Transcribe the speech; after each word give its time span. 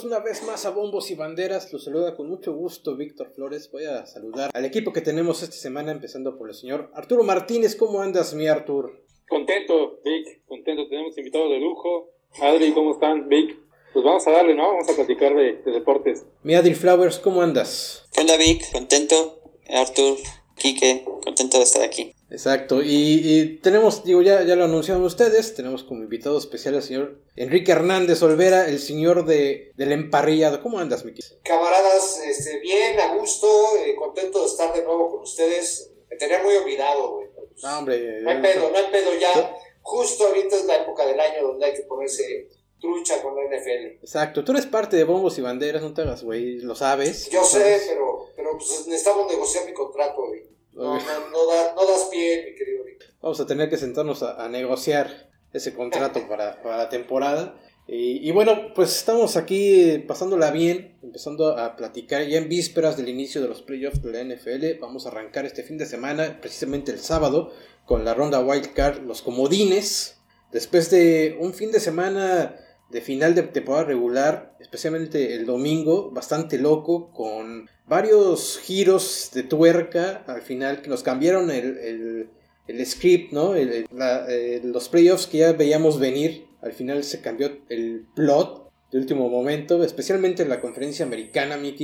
Bienvenidos 0.00 0.04
una 0.04 0.30
vez 0.30 0.42
más 0.46 0.64
a 0.66 0.70
Bombos 0.70 1.10
y 1.10 1.14
Banderas. 1.14 1.72
Los 1.72 1.84
saluda 1.84 2.16
con 2.16 2.28
mucho 2.28 2.54
gusto 2.54 2.96
Víctor 2.96 3.32
Flores. 3.34 3.70
Voy 3.70 3.84
a 3.84 4.06
saludar 4.06 4.50
al 4.54 4.64
equipo 4.64 4.92
que 4.92 5.00
tenemos 5.00 5.42
esta 5.42 5.56
semana, 5.56 5.92
empezando 5.92 6.38
por 6.38 6.48
el 6.48 6.54
señor 6.54 6.90
Arturo 6.94 7.22
Martínez. 7.22 7.76
¿Cómo 7.76 8.00
andas, 8.00 8.32
mi 8.34 8.46
Artur? 8.46 9.04
Contento, 9.28 10.00
Vic, 10.04 10.44
contento. 10.46 10.88
Tenemos 10.88 11.16
invitados 11.18 11.50
de 11.50 11.58
lujo. 11.58 12.12
Adri, 12.40 12.72
¿cómo 12.72 12.92
están, 12.92 13.28
Vic? 13.28 13.58
Pues 13.92 14.04
vamos 14.04 14.26
a 14.26 14.30
darle, 14.30 14.54
¿no? 14.54 14.68
Vamos 14.68 14.88
a 14.88 14.94
platicar 14.94 15.34
de, 15.34 15.60
deportes. 15.64 16.24
Mi 16.42 16.54
Adri 16.54 16.74
Flowers, 16.74 17.18
¿cómo 17.18 17.42
andas? 17.42 18.08
¿Qué 18.12 18.20
onda, 18.22 18.36
Vic? 18.36 18.72
Contento. 18.72 19.42
Artur, 19.68 20.16
Quique, 20.56 21.04
contento 21.24 21.58
de 21.58 21.64
estar 21.64 21.82
aquí. 21.82 22.14
Exacto, 22.30 22.80
y, 22.82 23.58
tenemos, 23.60 24.04
digo, 24.04 24.22
ya, 24.22 24.44
ya 24.44 24.54
lo 24.54 24.64
anunciaron 24.64 25.02
ustedes, 25.02 25.54
tenemos 25.54 25.82
como 25.82 26.02
invitado 26.02 26.38
especial 26.38 26.76
al 26.76 26.82
señor 26.82 27.18
Enrique 27.34 27.72
Hernández 27.72 28.22
Olvera, 28.22 28.68
el 28.68 28.78
señor 28.78 29.24
de, 29.24 29.72
del 29.76 29.90
emparrillado. 29.90 30.62
¿Cómo 30.62 30.78
andas, 30.78 31.04
Miki? 31.04 31.22
Camaradas, 31.42 32.20
este, 32.24 32.60
bien, 32.60 33.00
a 33.00 33.16
gusto, 33.16 33.48
eh, 33.84 33.96
contento 33.96 34.40
de 34.42 34.46
estar 34.46 34.72
de 34.72 34.84
nuevo 34.84 35.10
con 35.10 35.22
ustedes. 35.22 35.90
Me 36.08 36.16
tenía 36.16 36.42
muy 36.42 36.54
olvidado, 36.54 37.14
güey. 37.14 37.28
No, 37.62 37.78
hombre. 37.78 38.20
No 38.22 38.30
hay 38.30 38.40
pedo, 38.40 38.70
no 38.70 38.76
hay 38.76 38.90
pedo 38.92 39.10
ya. 39.18 39.56
Justo 39.82 40.26
ahorita 40.26 40.56
es 40.56 40.64
la 40.66 40.76
época 40.76 41.06
del 41.06 41.18
año 41.18 41.48
donde 41.48 41.66
hay 41.66 41.74
que 41.74 41.82
ponerse 41.82 42.48
trucha 42.80 43.22
con 43.22 43.34
la 43.34 43.42
NFL. 43.44 44.02
Exacto, 44.02 44.44
tú 44.44 44.52
eres 44.52 44.66
parte 44.66 44.96
de 44.96 45.04
bombos 45.04 45.36
y 45.38 45.42
banderas, 45.42 45.82
no 45.82 45.92
te 45.92 46.02
hagas, 46.02 46.22
güey, 46.22 46.60
lo 46.60 46.74
sabes. 46.74 47.28
Yo 47.28 47.44
sé, 47.44 47.82
pero, 47.88 48.26
pero 48.36 48.52
pues 48.56 48.86
necesitamos 48.86 49.30
negociar 49.30 49.66
mi 49.66 49.72
contrato, 49.72 50.26
güey. 50.26 50.44
No, 50.80 50.94
no, 50.94 51.86
das 51.86 52.08
pie, 52.10 52.42
mi 52.46 52.54
querido 52.56 52.84
Vamos 53.20 53.38
a 53.38 53.46
tener 53.46 53.68
que 53.68 53.76
sentarnos 53.76 54.22
a, 54.22 54.48
negociar 54.48 55.28
ese 55.52 55.74
contrato 55.74 56.26
para, 56.26 56.58
la 56.64 56.88
temporada. 56.88 57.54
Y, 57.86 58.30
bueno, 58.30 58.72
pues 58.74 58.96
estamos 58.96 59.36
aquí 59.36 59.98
pasándola 60.08 60.50
bien, 60.52 60.96
empezando 61.02 61.58
a 61.58 61.76
platicar 61.76 62.26
ya 62.26 62.38
en 62.38 62.48
vísperas 62.48 62.96
del 62.96 63.10
inicio 63.10 63.42
de 63.42 63.48
los 63.48 63.60
playoffs 63.60 64.00
de 64.02 64.12
la 64.12 64.34
NFL. 64.34 64.80
Vamos 64.80 65.04
a 65.04 65.10
arrancar 65.10 65.44
este 65.44 65.64
fin 65.64 65.76
de 65.76 65.84
semana, 65.84 66.38
precisamente 66.40 66.92
el 66.92 67.00
sábado, 67.00 67.52
con 67.84 68.06
la 68.06 68.14
ronda 68.14 68.40
Wild 68.40 68.72
Card, 68.72 69.02
los 69.02 69.20
comodines. 69.20 70.18
Después 70.50 70.90
de 70.90 71.36
un 71.40 71.52
fin 71.52 71.72
de 71.72 71.80
semana 71.80 72.56
de 72.90 73.00
final 73.00 73.34
de 73.34 73.42
temporada 73.44 73.84
regular, 73.84 74.56
especialmente 74.60 75.34
el 75.34 75.46
domingo, 75.46 76.10
bastante 76.10 76.58
loco, 76.58 77.10
con 77.12 77.68
varios 77.86 78.58
giros 78.58 79.30
de 79.32 79.42
tuerca 79.42 80.24
al 80.26 80.42
final 80.42 80.82
que 80.82 80.88
nos 80.88 81.02
cambiaron 81.02 81.50
el, 81.50 82.28
el, 82.66 82.86
script, 82.86 83.32
¿no? 83.32 83.54
Eh, 83.56 84.60
los 84.64 84.88
playoffs 84.88 85.26
que 85.26 85.38
ya 85.38 85.52
veíamos 85.52 85.98
venir, 85.98 86.46
al 86.62 86.72
final 86.72 87.02
se 87.04 87.20
cambió 87.20 87.50
el 87.68 88.06
plot 88.14 88.70
de 88.90 88.98
último 88.98 89.28
momento, 89.28 89.82
especialmente 89.84 90.42
en 90.42 90.48
la 90.48 90.60
conferencia 90.60 91.04
americana, 91.04 91.56
Mi 91.56 91.76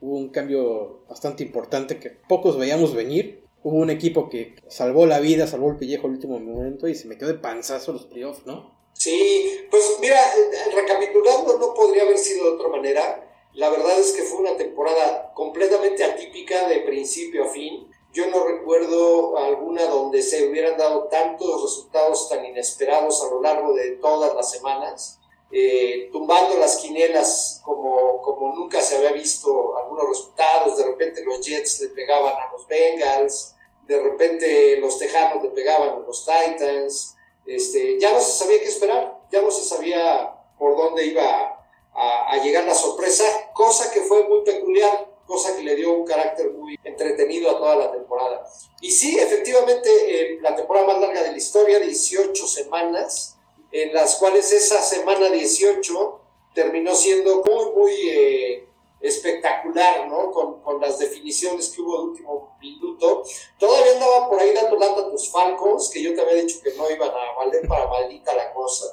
hubo 0.00 0.16
un 0.16 0.28
cambio 0.28 1.04
bastante 1.08 1.42
importante 1.42 1.98
que 1.98 2.10
pocos 2.10 2.56
veíamos 2.56 2.94
venir. 2.94 3.42
Hubo 3.64 3.76
un 3.76 3.90
equipo 3.90 4.28
que 4.28 4.56
salvó 4.68 5.06
la 5.06 5.20
vida, 5.20 5.46
salvó 5.46 5.70
el 5.70 5.76
pellejo 5.76 6.06
al 6.06 6.14
último 6.14 6.40
momento 6.40 6.88
y 6.88 6.96
se 6.96 7.06
metió 7.06 7.28
de 7.28 7.34
panzazo 7.34 7.92
los 7.92 8.06
playoffs, 8.06 8.44
¿no? 8.46 8.71
Sí, 8.92 9.66
pues 9.70 9.98
mira, 10.00 10.20
recapitulando, 10.74 11.58
no 11.58 11.74
podría 11.74 12.02
haber 12.02 12.18
sido 12.18 12.44
de 12.44 12.50
otra 12.56 12.68
manera. 12.68 13.28
La 13.54 13.68
verdad 13.68 13.98
es 13.98 14.12
que 14.12 14.22
fue 14.22 14.40
una 14.40 14.56
temporada 14.56 15.32
completamente 15.34 16.04
atípica 16.04 16.68
de 16.68 16.80
principio 16.80 17.44
a 17.44 17.48
fin. 17.48 17.90
Yo 18.12 18.26
no 18.28 18.44
recuerdo 18.44 19.36
alguna 19.38 19.84
donde 19.86 20.22
se 20.22 20.46
hubieran 20.46 20.78
dado 20.78 21.04
tantos 21.04 21.62
resultados 21.62 22.28
tan 22.28 22.44
inesperados 22.44 23.22
a 23.22 23.28
lo 23.28 23.42
largo 23.42 23.72
de 23.74 23.92
todas 23.92 24.34
las 24.34 24.50
semanas, 24.50 25.18
eh, 25.50 26.08
tumbando 26.12 26.56
las 26.58 26.76
quinielas 26.76 27.60
como, 27.64 28.20
como 28.22 28.54
nunca 28.54 28.80
se 28.80 28.96
había 28.96 29.12
visto 29.12 29.76
algunos 29.76 30.08
resultados. 30.08 30.76
De 30.76 30.84
repente 30.84 31.24
los 31.24 31.40
Jets 31.44 31.80
le 31.80 31.88
pegaban 31.88 32.34
a 32.34 32.52
los 32.52 32.66
Bengals, 32.66 33.54
de 33.86 34.00
repente 34.00 34.76
los 34.78 34.98
Tejanos 34.98 35.42
le 35.42 35.50
pegaban 35.50 35.88
a 35.90 35.98
los 35.98 36.24
Titans. 36.24 37.16
Este, 37.46 37.98
ya 37.98 38.12
no 38.12 38.20
se 38.20 38.32
sabía 38.32 38.60
qué 38.60 38.68
esperar, 38.68 39.20
ya 39.30 39.42
no 39.42 39.50
se 39.50 39.64
sabía 39.64 40.34
por 40.58 40.76
dónde 40.76 41.06
iba 41.06 41.58
a, 41.94 42.36
llegar 42.42 42.64
la 42.64 42.74
sorpresa, 42.74 43.24
cosa 43.52 43.90
que 43.90 44.00
fue 44.00 44.26
muy 44.28 44.42
peculiar, 44.42 45.08
cosa 45.26 45.54
que 45.56 45.62
le 45.62 45.76
dio 45.76 45.92
un 45.92 46.04
carácter 46.04 46.50
muy 46.52 46.78
entretenido 46.82 47.50
a 47.50 47.58
toda 47.58 47.76
la 47.76 47.92
temporada. 47.92 48.46
Y 48.80 48.90
sí, 48.90 49.18
efectivamente, 49.18 49.90
eh, 50.08 50.38
la 50.40 50.56
temporada 50.56 50.86
más 50.86 51.00
larga 51.00 51.22
de 51.22 51.32
la 51.32 51.36
historia, 51.36 51.78
18 51.78 52.46
semanas, 52.46 53.36
en 53.70 53.92
las 53.94 54.16
cuales 54.16 54.52
esa 54.52 54.80
semana 54.82 55.30
18 55.30 56.20
terminó 56.54 56.94
siendo 56.94 57.42
muy, 57.44 57.70
muy 57.74 58.08
eh, 58.08 58.68
espectacular, 59.02 60.08
¿no? 60.08 60.30
Con, 60.30 60.60
con, 60.62 60.80
las 60.80 60.98
definiciones 60.98 61.70
que 61.70 61.80
hubo 61.80 61.98
de 61.98 62.04
último 62.04 62.56
minuto. 62.60 63.24
Todavía 63.58 63.92
andaba 63.94 64.28
por 64.28 64.40
ahí 64.40 64.52
dando 64.54 64.76
lata 64.76 65.02
a 65.02 65.10
tus 65.10 65.30
Falcons, 65.30 65.90
que 65.90 66.02
yo 66.02 66.14
te 66.14 66.20
había 66.20 66.42
dicho 66.42 66.60
que 66.62 66.72
no 66.74 66.88
iban 66.90 67.10
a 67.10 67.36
valer 67.36 67.66
para 67.66 67.86
maldita 67.88 68.34
la 68.34 68.52
cosa. 68.52 68.86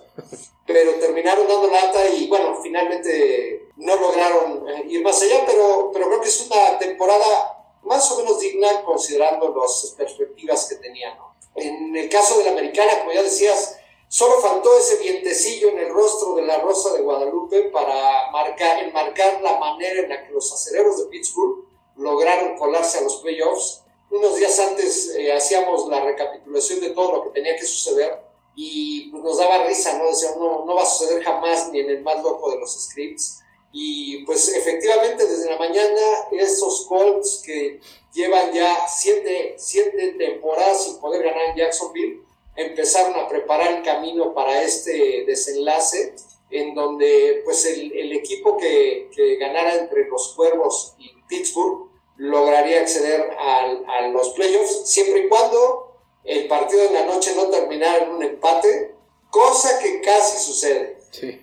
Pero 0.66 0.96
terminaron 0.96 1.48
dando 1.48 1.68
lata 1.68 2.10
y, 2.10 2.28
bueno, 2.28 2.60
finalmente 2.62 3.70
no 3.78 3.96
lograron 3.96 4.68
eh, 4.68 4.86
ir 4.88 5.04
más 5.04 5.22
allá, 5.22 5.44
pero, 5.46 5.92
pero 5.94 6.08
creo 6.08 6.22
que 6.22 6.30
es 6.30 6.48
una 6.48 6.78
temporada 6.78 7.78
más 7.84 8.12
o 8.12 8.18
menos 8.18 8.40
digna 8.40 8.84
considerando 8.84 9.56
las 9.56 9.94
perspectivas 9.98 10.68
que 10.68 10.76
tenían, 10.76 11.18
¿no? 11.18 11.36
En 11.56 11.96
el 11.96 12.10
caso 12.10 12.38
de 12.38 12.46
la 12.46 12.52
americana, 12.52 13.00
como 13.00 13.12
ya 13.12 13.24
decías, 13.24 13.80
Solo 14.12 14.42
faltó 14.42 14.76
ese 14.76 14.98
vientecillo 14.98 15.70
en 15.70 15.78
el 15.78 15.90
rostro 15.90 16.34
de 16.34 16.42
la 16.42 16.58
Rosa 16.58 16.94
de 16.94 17.02
Guadalupe 17.02 17.70
para 17.70 18.32
marcar, 18.32 18.84
enmarcar 18.84 19.40
la 19.44 19.59
en 19.82 20.10
la 20.10 20.26
que 20.26 20.34
los 20.34 20.52
acereros 20.52 21.00
de 21.00 21.06
Pittsburgh 21.10 21.66
lograron 21.98 22.58
colarse 22.58 23.00
a 23.00 23.02
los 23.02 23.18
playoffs. 23.18 23.84
Unos 24.10 24.36
días 24.36 24.58
antes 24.60 25.14
eh, 25.16 25.32
hacíamos 25.32 25.88
la 25.88 26.02
recapitulación 26.02 26.80
de 26.80 26.92
todo 26.92 27.12
lo 27.12 27.24
que 27.24 27.30
tenía 27.30 27.56
que 27.56 27.66
suceder 27.66 28.20
y 28.56 29.10
pues, 29.12 29.24
nos 29.24 29.38
daba 29.38 29.66
risa, 29.66 29.98
¿no? 29.98 30.08
Decíamos, 30.08 30.38
no, 30.38 30.66
no 30.66 30.76
va 30.76 30.84
a 30.84 30.86
suceder 30.86 31.24
jamás 31.24 31.72
ni 31.72 31.80
en 31.80 31.90
el 31.90 32.02
más 32.02 32.22
loco 32.24 32.52
de 32.52 32.58
los 32.58 32.72
scripts. 32.72 33.40
Y 33.72 34.26
pues 34.26 34.50
efectivamente 34.50 35.28
desde 35.28 35.52
la 35.52 35.58
mañana 35.58 36.02
esos 36.32 36.88
Colts 36.88 37.44
que 37.46 37.80
llevan 38.14 38.52
ya 38.52 38.88
siete, 38.88 39.56
siete 39.58 40.16
temporadas 40.18 40.86
sin 40.86 40.98
poder 40.98 41.24
ganar 41.24 41.50
en 41.50 41.56
Jacksonville, 41.56 42.24
empezaron 42.56 43.16
a 43.16 43.28
preparar 43.28 43.74
el 43.74 43.84
camino 43.84 44.34
para 44.34 44.64
este 44.64 45.24
desenlace 45.26 46.16
en 46.52 46.74
donde 46.74 47.42
pues 47.46 47.66
el, 47.66 48.12
equipo 48.12 48.58
que, 48.58 49.10
ganara 49.40 49.76
entre 49.76 50.08
los 50.08 50.34
Cuervos 50.36 50.96
y 50.98 51.12
Pittsburgh 51.28 51.90
lograría 52.18 52.82
acceder 52.82 53.30
a, 53.40 54.08
los 54.08 54.30
playoffs 54.30 54.90
siempre 54.90 55.26
y 55.26 55.30
cuando 55.30 55.96
el 56.24 56.48
partido 56.48 56.84
de 56.84 56.94
la 56.94 57.06
noche 57.06 57.34
no 57.36 57.46
terminara 57.50 58.04
en 58.04 58.10
un 58.10 58.24
empate, 58.24 58.96
cosa 59.30 59.80
que 59.80 60.02
casi 60.02 60.44
sucede. 60.44 60.98
Sí. 61.12 61.42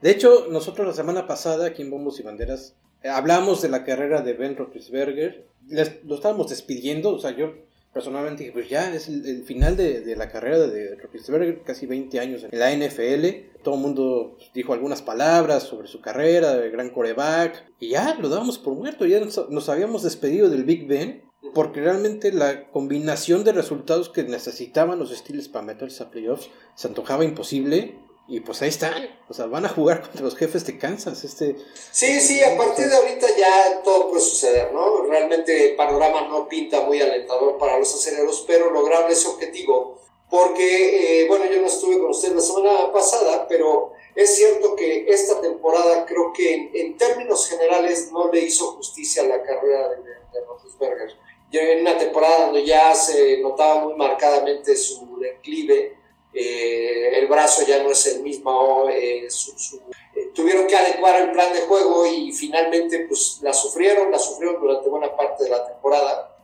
De 0.00 0.10
hecho, 0.10 0.46
nosotros 0.48 0.86
la 0.86 0.94
semana 0.94 1.26
pasada 1.26 1.66
aquí 1.66 1.82
en 1.82 1.90
Bombos 1.90 2.18
y 2.18 2.22
Banderas 2.22 2.74
eh, 3.02 3.08
hablamos 3.08 3.60
de 3.60 3.68
la 3.68 3.84
carrera 3.84 4.22
de 4.22 4.32
Ben 4.32 4.56
Roethlisberger, 4.56 5.46
lo 5.68 6.14
estábamos 6.14 6.48
despidiendo, 6.48 7.14
o 7.14 7.18
sea, 7.18 7.36
yo 7.36 7.52
personalmente 7.92 8.50
pues 8.52 8.68
ya 8.68 8.94
es 8.94 9.08
el, 9.08 9.44
final 9.44 9.76
de, 9.76 10.14
la 10.16 10.30
carrera 10.30 10.58
de 10.58 10.96
Roethlisberger, 10.96 11.62
casi 11.62 11.86
20 11.86 12.20
años 12.20 12.44
en 12.44 12.58
la 12.58 12.74
NFL. 12.74 13.60
Todo 13.62 13.74
el 13.74 13.80
mundo 13.80 14.38
dijo 14.54 14.72
algunas 14.72 15.02
palabras 15.02 15.64
sobre 15.64 15.88
su 15.88 16.00
carrera, 16.00 16.54
de 16.54 16.70
gran 16.70 16.90
coreback, 16.90 17.64
y 17.78 17.90
ya 17.90 18.14
lo 18.14 18.28
dábamos 18.28 18.58
por 18.58 18.74
muerto, 18.74 19.06
ya 19.06 19.20
nos, 19.20 19.68
habíamos 19.68 20.02
despedido 20.02 20.48
del 20.48 20.64
Big 20.64 20.86
Ben, 20.86 21.22
porque 21.54 21.80
realmente 21.80 22.32
la 22.32 22.68
combinación 22.70 23.44
de 23.44 23.52
resultados 23.52 24.08
que 24.08 24.24
necesitaban 24.24 24.98
los 24.98 25.14
Steelers 25.14 25.48
para 25.48 25.66
meterse 25.66 26.02
a 26.02 26.10
playoffs 26.10 26.48
se 26.74 26.88
antojaba 26.88 27.24
imposible. 27.24 27.98
Y 28.28 28.40
pues 28.40 28.62
ahí 28.62 28.68
están, 28.68 28.94
o 29.28 29.34
sea, 29.34 29.46
van 29.46 29.66
a 29.66 29.68
jugar 29.68 30.00
contra 30.00 30.22
los 30.22 30.36
jefes 30.36 30.64
de 30.64 30.78
Kansas. 30.78 31.24
Este, 31.24 31.56
sí, 31.90 32.20
sí, 32.20 32.42
a 32.42 32.56
partir 32.56 32.86
de 32.86 32.96
ahorita 32.96 33.26
ya 33.36 33.82
todo 33.82 34.08
puede 34.08 34.22
suceder, 34.22 34.72
¿no? 34.72 35.02
Realmente 35.02 35.70
el 35.70 35.76
panorama 35.76 36.28
no 36.28 36.48
pinta 36.48 36.82
muy 36.82 37.00
alentador 37.00 37.58
para 37.58 37.78
los 37.78 37.92
aceleros, 37.92 38.44
pero 38.46 38.70
lograron 38.70 39.10
ese 39.10 39.28
objetivo. 39.28 40.00
Porque, 40.30 41.24
eh, 41.24 41.28
bueno, 41.28 41.44
yo 41.44 41.60
no 41.60 41.66
estuve 41.66 41.98
con 41.98 42.10
ustedes 42.10 42.34
la 42.34 42.40
semana 42.40 42.92
pasada, 42.92 43.46
pero 43.48 43.92
es 44.14 44.34
cierto 44.34 44.76
que 44.76 45.04
esta 45.08 45.40
temporada 45.40 46.06
creo 46.06 46.32
que 46.32 46.70
en, 46.72 46.96
términos 46.96 47.48
generales 47.48 48.10
no 48.12 48.32
le 48.32 48.40
hizo 48.40 48.72
justicia 48.76 49.22
a 49.22 49.26
la 49.26 49.42
carrera 49.42 49.90
de, 49.90 49.96
de 49.96 50.46
Roethlisberger. 50.46 51.12
en 51.52 51.80
una 51.82 51.98
temporada 51.98 52.46
donde 52.46 52.64
ya 52.64 52.94
se 52.94 53.38
notaba 53.42 53.84
muy 53.84 53.94
marcadamente 53.94 54.74
su 54.74 55.18
declive, 55.18 55.98
eh, 56.34 57.18
el 57.18 57.26
brazo 57.26 57.64
ya 57.66 57.82
no 57.82 57.90
es 57.90 58.06
el 58.06 58.22
mismo, 58.22 58.88
eh, 58.88 59.26
eh, 59.26 60.30
tuvieron 60.34 60.66
que 60.66 60.76
adecuar 60.76 61.20
el 61.20 61.32
plan 61.32 61.52
de 61.52 61.60
juego 61.60 62.06
y 62.06 62.32
finalmente 62.32 63.06
pues 63.08 63.38
la 63.42 63.52
sufrieron, 63.52 64.10
la 64.10 64.18
sufrieron 64.18 64.60
durante 64.60 64.88
buena 64.88 65.14
parte 65.14 65.44
de 65.44 65.50
la 65.50 65.66
temporada. 65.66 66.36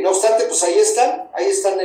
no 0.00 0.10
obstante, 0.10 0.44
pues 0.44 0.62
ahí 0.62 0.78
están, 0.78 1.30
ahí 1.34 1.46
están 1.46 1.78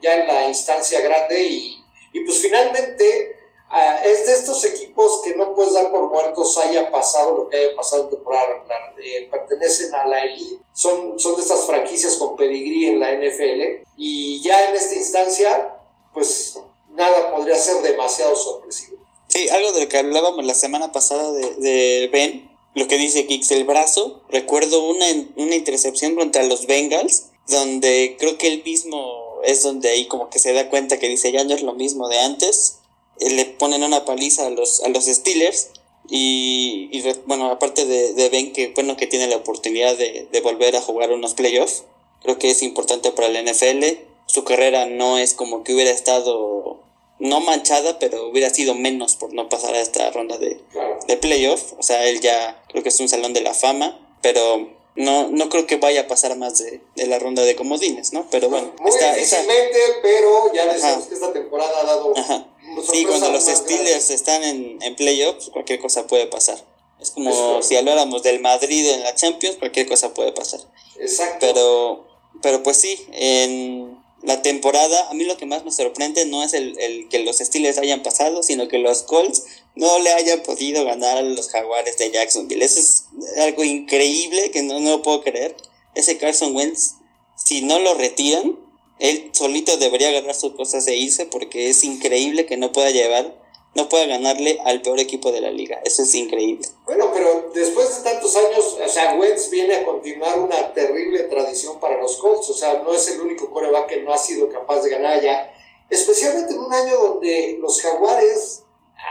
ya 0.00 0.14
en 0.16 0.26
la 0.26 0.48
instancia 0.48 1.00
grande 1.00 1.42
y, 1.42 1.82
y, 2.12 2.20
pues 2.20 2.38
finalmente 2.38 3.36
ah, 3.70 4.00
es 4.04 4.26
de 4.26 4.32
estos 4.34 4.64
equipos 4.64 5.22
que 5.24 5.34
no 5.34 5.54
puedes 5.54 5.72
dar 5.72 5.90
por 5.90 6.10
muertos 6.10 6.58
haya 6.58 6.90
pasado 6.90 7.36
lo 7.36 7.48
que 7.48 7.56
haya 7.56 7.76
pasado 7.76 8.04
en 8.04 8.10
temporada. 8.10 8.64
Eh, 9.00 9.28
pertenecen 9.30 9.94
a 9.94 10.06
la 10.06 10.24
elite, 10.24 10.60
son, 10.72 11.18
son 11.18 11.36
de 11.36 11.42
estas 11.42 11.66
franquicias 11.66 12.16
con 12.16 12.36
pedigrí 12.36 12.86
en 12.86 12.98
la 12.98 13.12
NFL 13.12 13.86
y 13.96 14.42
ya 14.42 14.68
en 14.68 14.74
esta 14.74 14.96
instancia, 14.96 15.74
pues 16.12 16.58
nada 16.98 17.34
podría 17.34 17.56
ser 17.56 17.80
demasiado 17.82 18.36
sorpresivo. 18.36 18.98
Sí, 19.28 19.48
algo 19.50 19.72
de 19.72 19.82
lo 19.82 19.88
que 19.88 19.98
hablábamos 19.98 20.44
la 20.44 20.54
semana 20.54 20.90
pasada 20.92 21.32
de, 21.32 21.54
de 21.56 22.08
Ben, 22.08 22.50
lo 22.74 22.88
que 22.88 22.98
dice 22.98 23.26
Kix, 23.26 23.50
el 23.52 23.64
brazo. 23.64 24.22
Recuerdo 24.30 24.82
una, 24.88 25.06
una 25.36 25.54
intercepción 25.54 26.16
contra 26.16 26.42
los 26.42 26.66
Bengals, 26.66 27.26
donde 27.46 28.16
creo 28.18 28.38
que 28.38 28.48
él 28.48 28.62
mismo 28.64 29.40
es 29.44 29.62
donde 29.62 29.90
ahí 29.90 30.06
como 30.06 30.30
que 30.30 30.38
se 30.38 30.52
da 30.52 30.68
cuenta 30.68 30.98
que 30.98 31.08
dice, 31.08 31.32
ya 31.32 31.44
no 31.44 31.54
es 31.54 31.62
lo 31.62 31.74
mismo 31.74 32.08
de 32.08 32.18
antes. 32.18 32.78
Eh, 33.20 33.30
le 33.30 33.44
ponen 33.44 33.82
una 33.82 34.04
paliza 34.04 34.46
a 34.46 34.50
los, 34.50 34.82
a 34.82 34.88
los 34.88 35.04
Steelers. 35.04 35.70
Y, 36.10 36.88
y 36.90 37.02
bueno, 37.26 37.50
aparte 37.50 37.84
de, 37.84 38.14
de, 38.14 38.28
Ben, 38.30 38.52
que 38.52 38.68
bueno 38.68 38.96
que 38.96 39.06
tiene 39.06 39.26
la 39.26 39.36
oportunidad 39.36 39.96
de, 39.96 40.26
de 40.30 40.40
volver 40.40 40.74
a 40.74 40.80
jugar 40.80 41.12
unos 41.12 41.34
playoffs, 41.34 41.84
creo 42.22 42.38
que 42.38 42.50
es 42.50 42.62
importante 42.62 43.12
para 43.12 43.28
el 43.28 43.44
NFL. 43.44 43.84
Su 44.26 44.44
carrera 44.44 44.86
no 44.86 45.18
es 45.18 45.34
como 45.34 45.64
que 45.64 45.74
hubiera 45.74 45.90
estado 45.90 46.80
no 47.18 47.40
manchada, 47.40 47.98
pero 47.98 48.28
hubiera 48.28 48.50
sido 48.50 48.74
menos 48.74 49.16
por 49.16 49.32
no 49.32 49.48
pasar 49.48 49.74
a 49.74 49.80
esta 49.80 50.10
ronda 50.10 50.38
de, 50.38 50.60
de 51.06 51.16
playoff. 51.16 51.72
O 51.78 51.82
sea, 51.82 52.06
él 52.06 52.20
ya 52.20 52.62
creo 52.68 52.82
que 52.82 52.90
es 52.90 53.00
un 53.00 53.08
salón 53.08 53.32
de 53.32 53.40
la 53.40 53.54
fama, 53.54 53.98
pero 54.22 54.70
no, 54.94 55.28
no 55.28 55.48
creo 55.48 55.66
que 55.66 55.76
vaya 55.76 56.02
a 56.02 56.06
pasar 56.06 56.36
más 56.36 56.58
de, 56.58 56.80
de 56.96 57.06
la 57.06 57.18
ronda 57.18 57.42
de 57.42 57.56
comodines, 57.56 58.12
¿no? 58.12 58.26
Pero 58.30 58.48
bueno, 58.48 58.72
muy 58.80 58.90
está, 58.90 59.14
difícilmente, 59.14 59.78
está... 59.78 60.02
pero 60.02 60.52
ya 60.54 60.72
decimos 60.72 61.06
que 61.06 61.14
esta 61.14 61.32
temporada 61.32 61.80
ha 61.80 61.84
dado. 61.84 62.16
Ajá. 62.16 62.46
Sí, 62.92 63.04
cuando 63.04 63.30
los 63.30 63.44
Steelers 63.44 64.10
están 64.10 64.44
en, 64.44 64.78
en 64.82 64.94
playoffs, 64.94 65.50
cualquier 65.50 65.80
cosa 65.80 66.06
puede 66.06 66.26
pasar. 66.26 66.58
Es 67.00 67.12
como 67.12 67.62
si 67.62 67.76
habláramos 67.76 68.22
del 68.24 68.40
Madrid 68.40 68.88
en 68.90 69.04
la 69.04 69.14
Champions, 69.14 69.56
cualquier 69.56 69.88
cosa 69.88 70.14
puede 70.14 70.32
pasar. 70.32 70.60
Exacto. 70.98 71.38
Pero, 71.40 72.04
pero 72.42 72.62
pues 72.64 72.76
sí, 72.76 73.06
en 73.12 74.02
la 74.22 74.42
temporada, 74.42 75.08
a 75.10 75.14
mí 75.14 75.24
lo 75.24 75.36
que 75.36 75.46
más 75.46 75.64
me 75.64 75.70
sorprende 75.70 76.26
no 76.26 76.42
es 76.42 76.52
el, 76.52 76.78
el, 76.80 77.08
que 77.08 77.20
los 77.20 77.38
Steelers 77.38 77.78
hayan 77.78 78.02
pasado, 78.02 78.42
sino 78.42 78.66
que 78.66 78.78
los 78.78 79.02
Colts 79.02 79.44
no 79.76 79.98
le 80.00 80.10
hayan 80.12 80.42
podido 80.42 80.84
ganar 80.84 81.18
a 81.18 81.22
los 81.22 81.48
Jaguares 81.50 81.98
de 81.98 82.10
Jacksonville. 82.10 82.64
Eso 82.64 82.80
es 82.80 83.04
algo 83.38 83.62
increíble 83.62 84.50
que 84.50 84.62
no, 84.62 84.80
no 84.80 85.02
puedo 85.02 85.22
creer. 85.22 85.56
Ese 85.94 86.18
Carson 86.18 86.54
Wentz, 86.54 86.94
si 87.36 87.62
no 87.62 87.78
lo 87.78 87.94
retiran, 87.94 88.58
él 88.98 89.30
solito 89.32 89.76
debería 89.76 90.08
agarrar 90.08 90.34
sus 90.34 90.54
cosas 90.54 90.86
e 90.88 90.96
irse 90.96 91.26
porque 91.26 91.70
es 91.70 91.84
increíble 91.84 92.46
que 92.46 92.56
no 92.56 92.72
pueda 92.72 92.90
llevar, 92.90 93.40
no 93.76 93.88
pueda 93.88 94.06
ganarle 94.06 94.58
al 94.64 94.82
peor 94.82 94.98
equipo 94.98 95.30
de 95.30 95.40
la 95.40 95.52
liga. 95.52 95.80
Eso 95.84 96.02
es 96.02 96.14
increíble. 96.16 96.66
Bueno, 96.88 97.10
pero 97.12 97.50
después 97.52 97.98
de 97.98 98.10
tantos 98.10 98.34
años, 98.34 98.78
o 98.82 98.88
sea, 98.88 99.14
Wentz 99.14 99.50
viene 99.50 99.76
a 99.76 99.84
continuar 99.84 100.38
una 100.38 100.72
terrible 100.72 101.24
tradición 101.24 101.78
para 101.78 102.00
los 102.00 102.16
Colts. 102.16 102.48
O 102.48 102.54
sea, 102.54 102.82
no 102.82 102.94
es 102.94 103.06
el 103.10 103.20
único 103.20 103.50
coreback 103.50 103.88
que 103.88 104.02
no 104.02 104.10
ha 104.10 104.16
sido 104.16 104.48
capaz 104.48 104.80
de 104.80 104.88
ganar 104.88 105.18
allá. 105.18 105.52
Especialmente 105.90 106.54
en 106.54 106.60
un 106.60 106.72
año 106.72 106.96
donde 106.96 107.58
los 107.60 107.82
Jaguares, 107.82 108.64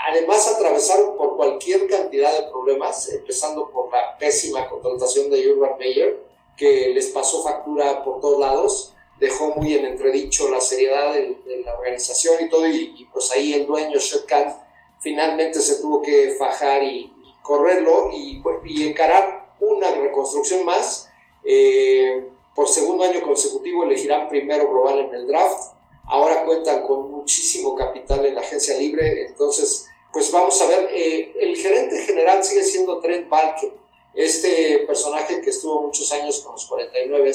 además, 0.10 0.48
atravesaron 0.48 1.16
por 1.18 1.38
cualquier 1.38 1.86
cantidad 1.86 2.34
de 2.34 2.50
problemas, 2.50 3.10
empezando 3.10 3.70
por 3.70 3.92
la 3.92 4.18
pésima 4.18 4.68
contratación 4.68 5.30
de 5.30 5.48
Urban 5.52 5.78
Meyer, 5.78 6.20
que 6.58 6.90
les 6.96 7.10
pasó 7.10 7.44
factura 7.44 8.04
por 8.04 8.20
todos 8.22 8.40
lados 8.40 8.94
dejó 9.20 9.48
muy 9.56 9.74
en 9.74 9.86
entredicho 9.86 10.50
la 10.50 10.62
seriedad 10.62 11.14
de, 11.14 11.64
la 11.66 11.76
organización 11.76 12.36
y 12.40 12.50
todo, 12.50 12.68
y, 12.68 13.08
pues 13.12 13.32
ahí 13.32 13.54
el 13.54 13.66
dueño, 13.66 13.98
Shotgun, 13.98 14.54
finalmente 15.00 15.60
se 15.60 15.82
tuvo 15.82 16.04
que 16.04 16.36
fajar 16.38 16.84
y 16.84 17.17
correrlo 17.48 18.12
y, 18.14 18.44
y, 18.66 18.88
encarar 18.88 19.54
una 19.60 19.90
reconstrucción 19.92 20.66
más. 20.66 21.10
Eh, 21.44 22.28
por 22.54 22.68
segundo 22.68 23.06
año 23.06 23.22
consecutivo 23.22 23.84
elegirán 23.84 24.28
primero 24.28 24.70
global 24.70 25.00
en 25.00 25.16
el 25.16 25.28
draft. 25.28 25.74
Ahora 26.06 26.44
cuentan 26.46 26.86
con 26.86 27.10
muchísimo 27.12 27.76
capital 27.76 28.26
en 28.26 28.36
la 28.36 28.42
agencia 28.42 28.78
libre, 28.78 29.28
entonces 29.28 29.88
pues 30.12 30.32
vamos 30.32 30.60
a 30.62 30.68
ver, 30.68 30.90
eh, 30.92 31.34
el 31.40 31.56
gerente 31.58 31.98
general 31.98 32.44
sigue 32.44 32.64
siendo 32.64 33.00
Trent 33.00 33.30
Balke, 33.30 33.72
este 34.14 34.80
personaje 34.88 35.42
que 35.42 35.50
estuvo 35.50 35.82
muchos 35.82 36.12
años 36.12 36.40
con 36.40 36.54
los 36.54 36.66
49. 36.66 37.32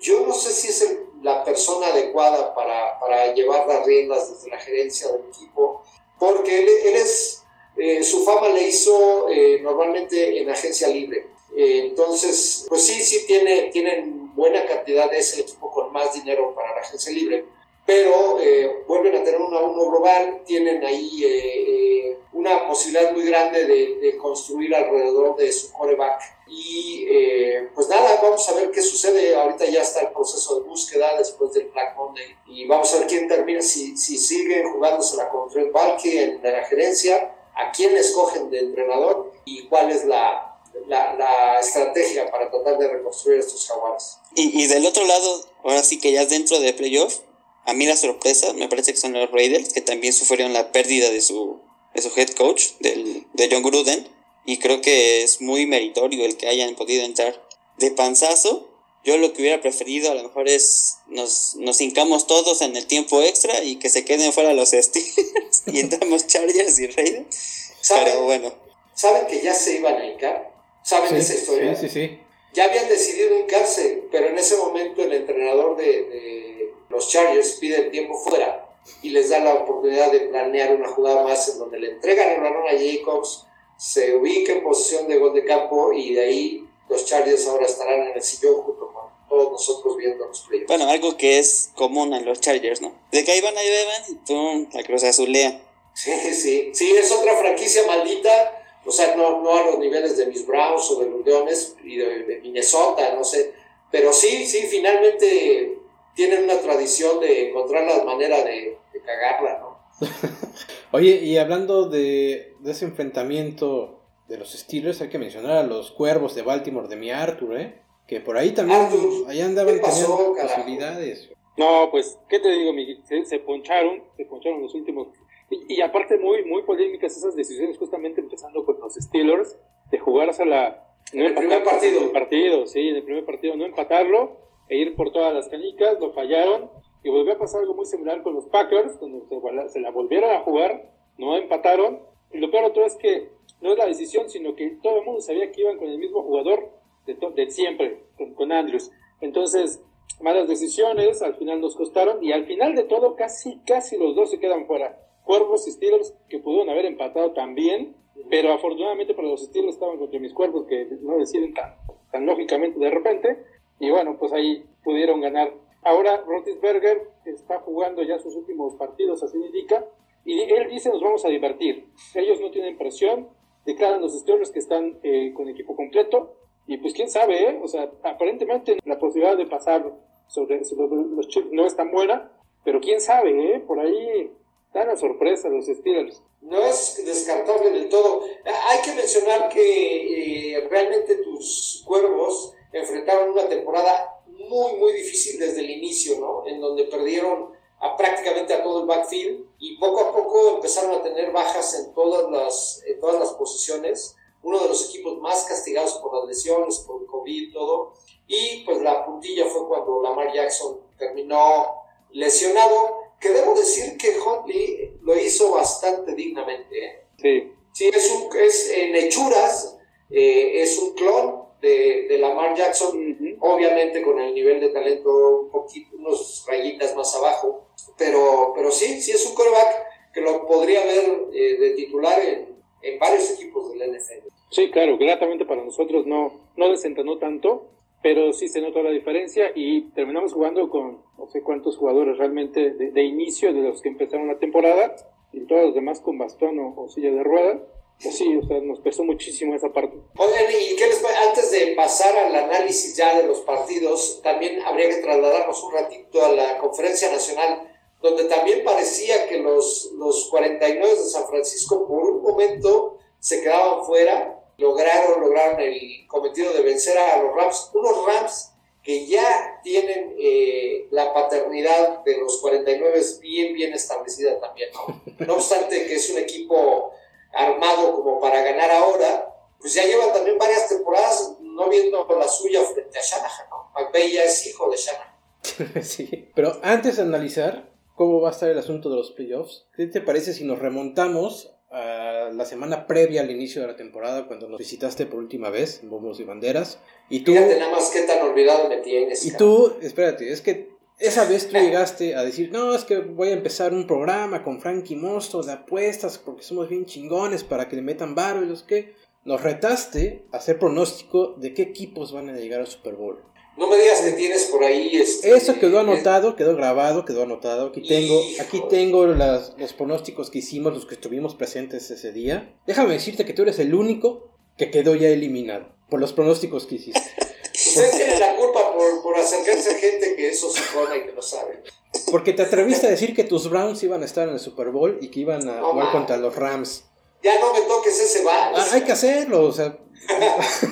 Yo 0.00 0.26
no 0.26 0.32
sé 0.34 0.52
si 0.52 0.68
es 0.68 0.82
el 0.82 1.10
la 1.22 1.44
persona 1.44 1.88
adecuada 1.88 2.54
para, 2.54 2.98
para, 2.98 3.34
llevar 3.34 3.66
las 3.66 3.84
riendas 3.84 4.30
desde 4.30 4.50
la 4.50 4.58
gerencia 4.58 5.08
del 5.12 5.22
equipo, 5.28 5.82
porque 6.18 6.62
él, 6.62 6.68
él 6.84 6.96
es, 6.96 7.39
eh, 7.80 8.02
su 8.02 8.24
fama 8.24 8.50
le 8.50 8.68
hizo 8.68 9.28
eh, 9.30 9.58
normalmente 9.62 10.40
en 10.40 10.50
agencia 10.50 10.88
libre. 10.88 11.26
Eh, 11.56 11.86
entonces, 11.86 12.66
pues 12.68 12.82
sí, 12.82 13.00
sí 13.00 13.26
tiene, 13.26 13.70
tienen 13.72 14.34
buena 14.34 14.66
cantidad, 14.66 15.12
es 15.14 15.34
el 15.34 15.40
equipo 15.40 15.70
con 15.70 15.92
más 15.92 16.12
dinero 16.14 16.54
para 16.54 16.74
la 16.74 16.80
agencia 16.82 17.12
libre, 17.12 17.44
pero 17.86 18.38
vuelven 18.86 19.16
a 19.16 19.24
tener 19.24 19.40
un 19.40 19.52
a 19.52 19.60
uno 19.60 19.90
global, 19.90 20.42
tienen 20.46 20.84
ahí 20.84 22.16
una 22.32 22.68
posibilidad 22.68 23.12
muy 23.12 23.24
grande 23.24 23.66
de, 23.66 23.96
de, 23.96 24.16
construir 24.16 24.74
alrededor 24.74 25.36
de 25.36 25.50
su 25.50 25.72
coreback. 25.72 26.22
Y 26.46 27.06
eh, 27.08 27.68
pues 27.74 27.88
nada, 27.88 28.18
vamos 28.22 28.48
a 28.48 28.54
ver 28.54 28.70
qué 28.70 28.82
sucede. 28.82 29.34
Ahorita 29.34 29.66
ya 29.66 29.82
está 29.82 30.00
el 30.00 30.12
proceso 30.12 30.60
de 30.60 30.68
búsqueda 30.68 31.16
después 31.18 31.52
del 31.52 31.68
Black 31.68 31.96
Monday. 31.96 32.36
Y 32.46 32.66
vamos 32.66 32.92
a 32.94 32.98
ver 32.98 33.08
quién 33.08 33.28
termina, 33.28 33.60
si, 33.60 33.96
si 33.96 34.16
siguen 34.16 34.72
jugándosela 34.72 35.28
con 35.28 35.48
Trent 35.48 35.72
Balke 35.72 36.24
en 36.24 36.42
la 36.42 36.64
gerencia, 36.64 37.34
a 37.60 37.72
quién 37.72 37.96
escogen 37.96 38.50
de 38.50 38.60
entrenador 38.60 39.32
y 39.44 39.66
cuál 39.66 39.90
es 39.90 40.04
la, 40.04 40.56
la, 40.88 41.58
estrategia 41.60 42.30
para 42.30 42.50
tratar 42.50 42.78
de 42.78 42.88
reconstruir 42.88 43.38
estos 43.38 43.66
jaguares. 43.66 44.18
Y, 44.34 44.62
y 44.62 44.66
del 44.66 44.86
otro 44.86 45.04
lado, 45.04 45.44
ahora 45.64 45.82
sí 45.82 45.98
que 45.98 46.12
ya 46.12 46.26
dentro 46.26 46.58
de 46.60 46.72
playoff, 46.72 47.20
a 47.66 47.74
mí 47.74 47.86
la 47.86 47.96
sorpresa 47.96 48.52
me 48.54 48.68
parece 48.68 48.92
que 48.92 48.98
son 48.98 49.12
los 49.12 49.30
Raiders, 49.30 49.72
que 49.72 49.80
también 49.80 50.12
sufrieron 50.12 50.52
la 50.52 50.72
pérdida 50.72 51.10
de 51.10 51.20
su 51.20 51.60
de 51.94 52.02
su 52.02 52.10
head 52.16 52.30
coach, 52.30 52.72
del, 52.80 53.26
de 53.32 53.48
John 53.50 53.62
Gruden, 53.62 54.08
y 54.46 54.58
creo 54.58 54.80
que 54.80 55.22
es 55.22 55.40
muy 55.40 55.66
meritorio 55.66 56.24
el 56.24 56.36
que 56.36 56.48
hayan 56.48 56.74
podido 56.74 57.04
entrar 57.04 57.40
de 57.78 57.90
panzazo. 57.90 58.68
Yo 59.04 59.16
lo 59.16 59.32
que 59.32 59.40
hubiera 59.42 59.60
preferido 59.62 60.10
a 60.10 60.14
lo 60.14 60.22
mejor 60.24 60.48
es 60.48 60.98
nos, 61.06 61.54
nos 61.56 61.80
hincamos 61.80 62.26
todos 62.26 62.60
en 62.60 62.76
el 62.76 62.86
tiempo 62.86 63.22
extra 63.22 63.62
y 63.64 63.76
que 63.76 63.88
se 63.88 64.04
queden 64.04 64.32
fuera 64.32 64.52
los 64.52 64.70
Steelers 64.70 65.62
y 65.66 65.80
entramos 65.80 66.26
Chargers 66.26 66.78
y 66.78 66.86
Raiders. 66.88 67.72
Pero 67.88 68.24
bueno. 68.24 68.52
¿Saben 68.94 69.26
que 69.26 69.40
ya 69.40 69.54
se 69.54 69.76
iban 69.76 69.96
a 69.96 70.04
hincar? 70.06 70.52
¿Saben 70.84 71.08
Sí, 71.10 71.16
esa 71.16 71.34
historia? 71.34 71.74
sí, 71.74 71.88
sí, 71.88 71.94
sí. 72.08 72.18
Ya 72.52 72.64
habían 72.64 72.88
decidido 72.88 73.38
hincarse, 73.38 74.04
pero 74.10 74.26
en 74.26 74.36
ese 74.36 74.56
momento 74.56 75.02
el 75.02 75.12
entrenador 75.12 75.76
de, 75.76 75.84
de 75.86 76.74
los 76.88 77.08
Chargers 77.08 77.52
pide 77.60 77.76
el 77.76 77.90
tiempo 77.90 78.18
fuera 78.18 78.68
y 79.02 79.10
les 79.10 79.30
da 79.30 79.38
la 79.38 79.54
oportunidad 79.54 80.10
de 80.10 80.20
planear 80.20 80.74
una 80.74 80.88
jugada 80.88 81.22
más 81.22 81.48
en 81.48 81.58
donde 81.58 81.78
le 81.78 81.90
entregan 81.92 82.30
el 82.32 82.40
balón 82.40 82.66
a 82.66 82.72
Jacobs, 82.72 83.46
se 83.78 84.16
ubica 84.16 84.52
en 84.52 84.62
posición 84.64 85.06
de 85.08 85.18
gol 85.18 85.32
de 85.32 85.44
campo 85.44 85.92
y 85.92 86.14
de 86.14 86.20
ahí 86.20 86.68
los 86.90 87.04
Chargers 87.06 87.46
ahora 87.46 87.66
estarán 87.66 88.08
en 88.08 88.16
el 88.16 88.22
sillón 88.22 88.56
junto 88.62 88.92
con 88.92 89.04
todos 89.28 89.52
nosotros 89.52 89.96
viendo 89.96 90.26
los 90.26 90.40
playoffs. 90.40 90.68
Bueno, 90.68 90.90
algo 90.90 91.16
que 91.16 91.38
es 91.38 91.70
común 91.74 92.12
en 92.12 92.24
los 92.24 92.40
Chargers, 92.40 92.82
¿no? 92.82 92.92
De 93.12 93.24
que 93.24 93.30
ahí 93.30 93.40
van, 93.40 93.56
ahí 93.56 93.70
beban 93.70 94.02
y 94.08 94.14
pum, 94.14 94.68
la 94.72 94.82
cruz 94.82 95.04
azulea. 95.04 95.62
Sí, 95.94 96.12
sí, 96.34 96.70
sí, 96.74 96.90
es 96.96 97.10
otra 97.12 97.36
franquicia 97.36 97.86
maldita, 97.86 98.64
o 98.84 98.90
sea, 98.90 99.14
no, 99.16 99.42
no 99.42 99.56
a 99.56 99.66
los 99.66 99.78
niveles 99.78 100.16
de 100.16 100.26
mis 100.26 100.46
Browns 100.46 100.90
o 100.90 101.00
de 101.00 101.10
los 101.10 101.24
Leones 101.24 101.76
y 101.84 101.96
de, 101.96 102.24
de 102.24 102.40
Minnesota, 102.40 103.14
no 103.14 103.24
sé, 103.24 103.52
pero 103.90 104.12
sí, 104.12 104.46
sí, 104.46 104.66
finalmente 104.68 105.78
tienen 106.14 106.44
una 106.44 106.60
tradición 106.60 107.20
de 107.20 107.50
encontrar 107.50 107.84
la 107.84 108.04
manera 108.04 108.42
de, 108.44 108.78
de 108.92 109.00
cagarla, 109.00 109.58
¿no? 109.58 109.80
Oye, 110.92 111.16
y 111.22 111.36
hablando 111.38 111.88
de, 111.88 112.56
de, 112.60 112.70
ese 112.72 112.84
enfrentamiento 112.84 113.99
de 114.30 114.38
los 114.38 114.52
Steelers, 114.52 115.00
hay 115.00 115.08
que 115.08 115.18
mencionar 115.18 115.56
a 115.58 115.62
los 115.64 115.90
cuervos 115.90 116.36
de 116.36 116.42
Baltimore 116.42 116.86
de 116.86 116.94
mi 116.94 117.10
Arthur, 117.10 117.58
¿eh? 117.58 117.82
Que 118.06 118.20
por 118.20 118.36
ahí 118.38 118.52
también, 118.52 118.80
Arthur, 118.80 119.28
ahí 119.28 119.40
andaban 119.40 119.74
¿qué 119.74 119.80
pasó, 119.80 120.06
teniendo 120.06 120.34
carajo? 120.34 120.54
posibilidades. 120.54 121.30
No, 121.56 121.88
pues, 121.90 122.16
¿qué 122.28 122.38
te 122.38 122.48
digo, 122.48 122.72
Miguel? 122.72 123.02
Se, 123.04 123.24
se 123.24 123.40
poncharon, 123.40 124.04
se 124.16 124.24
poncharon 124.24 124.62
los 124.62 124.72
últimos. 124.74 125.08
Y, 125.50 125.74
y, 125.74 125.80
aparte, 125.82 126.16
muy, 126.16 126.44
muy 126.44 126.62
polémicas 126.62 127.16
esas 127.16 127.34
decisiones, 127.34 127.76
justamente 127.76 128.20
empezando 128.20 128.64
con 128.64 128.78
los 128.78 128.94
Steelers, 128.94 129.58
de 129.90 129.98
jugarse 129.98 130.44
a 130.44 130.46
la. 130.46 130.86
No 131.12 131.26
el 131.26 131.34
primer 131.34 131.64
partido. 131.64 132.00
El 132.00 132.12
partido, 132.12 132.66
sí, 132.68 132.88
en 132.88 132.96
el 132.96 133.02
primer 133.02 133.24
partido, 133.24 133.56
no 133.56 133.66
empatarlo 133.66 134.38
e 134.68 134.76
ir 134.76 134.94
por 134.94 135.10
todas 135.10 135.34
las 135.34 135.48
canicas, 135.48 135.98
lo 135.98 136.12
fallaron. 136.12 136.70
Y 137.02 137.10
volvió 137.10 137.32
a 137.32 137.38
pasar 137.38 137.62
algo 137.62 137.74
muy 137.74 137.86
similar 137.86 138.22
con 138.22 138.34
los 138.34 138.46
Packers, 138.46 139.00
donde 139.00 139.22
se, 139.26 139.68
se 139.70 139.80
la 139.80 139.90
volvieron 139.90 140.30
a 140.30 140.40
jugar, 140.40 140.92
no 141.18 141.36
empataron. 141.36 142.08
Y 142.32 142.38
lo 142.38 142.50
peor 142.50 142.64
otro 142.64 142.84
es 142.84 142.96
que 142.96 143.30
no 143.60 143.72
es 143.72 143.78
la 143.78 143.86
decisión, 143.86 144.28
sino 144.28 144.54
que 144.54 144.78
todo 144.82 144.98
el 144.98 145.04
mundo 145.04 145.20
sabía 145.20 145.50
que 145.50 145.62
iban 145.62 145.78
con 145.78 145.88
el 145.88 145.98
mismo 145.98 146.22
jugador 146.22 146.70
de, 147.06 147.16
de 147.34 147.50
siempre, 147.50 148.04
con, 148.36 148.52
Andrews. 148.52 148.90
Entonces, 149.20 149.82
malas 150.20 150.48
decisiones, 150.48 151.22
al 151.22 151.36
final 151.36 151.60
nos 151.60 151.76
costaron 151.76 152.22
y 152.22 152.32
al 152.32 152.46
final 152.46 152.74
de 152.74 152.84
todo 152.84 153.16
casi, 153.16 153.58
casi 153.66 153.96
los 153.96 154.14
dos 154.14 154.30
se 154.30 154.38
quedan 154.38 154.66
fuera. 154.66 154.98
Cuervos 155.24 155.66
y 155.68 155.72
Steelers 155.72 156.14
que 156.28 156.38
pudieron 156.38 156.70
haber 156.70 156.86
empatado 156.86 157.32
también, 157.32 157.94
pero 158.28 158.52
afortunadamente 158.52 159.14
para 159.14 159.28
los 159.28 159.42
Steelers 159.42 159.74
estaban 159.74 159.98
contra 159.98 160.20
mis 160.20 160.32
cuervos 160.32 160.66
que 160.66 160.86
no 161.02 161.18
deciden 161.18 161.54
tan, 161.54 161.74
tan 162.10 162.26
lógicamente 162.26 162.78
de 162.78 162.90
repente, 162.90 163.44
y 163.78 163.90
bueno, 163.90 164.16
pues 164.18 164.32
ahí 164.32 164.64
pudieron 164.82 165.20
ganar. 165.20 165.52
Ahora 165.82 166.22
Rotisberger 166.26 167.08
está 167.24 167.60
jugando 167.60 168.02
ya 168.02 168.18
sus 168.18 168.36
últimos 168.36 168.74
partidos, 168.76 169.22
así 169.22 169.38
indica, 169.38 169.86
y 170.32 170.42
él 170.42 170.68
dice 170.70 170.90
nos 170.90 171.02
vamos 171.02 171.24
a 171.24 171.28
divertir. 171.28 171.86
Ellos 172.14 172.40
no 172.40 172.50
tienen 172.50 172.76
presión, 172.78 173.28
declaran 173.64 174.00
los 174.00 174.18
Steelers 174.18 174.50
que 174.50 174.58
están 174.58 174.98
eh, 175.02 175.32
con 175.34 175.48
equipo 175.48 175.76
completo, 175.76 176.36
y 176.66 176.76
pues 176.76 176.94
quién 176.94 177.10
sabe, 177.10 177.50
¿eh? 177.50 177.60
o 177.62 177.66
sea, 177.66 177.90
aparentemente 178.04 178.78
la 178.84 178.98
posibilidad 178.98 179.36
de 179.36 179.46
pasar 179.46 179.92
sobre, 180.28 180.60
los 180.60 181.26
Chiefs 181.26 181.48
no 181.50 181.66
es 181.66 181.74
tan 181.74 181.90
buena, 181.90 182.30
pero 182.64 182.80
quién 182.80 183.00
sabe, 183.00 183.56
¿eh? 183.56 183.60
por 183.60 183.80
ahí 183.80 184.30
dan 184.72 184.86
la 184.86 184.96
sorpresa 184.96 185.48
los 185.48 185.66
Steelers. 185.66 186.22
No 186.42 186.62
es 186.64 187.02
descartable 187.04 187.70
del 187.70 187.88
todo. 187.88 188.22
Hay 188.44 188.78
que 188.84 188.94
mencionar 188.94 189.48
que 189.48 190.54
eh, 190.54 190.68
realmente 190.70 191.16
tus 191.16 191.82
cuervos 191.84 192.54
enfrentaron 192.72 193.30
una 193.30 193.48
temporada 193.48 194.22
muy, 194.28 194.74
muy 194.78 194.92
difícil 194.92 195.40
desde 195.40 195.60
el 195.60 195.70
inicio, 195.70 196.20
¿no? 196.20 196.46
En 196.46 196.60
donde 196.60 196.84
perdieron 196.84 197.50
a 197.80 197.96
prácticamente 197.96 198.52
a 198.52 198.62
todo 198.62 198.80
el 198.80 198.86
backfield 198.86 199.46
y 199.58 199.76
poco 199.78 200.00
a 200.00 200.12
poco 200.12 200.56
empezaron 200.56 200.92
a 200.92 201.02
tener 201.02 201.32
bajas 201.32 201.74
en 201.74 201.94
todas 201.94 202.30
las, 202.30 202.82
en 202.86 203.00
todas 203.00 203.18
las 203.18 203.30
posiciones. 203.32 204.16
Uno 204.42 204.58
de 204.60 204.68
los 204.68 204.88
equipos 204.88 205.18
más 205.18 205.44
castigados 205.44 205.94
por 205.94 206.14
las 206.14 206.26
lesiones, 206.26 206.78
por 206.80 207.04
COVID 207.06 207.48
y 207.48 207.52
todo. 207.52 207.94
Y 208.26 208.64
pues 208.64 208.80
la 208.80 209.04
puntilla 209.04 209.46
fue 209.46 209.66
cuando 209.66 210.02
Lamar 210.02 210.32
Jackson 210.32 210.80
terminó 210.98 211.82
lesionado, 212.12 213.00
que 213.18 213.30
debo 213.30 213.54
decir 213.54 213.96
que 213.96 214.18
Huntley 214.18 214.98
lo 215.02 215.18
hizo 215.18 215.52
bastante 215.52 216.14
dignamente. 216.14 216.84
¿eh? 216.84 217.04
Sí. 217.18 217.52
Sí, 217.72 217.90
es, 217.92 218.10
un, 218.10 218.36
es 218.36 218.70
en 218.70 218.96
hechuras, 218.96 219.78
eh, 220.10 220.62
es 220.62 220.78
un 220.78 220.94
clon 220.94 221.39
de, 221.60 222.06
de 222.08 222.18
Lamar 222.18 222.56
Jackson, 222.56 223.36
obviamente 223.40 224.02
con 224.02 224.18
el 224.20 224.34
nivel 224.34 224.60
de 224.60 224.70
talento 224.70 225.40
un 225.40 225.50
poquito, 225.50 225.96
unos 225.96 226.44
rayitas 226.48 226.96
más 226.96 227.14
abajo, 227.16 227.66
pero, 227.98 228.52
pero 228.54 228.70
sí, 228.70 229.00
sí 229.00 229.12
es 229.12 229.26
un 229.26 229.34
coreback 229.34 230.12
que 230.12 230.20
lo 230.20 230.46
podría 230.46 230.84
ver 230.84 231.28
eh, 231.32 231.56
de 231.58 231.70
titular 231.70 232.18
en, 232.20 232.48
en, 232.82 232.98
varios 232.98 233.30
equipos 233.32 233.72
del 233.72 233.92
NFL. 233.92 234.26
Sí, 234.50 234.70
claro, 234.70 234.98
gratamente 234.98 235.44
para 235.44 235.62
nosotros 235.62 236.06
no, 236.06 236.32
no 236.56 236.70
desentonó 236.70 237.18
tanto, 237.18 237.68
pero 238.02 238.32
sí 238.32 238.48
se 238.48 238.60
notó 238.60 238.82
la 238.82 238.90
diferencia 238.90 239.52
y 239.54 239.82
terminamos 239.90 240.32
jugando 240.32 240.68
con 240.70 241.02
no 241.18 241.28
sé 241.28 241.42
cuántos 241.42 241.76
jugadores 241.76 242.16
realmente 242.16 242.70
de, 242.70 243.02
inicio 243.02 243.52
de 243.52 243.60
los 243.60 243.82
que 243.82 243.90
empezaron 243.90 244.26
la 244.26 244.38
temporada 244.38 244.96
y 245.32 245.40
todos 245.40 245.66
los 245.66 245.74
demás 245.74 246.00
con 246.00 246.18
bastón 246.18 246.58
o, 246.58 246.74
o 246.76 246.88
silla 246.88 247.12
de 247.12 247.22
rueda 247.22 247.60
sí, 248.00 248.36
o 248.36 248.46
sea, 248.46 248.60
nos 248.60 248.80
pesó 248.80 249.04
muchísimo 249.04 249.54
esa 249.54 249.72
parte. 249.72 249.96
Oigan, 250.16 250.44
y 250.50 250.76
qué 250.76 250.86
les 250.86 251.04
antes 251.04 251.50
de 251.50 251.74
pasar 251.76 252.16
al 252.16 252.34
análisis 252.34 252.96
ya 252.96 253.16
de 253.16 253.26
los 253.26 253.40
partidos, 253.40 254.20
también 254.22 254.62
habría 254.62 254.88
que 254.88 254.96
trasladarnos 254.96 255.62
un 255.62 255.72
ratito 255.72 256.24
a 256.24 256.32
la 256.32 256.58
conferencia 256.58 257.10
nacional, 257.12 257.70
donde 258.00 258.24
también 258.24 258.64
parecía 258.64 259.28
que 259.28 259.38
los, 259.38 259.90
los 259.98 260.28
49 260.30 260.90
de 260.90 261.02
San 261.02 261.26
Francisco 261.26 261.86
por 261.86 262.04
un 262.04 262.22
momento 262.22 262.98
se 263.18 263.42
quedaban 263.42 263.84
fuera, 263.84 264.40
lograron, 264.56 265.20
lograron 265.20 265.60
el 265.60 266.06
cometido 266.06 266.52
de 266.54 266.62
vencer 266.62 266.96
a 266.96 267.22
los 267.22 267.34
Rams, 267.34 267.70
unos 267.74 268.06
Rams 268.06 268.52
que 268.82 269.06
ya 269.06 269.60
tienen 269.62 270.16
eh, 270.18 270.86
la 270.90 271.12
paternidad 271.12 272.02
de 272.02 272.16
los 272.16 272.38
49 272.38 273.00
bien, 273.20 273.52
bien 273.52 273.74
establecida 273.74 274.40
también, 274.40 274.70
¿no? 274.72 275.02
No 275.26 275.34
obstante 275.34 275.86
que 275.86 275.96
es 275.96 276.08
un 276.08 276.18
equipo 276.18 276.92
armado 277.32 277.94
como 277.94 278.20
para 278.20 278.42
ganar 278.42 278.70
ahora, 278.70 279.34
pues 279.60 279.74
ya 279.74 279.84
llevan 279.84 280.12
también 280.12 280.38
varias 280.38 280.68
temporadas 280.68 281.36
no 281.40 281.68
viendo 281.68 282.06
la 282.18 282.28
suya 282.28 282.62
frente 282.62 282.98
a 282.98 283.02
Shanahan, 283.02 283.46
¿no? 283.50 283.70
McVay 283.74 284.12
ya 284.12 284.24
es 284.24 284.46
hijo 284.46 284.70
de 284.70 284.76
Shanahan. 284.76 285.82
sí, 285.84 286.28
pero 286.34 286.58
antes 286.62 286.96
de 286.96 287.02
analizar 287.02 287.70
cómo 287.94 288.20
va 288.20 288.28
a 288.28 288.32
estar 288.32 288.48
el 288.48 288.58
asunto 288.58 288.88
de 288.90 288.96
los 288.96 289.10
playoffs, 289.12 289.66
¿qué 289.76 289.86
te 289.86 290.00
parece 290.00 290.32
si 290.32 290.44
nos 290.44 290.58
remontamos 290.58 291.54
a 291.70 292.30
la 292.32 292.44
semana 292.44 292.86
previa 292.86 293.20
al 293.20 293.30
inicio 293.30 293.62
de 293.62 293.68
la 293.68 293.76
temporada, 293.76 294.26
cuando 294.26 294.48
nos 294.48 294.58
visitaste 294.58 295.06
por 295.06 295.18
última 295.18 295.50
vez 295.50 295.80
en 295.82 295.90
Bombos 295.90 296.18
y 296.18 296.24
Banderas? 296.24 296.78
Y 297.08 297.20
tú, 297.20 297.32
Fíjate 297.32 297.58
nada 297.58 297.72
más 297.72 297.90
qué 297.90 298.02
tan 298.02 298.22
olvidado 298.26 298.68
me 298.68 298.78
tienes. 298.78 299.24
Y 299.24 299.36
tú, 299.36 299.76
espérate, 299.80 300.32
es 300.32 300.40
que 300.40 300.69
esa 301.00 301.24
vez 301.24 301.48
tú 301.48 301.56
llegaste 301.56 302.14
a 302.14 302.22
decir, 302.22 302.50
no, 302.52 302.74
es 302.74 302.84
que 302.84 302.98
voy 302.98 303.28
a 303.28 303.32
empezar 303.32 303.72
un 303.72 303.86
programa 303.86 304.44
con 304.44 304.60
Frankie 304.60 304.96
Mosto 304.96 305.42
de 305.42 305.52
apuestas 305.52 306.18
porque 306.18 306.42
somos 306.42 306.68
bien 306.68 306.86
chingones 306.86 307.42
para 307.42 307.68
que 307.68 307.76
le 307.76 307.82
metan 307.82 308.14
varo 308.14 308.42
y 308.44 308.46
los 308.46 308.62
que... 308.62 308.94
Nos 309.22 309.42
retaste 309.42 310.24
a 310.32 310.38
hacer 310.38 310.58
pronóstico 310.58 311.34
de 311.36 311.52
qué 311.52 311.60
equipos 311.60 312.10
van 312.10 312.30
a 312.30 312.32
llegar 312.32 312.60
al 312.60 312.66
Super 312.66 312.94
Bowl. 312.94 313.18
No 313.58 313.68
me 313.68 313.76
digas 313.76 314.00
que 314.00 314.12
tienes 314.12 314.44
por 314.44 314.64
ahí 314.64 314.90
este, 314.94 315.32
Eso 315.32 315.58
quedó 315.58 315.80
anotado, 315.80 316.36
quedó 316.36 316.56
grabado, 316.56 317.04
quedó 317.04 317.24
anotado. 317.24 317.66
Aquí 317.66 317.82
tengo, 317.86 318.18
aquí 318.40 318.62
tengo 318.70 319.06
las, 319.06 319.54
los 319.58 319.74
pronósticos 319.74 320.30
que 320.30 320.38
hicimos, 320.38 320.72
los 320.72 320.86
que 320.86 320.94
estuvimos 320.94 321.34
presentes 321.34 321.90
ese 321.90 322.12
día. 322.12 322.54
Déjame 322.66 322.94
decirte 322.94 323.26
que 323.26 323.34
tú 323.34 323.42
eres 323.42 323.58
el 323.58 323.74
único 323.74 324.30
que 324.56 324.70
quedó 324.70 324.94
ya 324.94 325.08
eliminado 325.08 325.66
por 325.90 326.00
los 326.00 326.14
pronósticos 326.14 326.66
que 326.66 326.76
hiciste. 326.76 327.00
Usted 327.70 327.90
tiene 327.96 328.18
la 328.18 328.36
culpa 328.36 328.72
por, 328.74 329.02
por 329.02 329.16
acercarse 329.18 329.70
a 329.70 329.74
gente 329.78 330.16
que 330.16 330.28
eso 330.28 330.50
se 330.50 330.60
pone 330.74 330.98
y 330.98 331.02
que 331.06 331.12
no 331.12 331.22
sabe. 331.22 331.62
Porque 332.10 332.32
te 332.32 332.42
atreviste 332.42 332.86
a 332.86 332.90
decir 332.90 333.14
que 333.14 333.24
tus 333.24 333.48
Browns 333.50 333.82
iban 333.82 334.02
a 334.02 334.06
estar 334.06 334.28
en 334.28 334.34
el 334.34 334.40
Super 334.40 334.68
Bowl 334.70 334.98
y 335.00 335.08
que 335.10 335.20
iban 335.20 335.48
a 335.48 335.60
No, 335.60 335.70
jugar 335.72 335.86
ma. 335.86 335.92
contra 335.92 336.16
los 336.16 336.34
Rams. 336.36 336.84
Ya 337.22 337.38
no 337.40 337.52
me 337.52 337.60
toques 337.62 337.98
ese 338.00 338.22
bar. 338.24 338.52
Ah, 338.56 338.66
hay 338.72 338.82
que 338.82 338.92
hacerlo, 338.92 339.44
o 339.46 339.52
sea, 339.52 339.76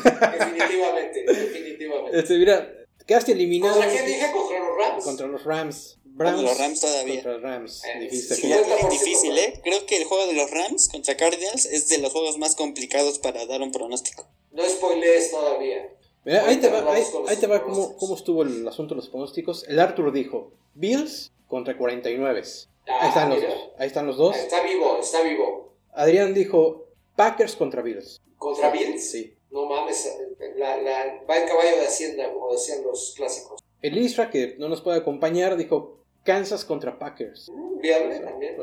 definitivamente, 0.06 1.24
definitivamente. 1.26 2.18
este, 2.18 2.34
mira, 2.38 2.72
quedaste 3.06 3.32
eliminado 3.32 3.74
¿Contra 3.74 3.90
quién 3.92 4.06
dije? 4.06 4.30
Contra 4.32 4.58
los 4.58 4.76
Rams. 4.78 5.04
contra 5.04 5.26
los 5.26 5.44
Rams. 5.44 5.94
Contra 6.16 6.32
los 6.42 6.58
Rams 6.58 6.80
todavía. 6.80 7.14
Contra 7.14 7.32
los 7.34 7.42
Rams. 7.42 7.82
Eh, 7.84 7.98
Dijiste 8.00 8.34
sí, 8.34 8.52
es 8.52 8.66
50% 8.66 8.88
difícil, 8.90 9.38
¿eh? 9.38 9.60
Creo 9.62 9.86
que 9.86 9.96
el 9.98 10.04
juego 10.04 10.26
de 10.26 10.32
los 10.32 10.50
Rams 10.50 10.88
contra 10.88 11.16
Cardinals 11.16 11.66
es 11.66 11.88
de 11.88 11.98
los 11.98 12.12
juegos 12.12 12.38
más 12.38 12.54
complicados 12.56 13.18
para 13.18 13.46
dar 13.46 13.60
un 13.62 13.70
pronóstico. 13.70 14.26
No 14.50 14.68
spoilees 14.68 15.30
todavía. 15.30 15.92
Mira, 16.24 16.46
ahí 16.46 16.56
te 16.56 16.68
va, 16.68 16.92
ahí, 16.92 17.36
te 17.36 17.46
va 17.46 17.62
cómo, 17.62 17.96
cómo 17.96 18.14
estuvo 18.14 18.42
el 18.42 18.66
asunto 18.66 18.94
de 18.94 19.00
los 19.00 19.08
pronósticos. 19.08 19.66
El 19.68 19.78
Arthur 19.78 20.12
dijo 20.12 20.52
Bills 20.74 21.32
contra 21.46 21.76
49. 21.76 22.42
Ah, 22.88 22.98
ahí 23.00 23.08
están 23.08 23.30
los 23.30 23.42
dos. 23.42 23.70
Ahí 23.78 23.86
están 23.86 24.06
los 24.06 24.16
dos. 24.16 24.36
Está 24.36 24.62
vivo, 24.62 24.98
está 25.00 25.22
vivo. 25.22 25.72
Adrián 25.92 26.34
dijo 26.34 26.86
Packers 27.16 27.56
contra 27.56 27.82
Bills. 27.82 28.20
¿Contra 28.36 28.70
Bills? 28.70 29.10
Sí. 29.10 29.34
No 29.50 29.64
mames, 29.66 30.14
la, 30.56 30.76
la, 30.82 31.22
va 31.28 31.38
en 31.38 31.48
caballo 31.48 31.76
de 31.76 31.86
Hacienda, 31.86 32.30
como 32.32 32.52
decían 32.52 32.82
los 32.84 33.14
clásicos. 33.16 33.62
El 33.80 33.96
Isra, 33.96 34.30
que 34.30 34.56
no 34.58 34.68
nos 34.68 34.82
puede 34.82 34.98
acompañar, 34.98 35.56
dijo 35.56 35.98
Kansas 36.22 36.64
contra 36.64 36.98
Packers. 36.98 37.50
Mm, 37.50 37.80
Viable 37.80 38.20
también. 38.20 38.56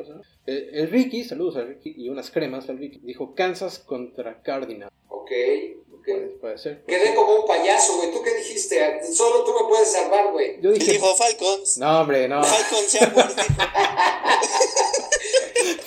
El, 0.46 0.70
el 0.76 0.90
Ricky, 0.92 1.24
saludos 1.24 1.56
al 1.56 1.70
Ricky 1.70 1.96
y 1.98 2.10
unas 2.10 2.30
cremas 2.30 2.70
al 2.70 2.78
Ricky, 2.78 3.00
dijo 3.00 3.34
Kansas 3.34 3.80
contra 3.80 4.44
Cardinals. 4.44 4.92
Ok, 5.10 5.32
Puede, 6.40 6.58
ser. 6.58 6.84
Quedé 6.86 7.16
como 7.16 7.42
un 7.42 7.48
payaso, 7.48 7.98
güey. 7.98 8.12
¿Tú 8.12 8.22
qué 8.22 8.36
dijiste? 8.36 9.04
Solo 9.14 9.44
tú 9.44 9.54
me 9.54 9.68
puedes 9.68 9.92
salvar, 9.92 10.32
güey. 10.32 10.62
Yo 10.62 10.72
dije, 10.72 10.94
dijo 10.94 11.16
Falcons. 11.16 11.78
no, 11.78 12.02
hombre, 12.02 12.28
no. 12.28 12.44
Falcons 12.44 12.98
Jaguars, 12.98 13.36
dijo. 13.36 13.54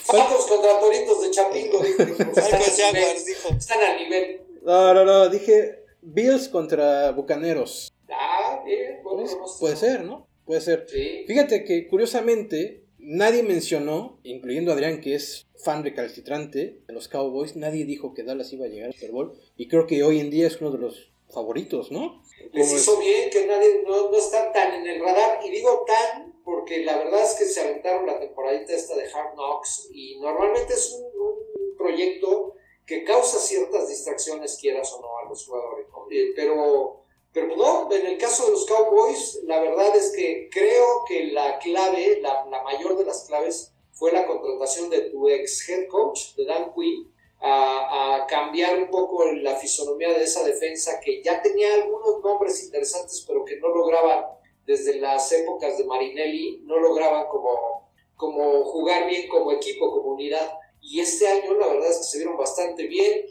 Falcos 0.05 0.47
contra 0.47 0.81
Toritos 0.81 1.23
de 1.23 1.31
Chapingo, 1.31 1.79
dijo. 1.81 2.03
Están 2.03 2.35
Falcons. 2.35 2.81
Jaguars, 2.81 3.25
dijo. 3.25 3.49
Están 3.51 3.81
al 3.81 3.97
nivel. 3.99 4.41
No, 4.63 4.95
no, 4.95 5.05
no. 5.05 5.29
Dije 5.29 5.85
Bills 6.03 6.49
contra 6.49 7.13
Bucaneros. 7.13 7.93
Ah, 8.11 8.63
bien, 8.65 9.01
buen 9.03 9.27
Pues, 9.27 9.57
puede 9.61 9.77
ser, 9.77 10.03
¿no? 10.05 10.27
Puede 10.45 10.61
ser. 10.61 10.87
Sí. 10.89 11.25
Fíjate 11.27 11.65
que 11.65 11.87
curiosamente 11.89 12.88
nadie 13.09 13.43
mencionó, 13.43 14.19
incluyendo 14.23 14.73
Adrián 14.73 15.01
que 15.01 15.15
es 15.15 15.47
fan 15.65 15.83
recalcitrante 15.83 16.83
de 16.87 16.93
los 16.93 17.09
Cowboys, 17.09 17.57
nadie 17.57 17.85
dijo 17.85 18.15
que 18.15 18.23
Dallas 18.23 18.53
iba 18.53 18.67
a 18.67 18.69
llegar 18.69 18.89
al 18.89 18.95
Super 18.95 19.11
Bowl 19.13 19.33
y 19.57 19.69
creo 19.69 19.87
que 19.87 20.03
hoy 20.05 20.21
en 20.21 20.31
día 20.31 20.47
es 20.47 20.61
uno 20.61 20.71
de 20.71 20.79
los 20.79 21.11
favoritos, 21.33 21.91
¿no? 21.91 22.23
Les 22.53 22.71
es- 22.73 22.83
hizo 22.83 22.99
bien 23.01 23.31
que 23.31 23.47
nadie 23.47 23.83
no, 23.87 24.11
no 24.11 24.17
está 24.19 24.53
tan 24.53 24.73
en 24.75 24.87
el 24.87 25.01
radar. 25.01 25.41
Y 25.45 25.51
digo 25.51 25.85
tan 25.87 26.33
porque 26.45 26.85
la 26.85 26.97
verdad 26.99 27.23
es 27.25 27.35
que 27.35 27.45
se 27.45 27.61
aventaron 27.61 28.07
la 28.07 28.19
temporadita 28.21 28.73
esta 28.75 28.95
de 28.97 29.05
Hard 29.05 29.35
Knocks 29.35 29.89
y 29.93 30.19
normalmente 30.21 30.73
es 30.75 30.93
un, 30.93 31.05
un 31.21 31.77
proyecto 31.77 32.55
que 32.87 33.05
causa 33.05 33.39
ciertas 33.39 33.89
distracciones, 33.89 34.57
quieras 34.59 34.91
o 34.95 35.01
no, 35.03 35.19
a 35.19 35.29
los 35.29 35.45
jugadores. 35.47 35.87
¿no? 35.91 36.07
Eh, 36.11 36.33
Pero, 36.35 36.98
pero 37.41 37.57
no, 37.57 37.93
en 37.93 38.07
el 38.07 38.19
caso 38.19 38.47
de 38.47 38.53
los 38.53 38.67
Cowboys, 38.67 39.41
la 39.45 39.61
verdad 39.61 39.95
es 39.97 40.13
que 40.15 40.49
creo 40.51 41.05
que 41.07 41.27
la 41.27 41.59
clave, 41.59 42.21
la, 42.21 42.45
mayor 42.65 42.97
de 42.97 43.05
las 43.05 43.27
claves, 43.29 43.73
fue 43.93 44.13
la 44.13 44.27
contratación 44.27 44.91
de 44.91 45.11
tu 45.11 45.29
ex 45.29 45.69
head 45.69 45.87
coach, 45.89 46.35
de 46.37 46.45
Dan 46.45 46.73
Quinn, 46.75 47.13
a, 47.41 48.17
a 48.17 48.27
cambiar 48.27 48.79
un 48.79 48.91
poco 48.91 49.25
la 49.33 49.55
fisonomía 49.57 50.09
de 50.09 50.25
esa 50.25 50.43
defensa 50.43 50.99
que 51.01 51.23
ya 51.23 51.41
tenía 51.41 51.75
algunos 51.75 52.23
nombres 52.25 52.65
interesantes, 52.65 53.25
pero 53.27 53.45
que 53.45 53.57
no 53.59 53.69
lograban 53.69 54.25
desde 54.67 54.97
las 54.97 55.31
épocas 55.33 55.79
de 55.79 55.85
Marinelli, 55.85 56.63
no 56.65 56.79
lograban 56.79 57.27
como, 57.29 57.89
como 58.17 58.65
jugar 58.65 59.07
bien 59.07 59.29
como 59.29 59.53
equipo, 59.53 59.93
como 59.93 60.15
unidad. 60.15 60.59
Y 60.81 61.01
este 61.01 61.29
año 61.29 61.55
la 61.55 61.69
verdad 61.69 61.91
es 61.91 61.99
que 61.99 62.05
se 62.05 62.19
vieron 62.19 62.37
bastante 62.37 62.87
bien. 62.87 63.27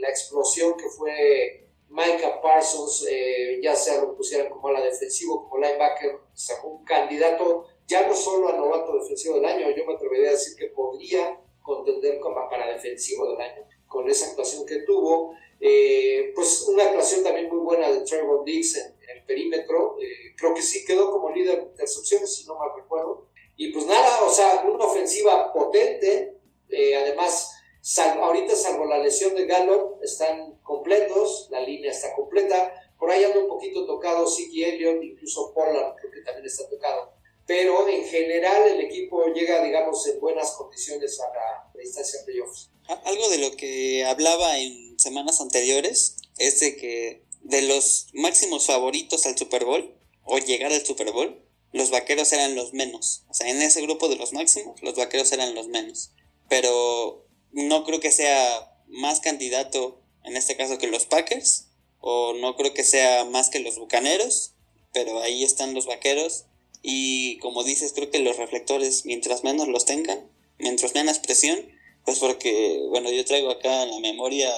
la 0.00 0.08
explosión 0.08 0.76
que 0.76 0.88
fue 0.88 1.65
Micah 1.88 2.40
Parsons, 2.40 3.06
eh, 3.08 3.60
ya 3.62 3.74
sea 3.76 4.00
lo 4.00 4.16
pusieran 4.16 4.50
como 4.50 4.68
a 4.68 4.72
la 4.72 4.80
defensivo, 4.80 5.48
como 5.48 5.62
linebacker, 5.62 6.18
un 6.64 6.84
candidato 6.84 7.66
ya 7.86 8.06
no 8.06 8.14
solo 8.14 8.48
a 8.48 8.56
novato 8.56 8.98
defensivo 8.98 9.36
del 9.36 9.44
año, 9.44 9.70
yo 9.70 9.86
me 9.86 9.94
atrevería 9.94 10.30
a 10.30 10.32
decir 10.32 10.56
que 10.56 10.66
podría 10.66 11.40
contender 11.62 12.18
como 12.20 12.48
para 12.48 12.72
defensivo 12.72 13.28
del 13.30 13.40
año 13.40 13.66
con 13.86 14.08
esa 14.10 14.26
actuación 14.26 14.66
que 14.66 14.80
tuvo. 14.80 15.34
Eh, 15.60 16.32
pues 16.34 16.66
una 16.68 16.84
actuación 16.84 17.22
también 17.22 17.48
muy 17.48 17.60
buena 17.60 17.90
de 17.90 18.00
Trevor 18.00 18.44
Diggs 18.44 18.76
en, 18.76 18.96
el 19.16 19.24
perímetro. 19.24 19.96
Eh, 20.00 20.34
creo 20.36 20.52
que 20.52 20.62
sí 20.62 20.84
quedó 20.84 21.10
como 21.10 21.30
líder 21.30 21.58
de 21.58 21.70
intercepciones, 21.70 22.34
si 22.34 22.46
no 22.46 22.56
mal 22.56 22.70
recuerdo. 22.76 23.28
Y 23.56 23.72
pues 23.72 23.86
nada, 23.86 24.22
o 24.24 24.30
sea, 24.30 24.64
una 24.68 24.84
ofensiva 24.84 25.52
potente. 25.52 26.36
Eh, 26.68 26.96
además, 27.98 28.24
ahorita 28.24 28.56
salvo 28.56 28.84
la 28.86 28.98
lesión 28.98 29.34
de 29.34 29.46
Gallup, 29.46 30.02
están 30.02 30.58
completos, 30.64 31.46
la 31.50 31.60
línea 31.60 31.92
está 31.92 32.14
completa. 32.14 32.72
Por 32.98 33.10
ahí 33.10 33.22
anda 33.22 33.38
un 33.38 33.48
poquito 33.48 33.86
tocado 33.86 34.26
Siki 34.26 34.64
Elliott, 34.64 35.02
incluso 35.04 35.52
Pollard 35.54 35.94
creo 35.96 36.10
que 36.10 36.22
también 36.22 36.46
está 36.46 36.68
tocado. 36.68 37.12
Pero 37.46 37.86
en 37.88 38.04
general 38.04 38.62
el 38.68 38.80
equipo 38.80 39.24
llega, 39.26 39.62
digamos, 39.62 40.04
en 40.08 40.18
buenas 40.18 40.50
condiciones 40.52 41.20
a 41.20 41.28
la, 41.32 41.70
de 41.74 42.24
playoffs. 42.24 42.70
Algo 43.04 43.28
de 43.28 43.38
lo 43.38 43.52
que 43.56 44.04
hablaba 44.04 44.58
en 44.58 44.98
semanas 44.98 45.40
anteriores 45.40 46.16
es 46.38 46.58
de 46.58 46.76
que 46.76 47.22
de 47.42 47.62
los 47.62 48.08
máximos 48.14 48.66
favoritos 48.66 49.26
al 49.26 49.38
Super 49.38 49.64
Bowl 49.64 49.94
o 50.24 50.38
llegar 50.38 50.72
al 50.72 50.84
Super 50.84 51.12
Bowl, 51.12 51.40
los 51.72 51.90
vaqueros 51.90 52.32
eran 52.32 52.56
los 52.56 52.72
menos. 52.72 53.24
O 53.28 53.34
sea, 53.34 53.48
en 53.48 53.62
ese 53.62 53.80
grupo 53.82 54.08
de 54.08 54.16
los 54.16 54.32
máximos, 54.32 54.82
los 54.82 54.96
vaqueros 54.96 55.30
eran 55.30 55.54
los 55.54 55.68
menos. 55.68 56.10
Pero 56.48 57.25
no 57.56 57.84
creo 57.84 58.00
que 58.00 58.12
sea 58.12 58.70
más 58.86 59.20
candidato 59.20 60.02
en 60.24 60.36
este 60.36 60.56
caso 60.56 60.78
que 60.78 60.88
los 60.88 61.06
Packers, 61.06 61.68
o 62.00 62.34
no 62.34 62.54
creo 62.56 62.74
que 62.74 62.84
sea 62.84 63.24
más 63.24 63.48
que 63.48 63.60
los 63.60 63.78
Bucaneros, 63.78 64.52
pero 64.92 65.20
ahí 65.22 65.42
están 65.42 65.72
los 65.72 65.86
vaqueros. 65.86 66.44
Y 66.82 67.38
como 67.38 67.64
dices, 67.64 67.92
creo 67.94 68.10
que 68.10 68.18
los 68.18 68.36
reflectores, 68.36 69.06
mientras 69.06 69.42
menos 69.42 69.68
los 69.68 69.86
tengan, 69.86 70.30
mientras 70.58 70.94
menos 70.94 71.18
presión, 71.18 71.58
pues 72.04 72.18
porque, 72.18 72.84
bueno, 72.90 73.10
yo 73.10 73.24
traigo 73.24 73.50
acá 73.50 73.84
en 73.84 73.90
la 73.90 74.00
memoria 74.00 74.52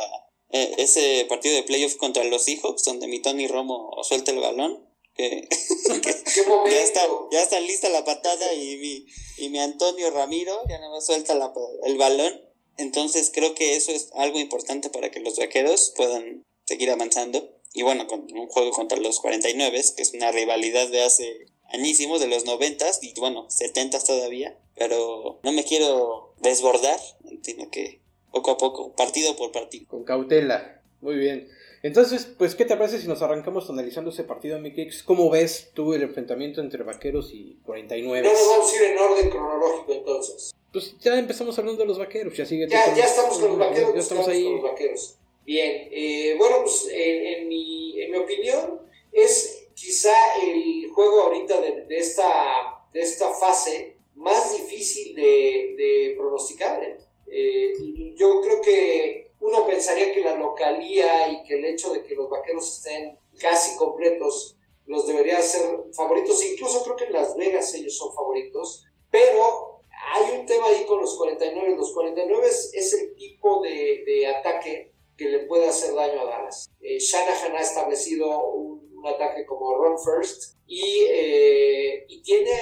eh, 0.51 0.75
ese 0.79 1.25
partido 1.29 1.55
de 1.55 1.63
playoff 1.63 1.97
contra 1.97 2.25
los 2.25 2.45
Seahawks, 2.45 2.85
donde 2.85 3.07
mi 3.07 3.21
Tony 3.21 3.47
Romo 3.47 3.97
suelta 4.03 4.33
el 4.33 4.41
balón. 4.41 4.87
Que, 5.15 5.49
ya, 6.71 6.81
está, 6.81 7.07
ya 7.31 7.43
está 7.43 7.61
lista 7.61 7.89
la 7.89 8.05
patada 8.05 8.55
y 8.55 8.77
mi, 8.77 9.07
y 9.39 9.49
mi 9.49 9.59
Antonio 9.59 10.11
Ramiro 10.11 10.61
ya 10.69 10.79
no 10.79 11.01
suelta 11.01 11.35
la, 11.35 11.53
el 11.85 11.97
balón. 11.97 12.48
Entonces 12.79 13.31
creo 13.35 13.55
que 13.55 13.77
eso 13.77 13.93
es 13.93 14.11
algo 14.15 14.39
importante 14.39 14.89
para 14.89 15.11
que 15.11 15.21
los 15.21 15.39
vaqueros 15.39 15.93
puedan 15.97 16.45
seguir 16.65 16.91
avanzando. 16.91 17.57
Y 17.75 17.83
bueno, 17.83 18.07
con 18.07 18.21
un 18.33 18.49
juego 18.49 18.71
contra 18.71 18.99
los 18.99 19.21
49, 19.21 19.83
que 19.97 20.03
es 20.03 20.15
una 20.15 20.33
rivalidad 20.33 20.89
de 20.89 21.03
hace 21.03 21.47
añísimos, 21.69 22.21
de 22.21 22.29
los 22.29 22.45
90 22.45 22.87
y 23.03 23.21
bueno, 23.21 23.47
70 23.51 23.99
todavía. 24.05 24.59
Pero 24.75 25.41
no 25.43 25.53
me 25.53 25.65
quiero 25.65 26.35
desbordar, 26.41 26.99
sino 27.43 27.71
que 27.71 28.01
poco 28.33 28.53
a 28.53 28.59
poco, 28.59 28.95
partido 28.95 29.37
por 29.37 29.53
partido. 29.53 29.87
Con 29.89 30.05
cautela. 30.05 30.83
Muy 31.01 31.17
bien. 31.17 31.49
Entonces, 31.83 32.27
pues, 32.27 32.55
¿qué 32.55 32.65
te 32.65 32.77
parece 32.77 33.01
si 33.01 33.07
nos 33.07 33.23
arrancamos 33.23 33.71
analizando 33.71 34.11
ese 34.11 34.25
partido, 34.25 34.59
Mikix? 34.59 35.03
¿Cómo 35.05 35.31
ves 35.31 35.71
tú 35.75 35.95
el 35.95 36.03
enfrentamiento 36.03 36.61
entre 36.61 36.83
Vaqueros 36.83 37.33
y 37.33 37.59
49? 37.65 38.27
No 38.27 38.33
nos 38.33 38.49
vamos 38.49 38.73
a 38.73 38.77
ir 38.77 38.83
en 38.91 38.99
orden 38.99 39.31
cronológico 39.31 39.93
entonces. 39.93 40.51
Pues 40.73 40.97
ya 40.99 41.19
empezamos 41.19 41.59
hablando 41.59 41.83
de 41.83 41.89
los 41.89 41.99
Vaqueros, 41.99 42.37
ya 42.37 42.45
sigue. 42.45 42.69
Ya, 42.69 42.95
ya 42.95 43.05
estamos 43.05 43.39
con 43.39 43.49
los 43.51 43.59
Vaqueros. 43.59 43.95
Ya, 43.95 44.01
estamos, 44.01 44.29
ahí. 44.29 44.45
Con 44.45 44.55
los 44.55 44.63
Vaqueros. 44.63 45.17
Bien, 45.45 45.89
eh, 45.91 46.35
bueno, 46.37 46.59
pues 46.63 46.89
en, 46.93 47.49
mi, 47.49 48.01
en 48.03 48.11
mi 48.11 48.19
opinión 48.19 48.83
es 49.11 49.69
quizá 49.75 50.13
el 50.43 50.91
juego 50.91 51.23
ahorita 51.23 51.61
de, 51.61 51.87
de 51.87 51.99
esta, 51.99 52.85
de 52.93 53.01
esta 53.01 53.31
fase 53.33 53.97
más 54.15 54.53
difícil 54.53 55.15
de, 55.15 55.75
de 55.79 56.15
pronosticar. 56.19 56.83
¿eh? 56.83 56.99
Eh, 57.29 57.73
yo 58.17 58.43
creo 58.43 58.61
que 58.61 59.31
uno 59.41 59.67
pensaría 59.67 60.13
que 60.13 60.21
la 60.21 60.37
localía 60.37 61.29
y 61.29 61.45
que 61.45 61.55
el 61.59 61.65
hecho 61.65 61.93
de 61.93 62.03
que 62.03 62.15
los 62.15 62.29
vaqueros 62.29 62.79
estén 62.79 63.19
casi 63.39 63.77
completos 63.77 64.57
los 64.87 65.07
debería 65.07 65.41
ser 65.41 65.85
favoritos. 65.93 66.45
Incluso 66.45 66.83
creo 66.85 66.97
que 66.97 67.05
en 67.05 67.13
Las 67.13 67.37
Vegas 67.37 67.73
ellos 67.75 67.97
son 67.97 68.13
favoritos. 68.15 68.85
Pero 69.11 69.68
hay 70.13 70.39
un 70.39 70.47
tema 70.47 70.67
ahí 70.67 70.85
con 70.87 71.01
los 71.01 71.17
49. 71.17 71.77
Los 71.77 71.93
49 71.93 72.47
es, 72.47 72.93
el 72.95 73.15
tipo 73.15 73.63
de, 73.63 74.05
de, 74.07 74.27
ataque 74.27 74.93
que 75.17 75.27
le 75.27 75.41
puede 75.41 75.69
hacer 75.69 75.95
daño 75.95 76.21
a 76.21 76.25
Dallas. 76.25 76.71
Eh, 76.81 76.99
Shanahan 76.99 77.57
ha 77.57 77.61
establecido 77.61 78.53
un 78.53 78.89
un 78.99 79.07
ataque 79.07 79.47
como 79.47 79.75
run 79.77 79.97
first 79.99 80.57
y, 80.67 81.07
eh, 81.11 82.05
y, 82.09 82.23
tiene 82.23 82.53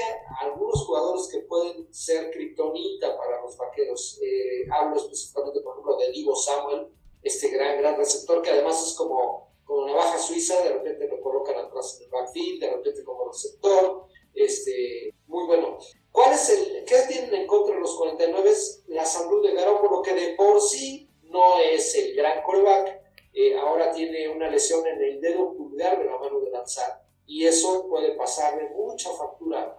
algunos 0.41 0.87
jugadores 0.87 1.29
que 1.33 1.41
pueden 1.41 1.93
ser 1.93 2.31
kriptonita 2.31 3.17
para 3.17 3.41
los 3.41 3.57
vaqueros. 3.57 4.21
Eh, 4.23 4.65
hablo 4.71 4.97
específicamente, 4.97 5.61
por 5.61 5.73
ejemplo, 5.73 5.97
de 5.97 6.13
Divo 6.13 6.37
Samuel, 6.37 6.89
este 7.23 7.49
gran, 7.49 7.79
gran 7.79 7.97
receptor 7.97 8.43
que 8.43 8.51
además 8.51 8.87
es 8.87 8.95
como, 8.95 9.51
como 9.65 9.85
una 9.85 9.95
baja 9.95 10.19
suiza, 10.19 10.63
de 10.63 10.75
repente 10.75 11.09
lo 11.09 11.21
colocan 11.21 11.57
atrás 11.57 11.97
en 11.99 12.05
el 12.05 12.11
backfield, 12.11 12.61
de 12.61 12.71
repente 12.71 13.03
como 13.03 13.29
receptor, 13.29 14.07
este, 14.35 15.13
muy 15.27 15.47
bueno. 15.47 15.79
¿Cuál 16.17 16.33
es 16.33 16.49
el, 16.49 16.83
¿Qué 16.87 16.97
tienen 17.09 17.35
en 17.35 17.47
contra 17.47 17.79
los 17.79 17.95
49? 17.95 18.51
La 18.87 19.05
salud 19.05 19.47
de 19.47 19.53
Garoppolo, 19.53 20.01
que 20.01 20.15
de 20.15 20.35
por 20.35 20.63
sí 20.63 21.11
no 21.25 21.59
es 21.59 21.95
el 21.95 22.17
gran 22.17 22.43
coreback, 22.43 23.03
eh, 23.35 23.55
ahora 23.59 23.93
tiene 23.93 24.27
una 24.31 24.49
lesión 24.49 24.87
en 24.87 24.99
el 24.99 25.21
dedo 25.21 25.55
pulgar 25.55 25.99
de 25.99 26.07
la 26.07 26.17
mano 26.17 26.41
de 26.41 26.51
lanzar 26.51 27.03
y 27.27 27.45
eso 27.47 27.87
puede 27.91 28.13
pasarle 28.13 28.71
mucha 28.71 29.11
factura. 29.11 29.77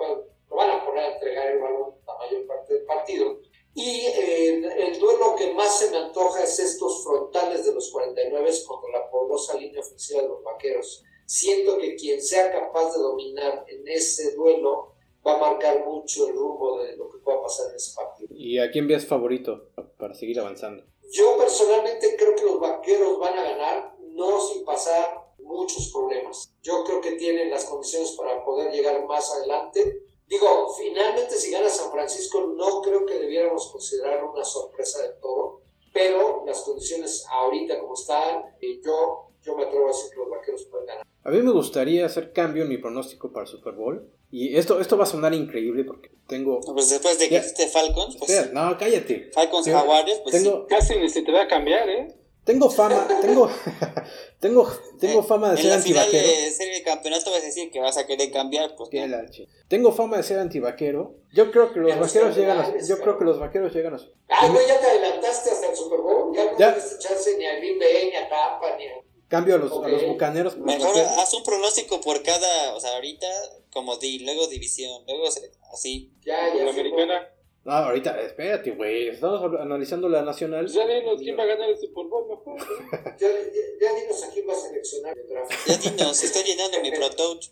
lo 0.47 0.55
van 0.55 0.69
a 0.69 0.85
poner 0.85 1.05
a 1.05 1.13
entregar 1.15 1.47
el 1.47 1.57
balón 1.57 1.95
la 2.05 2.15
mayor 2.19 2.45
parte 2.45 2.75
del 2.75 2.85
partido. 2.85 3.39
Y 3.73 4.05
eh, 4.05 4.89
el 4.89 4.99
duelo 4.99 5.35
que 5.35 5.55
más 5.55 5.79
se 5.79 5.89
me 5.89 5.97
antoja 5.97 6.43
es 6.43 6.59
estos 6.59 7.03
frontales 7.03 7.65
de 7.65 7.73
los 7.73 7.89
49 7.89 8.51
contra 8.67 8.91
la 8.91 9.09
poderosa 9.09 9.57
línea 9.57 9.79
ofensiva 9.79 10.21
de 10.21 10.27
los 10.27 10.43
vaqueros. 10.43 11.03
Siento 11.25 11.79
que 11.79 11.95
quien 11.95 12.21
sea 12.21 12.51
capaz 12.51 12.93
de 12.93 13.01
dominar 13.01 13.65
en 13.67 13.87
ese 13.87 14.35
duelo 14.35 14.96
va 15.27 15.35
a 15.35 15.51
marcar 15.51 15.85
mucho 15.85 16.27
el 16.27 16.35
rumbo 16.35 16.81
de 16.81 16.95
lo 16.95 17.09
que 17.09 17.17
pueda 17.17 17.41
pasar 17.41 17.69
en 17.69 17.75
ese 17.75 17.93
partido. 17.95 18.29
¿Y 18.31 18.59
a 18.59 18.71
quién 18.71 18.87
ves 18.87 19.05
favorito 19.05 19.69
para 19.97 20.13
seguir 20.13 20.39
avanzando? 20.39 20.83
Yo 21.11 21.37
personalmente 21.37 22.15
creo 22.17 22.35
que 22.35 22.43
los 22.43 22.59
vaqueros 22.59 23.19
van 23.19 23.37
a 23.37 23.43
ganar, 23.43 23.95
no 23.99 24.39
sin 24.39 24.63
pasar 24.63 25.27
muchos 25.39 25.91
problemas. 25.91 26.53
Yo 26.61 26.83
creo 26.83 27.01
que 27.01 27.13
tienen 27.13 27.49
las 27.49 27.65
condiciones 27.65 28.11
para 28.11 28.43
poder 28.43 28.71
llegar 28.71 29.05
más 29.05 29.33
adelante. 29.33 30.03
Digo, 30.27 30.73
finalmente 30.77 31.35
si 31.35 31.51
gana 31.51 31.69
San 31.69 31.91
Francisco 31.91 32.41
no 32.41 32.81
creo 32.81 33.05
que 33.05 33.19
debiéramos 33.19 33.71
considerar 33.71 34.23
una 34.25 34.43
sorpresa 34.43 35.01
de 35.01 35.13
todo, 35.21 35.56
pero 35.97 36.43
las 36.45 36.61
condiciones 36.61 37.25
ahorita 37.29 37.79
como 37.79 37.95
están, 37.95 38.43
eh, 38.61 38.79
yo, 38.85 39.31
yo 39.41 39.57
me 39.57 39.63
atrevo 39.63 39.85
a 39.85 39.87
decir 39.87 40.11
que 40.11 40.17
los 40.17 40.29
vaqueros 40.29 40.65
pueden 40.65 40.85
ganar. 40.85 41.07
A 41.23 41.31
mí 41.31 41.41
me 41.41 41.51
gustaría 41.51 42.05
hacer 42.05 42.31
cambio 42.31 42.63
en 42.63 42.69
mi 42.69 42.77
pronóstico 42.77 43.31
para 43.33 43.45
el 43.45 43.51
Super 43.51 43.73
Bowl. 43.73 44.07
Y 44.29 44.55
esto, 44.55 44.79
esto 44.79 44.97
va 44.97 45.03
a 45.05 45.07
sonar 45.07 45.33
increíble 45.33 45.83
porque 45.85 46.11
tengo. 46.27 46.59
pues 46.61 46.89
después 46.89 47.17
de 47.17 47.29
que 47.29 47.37
hiciste 47.37 47.67
Falcons, 47.67 48.17
pues. 48.17 48.53
no, 48.53 48.77
cállate. 48.77 49.31
Falcons 49.33 49.67
Jaguares, 49.67 50.19
pues 50.21 50.43
tengo, 50.43 50.67
Casi 50.67 50.97
ni 50.97 51.09
se 51.09 51.23
te 51.23 51.31
va 51.31 51.43
a 51.43 51.47
cambiar, 51.47 51.89
¿eh? 51.89 52.07
Tengo 52.47 52.69
fama, 52.69 53.05
tengo, 53.21 53.51
tengo, 54.39 54.71
tengo 55.01 55.21
fama 55.21 55.51
de 55.51 55.61
ser 55.61 55.73
antivaquero. 55.73 56.17
En 56.17 56.23
la 56.23 56.29
final 56.29 56.45
de 56.45 56.51
serie 56.51 56.73
de 56.75 56.83
campeonato 56.83 57.29
vas 57.29 57.41
a 57.41 57.45
decir 57.45 57.69
que 57.69 57.81
vas 57.81 57.97
a 57.97 58.07
querer 58.07 58.31
cambiar, 58.31 58.73
pues. 58.77 58.89
No. 58.93 59.17
Tengo 59.67 59.91
fama 59.91 60.15
de 60.15 60.23
ser 60.23 60.39
antivaquero. 60.39 61.17
Yo 61.33 61.51
creo 61.51 61.73
que 61.73 61.81
los 61.81 61.99
vaqueros 61.99 62.37
llegan 62.37 62.57
a, 62.59 62.73
yo 62.81 62.99
creo 63.01 63.17
que 63.17 63.25
los 63.25 63.37
vaqueros 63.37 63.73
llegan 63.73 63.95
a. 63.95 63.99
Ah, 64.29 64.47
no, 64.47 64.65
ya 64.65 64.79
te 64.79 64.87
adelantaste 64.87 65.49
hasta 65.49 65.69
el 65.71 65.75
Super 65.75 65.99
Bowl. 65.99 66.33
Ya 66.33 66.45
no 66.45 66.55
tienes 66.55 66.99
chance 66.99 67.37
ni 67.37 67.45
a 67.45 67.57
Green 67.57 67.77
Bay, 67.79 68.11
ni 68.11 68.15
a 68.15 68.29
Tampa, 68.29 68.77
ni 68.77 68.85
a 68.85 68.91
Cambio 69.27 69.55
a 69.55 69.57
los, 69.57 69.83
a 69.83 69.87
los 69.89 70.07
bucaneros. 70.07 70.57
Mejor 70.57 70.97
haz 70.97 71.33
un 71.33 71.43
pronóstico 71.43 71.99
por 71.99 72.23
cada, 72.23 72.75
o 72.75 72.79
sea, 72.79 72.95
ahorita 72.95 73.27
como 73.73 73.97
di, 73.97 74.19
luego 74.19 74.47
división, 74.47 75.03
luego 75.05 75.27
así. 75.73 76.13
Ya, 76.23 76.55
ya. 76.55 76.63
La 76.63 76.69
americana. 76.71 77.29
No, 77.67 77.73
ahorita, 77.73 78.21
espérate, 78.21 78.71
güey. 78.71 79.09
Estamos 79.09 79.59
analizando 79.59 80.07
la 80.07 80.21
nacional. 80.21 80.65
Ya 80.67 80.87
dinos 80.87 81.19
quién 81.19 81.37
va 81.37 81.43
a 81.43 81.47
ganar 81.47 81.69
el 81.69 81.77
Super 81.77 82.05
Bowl 82.05 82.25
mejor. 82.29 82.57
ya, 83.19 83.27
ya, 83.27 83.93
dinos 83.93 84.23
a 84.23 84.29
quién 84.31 84.47
va 84.47 84.53
a 84.53 84.55
seleccionar 84.55 85.17
el 85.17 85.27
draft. 85.27 85.51
Ya 85.67 85.77
dinos, 85.77 86.23
estoy 86.23 86.43
llenando 86.43 86.79
mi 86.81 86.91
Pro 86.91 87.09
Touch. 87.09 87.49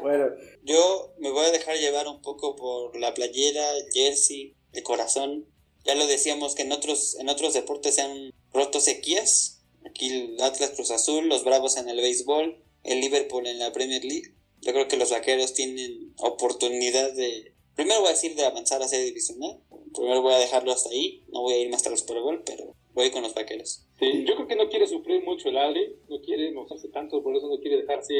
bueno. 0.00 0.30
Yo 0.62 1.12
me 1.18 1.30
voy 1.30 1.44
a 1.44 1.50
dejar 1.50 1.76
llevar 1.76 2.08
un 2.08 2.22
poco 2.22 2.56
por 2.56 2.98
la 2.98 3.12
playera, 3.12 3.62
jersey, 3.92 4.56
de 4.72 4.82
corazón. 4.82 5.46
Ya 5.84 5.96
lo 5.96 6.06
decíamos 6.06 6.54
que 6.54 6.62
en 6.62 6.72
otros, 6.72 7.18
en 7.20 7.28
otros 7.28 7.52
deportes 7.52 7.96
se 7.96 8.00
han 8.00 8.32
roto 8.54 8.80
sequías 8.80 9.62
Aquí 9.84 10.08
el 10.08 10.40
Atlas 10.40 10.70
Cruz 10.70 10.90
Azul, 10.92 11.28
los 11.28 11.44
Bravos 11.44 11.76
en 11.76 11.90
el 11.90 12.00
béisbol, 12.00 12.56
el 12.84 13.00
Liverpool 13.00 13.46
en 13.46 13.58
la 13.58 13.70
Premier 13.72 14.02
League. 14.02 14.32
Yo 14.62 14.72
creo 14.72 14.88
que 14.88 14.96
los 14.96 15.10
vaqueros 15.10 15.54
tienen 15.54 16.14
oportunidad 16.16 17.12
de, 17.12 17.51
primero 17.74 18.00
voy 18.00 18.08
a 18.08 18.12
decir 18.12 18.34
de 18.34 18.44
avanzar 18.44 18.82
a 18.82 18.88
serie 18.88 19.06
divisional. 19.06 19.60
Primero 19.94 20.22
voy 20.22 20.34
a 20.34 20.38
dejarlo 20.38 20.72
hasta 20.72 20.90
ahí. 20.90 21.24
No 21.28 21.42
voy 21.42 21.54
a 21.54 21.58
ir 21.58 21.74
hasta 21.74 21.90
los 21.90 22.00
Super 22.00 22.20
Bowl, 22.20 22.42
pero 22.44 22.74
voy 22.94 23.10
con 23.10 23.22
los 23.22 23.34
vaqueros. 23.34 23.86
Sí, 23.98 24.24
yo 24.26 24.34
creo 24.34 24.46
que 24.48 24.56
no 24.56 24.68
quiere 24.68 24.86
sufrir 24.86 25.22
mucho 25.24 25.48
el 25.48 25.58
Adri, 25.58 25.96
no 26.08 26.20
quiere 26.20 26.52
mostrarse 26.52 26.88
tanto, 26.88 27.22
por 27.22 27.36
eso 27.36 27.48
no 27.48 27.58
quiere 27.60 27.78
dejarse 27.78 28.14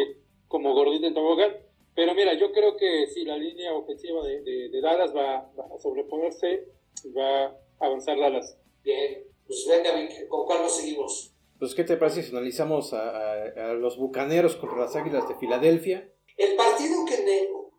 como 0.48 0.74
gordito 0.74 1.06
en 1.06 1.14
tobogán. 1.14 1.56
Pero 1.94 2.14
mira, 2.14 2.34
yo 2.34 2.52
creo 2.52 2.76
que 2.76 3.06
sí, 3.12 3.24
la 3.24 3.36
línea 3.36 3.74
ofensiva 3.74 4.24
de, 4.26 4.42
de, 4.42 4.80
Dallas 4.80 5.14
va, 5.14 5.50
va, 5.58 5.66
a 5.76 5.78
sobreponerse 5.78 6.68
y 7.04 7.12
va 7.12 7.46
a 7.46 7.56
avanzar 7.80 8.18
Dallas. 8.18 8.56
Bien, 8.82 9.24
pues 9.46 9.66
venga, 9.68 9.90
¿con 10.28 10.46
cuál 10.46 10.62
nos 10.62 10.76
seguimos? 10.76 11.32
Pues, 11.58 11.76
¿qué 11.76 11.84
te 11.84 11.96
parece 11.96 12.24
si 12.24 12.30
analizamos 12.30 12.92
a, 12.92 13.44
a, 13.44 13.74
los 13.74 13.96
bucaneros 13.96 14.56
contra 14.56 14.78
las 14.78 14.96
águilas 14.96 15.28
de 15.28 15.36
Filadelfia? 15.36 16.12
El 16.36 16.56
partido 16.56 17.04
que 17.04 17.18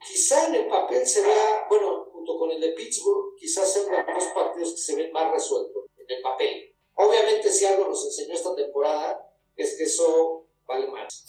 quizá 0.07 0.47
en 0.47 0.55
el 0.55 0.67
papel 0.67 1.05
se 1.05 1.21
vea, 1.21 1.65
bueno, 1.69 2.05
junto 2.11 2.37
con 2.37 2.51
el 2.51 2.59
de 2.59 2.69
Pittsburgh, 2.69 3.35
quizás 3.37 3.71
sean 3.71 3.85
los 3.91 4.05
dos 4.05 4.33
partidos 4.33 4.71
que 4.71 4.77
se 4.77 4.95
ven 4.95 5.11
más 5.11 5.31
resueltos 5.31 5.85
en 5.97 6.15
el 6.17 6.21
papel. 6.21 6.75
Obviamente, 6.95 7.51
si 7.51 7.65
algo 7.65 7.87
nos 7.87 8.05
enseñó 8.05 8.33
esta 8.33 8.55
temporada, 8.55 9.29
es 9.55 9.77
que 9.77 9.83
eso 9.83 10.45
vale 10.65 10.87
más. 10.87 11.25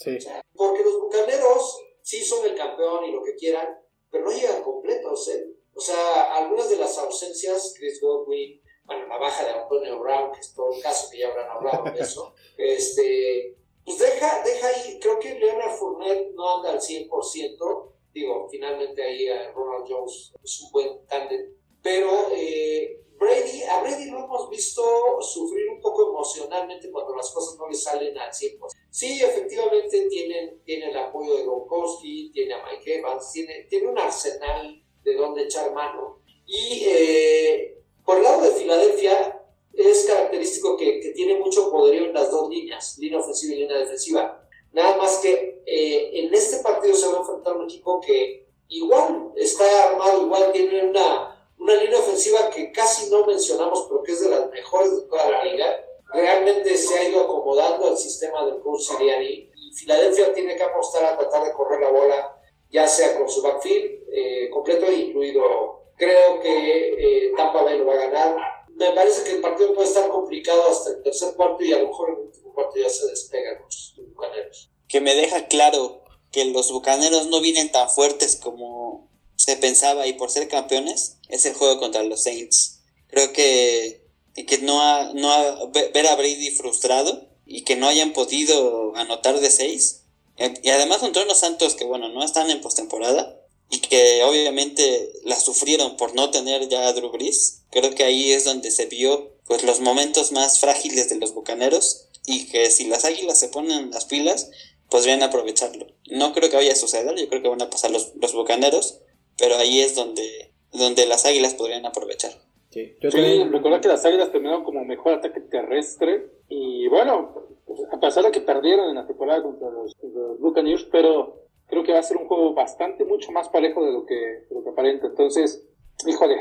porque 0.53 0.83
los 0.83 0.99
bucaneros 1.01 1.81
sí 2.01 2.23
son 2.23 2.45
el 2.45 2.55
campeón 2.55 3.05
y 3.05 3.11
lo 3.11 3.23
que 3.23 3.35
quieran, 3.35 3.79
pero 4.09 4.25
no 4.25 4.31
llegan 4.31 4.63
completos. 4.63 5.27
¿eh? 5.29 5.47
O 5.73 5.81
sea, 5.81 6.35
algunas 6.35 6.69
de 6.69 6.77
las 6.77 6.97
ausencias, 6.97 7.73
Chris 7.77 7.99
Godwin, 8.01 8.61
bueno, 8.85 9.07
la 9.07 9.17
baja 9.17 9.43
de 9.43 9.51
Antonio 9.51 9.99
Brown, 9.99 10.31
que 10.31 10.39
es 10.39 10.53
todo 10.53 10.71
el 10.73 10.81
caso 10.81 11.09
que 11.09 11.19
ya 11.19 11.29
habrán 11.29 11.49
hablado 11.49 11.83
de 11.91 11.99
eso, 11.99 12.33
este, 12.57 13.57
pues 13.83 13.97
deja, 13.97 14.43
deja 14.43 14.67
ahí, 14.67 14.99
creo 14.99 15.19
que 15.19 15.39
Leonard 15.39 15.75
Fournette 15.75 16.33
no 16.33 16.57
anda 16.57 16.71
al 16.71 16.79
100%, 16.79 17.91
digo, 18.15 18.47
finalmente 18.49 19.03
ahí 19.03 19.27
Ronald 19.53 19.85
Jones 19.87 20.33
es 20.41 20.61
un 20.61 20.71
buen 20.71 21.05
tándem, 21.05 21.53
pero 21.83 22.29
eh, 22.33 23.01
Brady, 23.19 23.63
a 23.63 23.81
Brady 23.81 24.09
lo 24.09 24.23
hemos 24.23 24.49
visto 24.49 24.81
sufrir 25.21 25.69
un 25.69 25.81
poco 25.81 26.09
emocionalmente 26.09 26.89
cuando 26.91 27.13
las 27.15 27.29
cosas 27.31 27.57
no 27.59 27.67
le 27.67 27.75
salen 27.75 28.17
al 28.17 28.31
100%. 28.31 28.57
Sí, 28.89 29.21
efectivamente 29.21 30.07
tienen, 30.07 30.61
tiene 30.63 30.89
el 30.89 30.97
apoyo 30.97 31.35
de 31.35 31.43
Gronkowski, 31.43 32.31
tiene 32.31 32.53
a 32.53 32.65
Mike 32.65 32.99
Evans, 32.99 33.31
tiene, 33.33 33.65
tiene 33.69 33.87
un 33.87 33.99
arsenal 33.99 34.81
de 35.03 35.13
donde 35.15 35.43
echar 35.43 35.73
mano. 35.73 36.21
Y 36.45 36.85
eh, 36.87 37.77
por 38.05 38.17
el 38.17 38.23
lado 38.23 38.43
de 38.43 38.51
Filadelfia 38.51 39.43
es 39.73 40.05
característico 40.05 40.77
que, 40.77 41.01
que, 41.01 41.09
tiene 41.11 41.37
mucho 41.37 41.69
poderío 41.69 42.05
en 42.05 42.13
las 42.13 42.31
dos 42.31 42.49
líneas, 42.49 42.97
línea 42.97 43.19
ofensiva 43.19 43.53
y 43.53 43.57
línea 43.59 43.77
defensiva. 43.77 44.47
Nada 44.71 44.95
más 44.97 45.17
que 45.19 45.54
eh, 45.65 46.11
en 46.13 46.33
este 46.33 46.63
partido 46.63 46.95
se 46.95 47.07
va 47.07 47.17
a 47.17 47.19
enfrentar 47.19 47.55
un 47.55 47.65
equipo 47.65 48.01
que 48.01 48.47
igual 48.67 49.31
está 49.35 49.89
armado, 49.89 50.23
igual 50.23 50.51
tiene 50.51 50.89
una 50.89 51.35
una 51.65 51.75
línea 51.75 51.99
ofensiva 51.99 52.49
que 52.49 52.71
casi 52.71 53.09
no 53.09 53.25
mencionamos, 53.25 53.87
pero 53.87 54.03
que 54.03 54.11
es 54.11 54.21
de 54.21 54.29
las 54.29 54.49
mejores 54.49 54.95
de 54.95 55.01
toda 55.07 55.29
la 55.29 55.43
liga. 55.43 55.85
Realmente 56.13 56.77
se 56.77 56.97
ha 56.97 57.09
ido 57.09 57.23
acomodando 57.23 57.87
al 57.87 57.97
sistema 57.97 58.45
del 58.45 58.59
coach 58.59 58.81
Siriani 58.81 59.49
y 59.55 59.73
Filadelfia 59.73 60.33
tiene 60.33 60.55
que 60.55 60.63
apostar 60.63 61.03
a 61.05 61.17
tratar 61.17 61.43
de 61.43 61.53
correr 61.53 61.81
la 61.81 61.89
bola, 61.89 62.39
ya 62.69 62.87
sea 62.87 63.17
con 63.17 63.27
su 63.27 63.41
backfield 63.41 64.03
eh, 64.11 64.49
completo, 64.51 64.91
incluido. 64.91 65.85
Creo 65.97 66.39
que 66.41 67.27
eh, 67.27 67.33
Tampa 67.35 67.63
Bay 67.63 67.79
lo 67.79 67.87
va 67.87 67.93
a 67.93 68.07
ganar. 68.07 68.37
Me 68.69 68.91
parece 68.91 69.23
que 69.23 69.37
el 69.37 69.41
partido 69.41 69.73
puede 69.73 69.87
estar 69.87 70.09
complicado 70.09 70.69
hasta 70.69 70.91
el 70.91 71.01
tercer 71.01 71.33
cuarto 71.35 71.63
y 71.63 71.73
a 71.73 71.79
lo 71.79 71.87
mejor 71.87 72.09
el 72.09 72.15
último 72.17 72.53
cuarto 72.53 72.77
ya 72.77 72.89
se 72.89 73.07
despegan 73.07 73.61
los 73.63 73.95
bucaneros. 73.97 74.74
Que 74.87 75.01
me 75.01 75.15
deja 75.15 75.47
claro 75.47 76.03
que 76.31 76.45
los 76.45 76.71
bucaneros 76.71 77.27
no 77.27 77.41
vienen 77.41 77.71
tan 77.71 77.89
fuertes 77.89 78.35
como 78.35 79.09
se 79.35 79.57
pensaba 79.57 80.07
y 80.07 80.13
por 80.13 80.31
ser 80.31 80.47
campeones 80.47 81.17
es 81.29 81.45
el 81.45 81.53
juego 81.53 81.79
contra 81.79 82.03
los 82.03 82.23
Saints. 82.23 82.79
Creo 83.07 83.33
que, 83.33 84.05
que 84.33 84.57
no, 84.59 85.13
no 85.13 85.71
ver 85.71 86.07
a 86.07 86.15
Brady 86.15 86.51
frustrado 86.51 87.27
y 87.45 87.61
que 87.61 87.75
no 87.75 87.87
hayan 87.87 88.13
podido 88.13 88.95
anotar 88.95 89.39
de 89.39 89.51
6 89.51 90.01
y 90.37 90.69
además 90.69 90.97
contra 90.97 91.23
unos 91.23 91.39
Santos 91.39 91.75
que 91.75 91.85
bueno 91.85 92.09
no 92.09 92.23
están 92.23 92.49
en 92.49 92.59
postemporada 92.61 93.39
y 93.69 93.79
que 93.79 94.23
obviamente 94.23 95.11
la 95.23 95.39
sufrieron 95.39 95.97
por 95.97 96.13
no 96.13 96.29
tener 96.29 96.67
ya 96.69 96.87
a 96.87 96.93
Drew 96.93 97.11
Brees. 97.11 97.61
Creo 97.71 97.95
que 97.95 98.03
ahí 98.03 98.31
es 98.31 98.43
donde 98.43 98.71
se 98.71 98.85
vio 98.85 99.33
pues 99.45 99.63
los 99.63 99.79
momentos 99.79 100.31
más 100.31 100.59
frágiles 100.59 101.09
de 101.09 101.15
los 101.15 101.33
Bucaneros 101.33 102.07
y 102.25 102.47
que 102.47 102.69
si 102.69 102.85
las 102.85 103.05
Águilas 103.05 103.39
se 103.39 103.49
ponen 103.49 103.91
las 103.91 104.05
pilas 104.05 104.49
podrían 104.95 105.23
aprovecharlo. 105.23 105.87
No 106.09 106.33
creo 106.33 106.49
que 106.49 106.55
vaya 106.55 106.73
a 106.73 106.75
suceder, 106.75 107.15
yo 107.15 107.27
creo 107.27 107.41
que 107.41 107.49
van 107.49 107.61
a 107.61 107.69
pasar 107.69 107.91
los, 107.91 108.13
los 108.15 108.33
Bucaneros 108.33 109.01
pero 109.37 109.55
ahí 109.55 109.81
es 109.81 109.95
donde, 109.95 110.53
donde 110.71 111.05
las 111.05 111.25
águilas 111.25 111.53
podrían 111.53 111.85
aprovechar. 111.85 112.31
Sí, 112.69 112.95
yo 113.01 113.09
también... 113.09 113.51
recordar 113.51 113.81
que 113.81 113.87
las 113.87 114.05
águilas 114.05 114.31
terminaron 114.31 114.63
como 114.63 114.83
mejor 114.83 115.13
ataque 115.13 115.41
terrestre 115.41 116.29
y 116.49 116.87
bueno, 116.87 117.47
a 117.91 117.99
pesar 117.99 118.23
de 118.25 118.31
que 118.31 118.41
perdieron 118.41 118.89
en 118.89 118.95
la 118.95 119.07
temporada 119.07 119.43
contra 119.43 119.69
los, 119.69 119.95
los 120.01 120.39
Buccaneers, 120.39 120.83
pero 120.91 121.47
creo 121.67 121.83
que 121.83 121.93
va 121.93 121.99
a 121.99 122.03
ser 122.03 122.17
un 122.17 122.27
juego 122.27 122.53
bastante, 122.53 123.05
mucho 123.05 123.31
más 123.31 123.49
parejo 123.49 123.85
de 123.85 123.91
lo 123.91 124.05
que, 124.05 124.15
de 124.15 124.47
lo 124.51 124.63
que 124.63 124.69
aparenta. 124.69 125.07
Entonces, 125.07 125.65
híjole, 126.05 126.37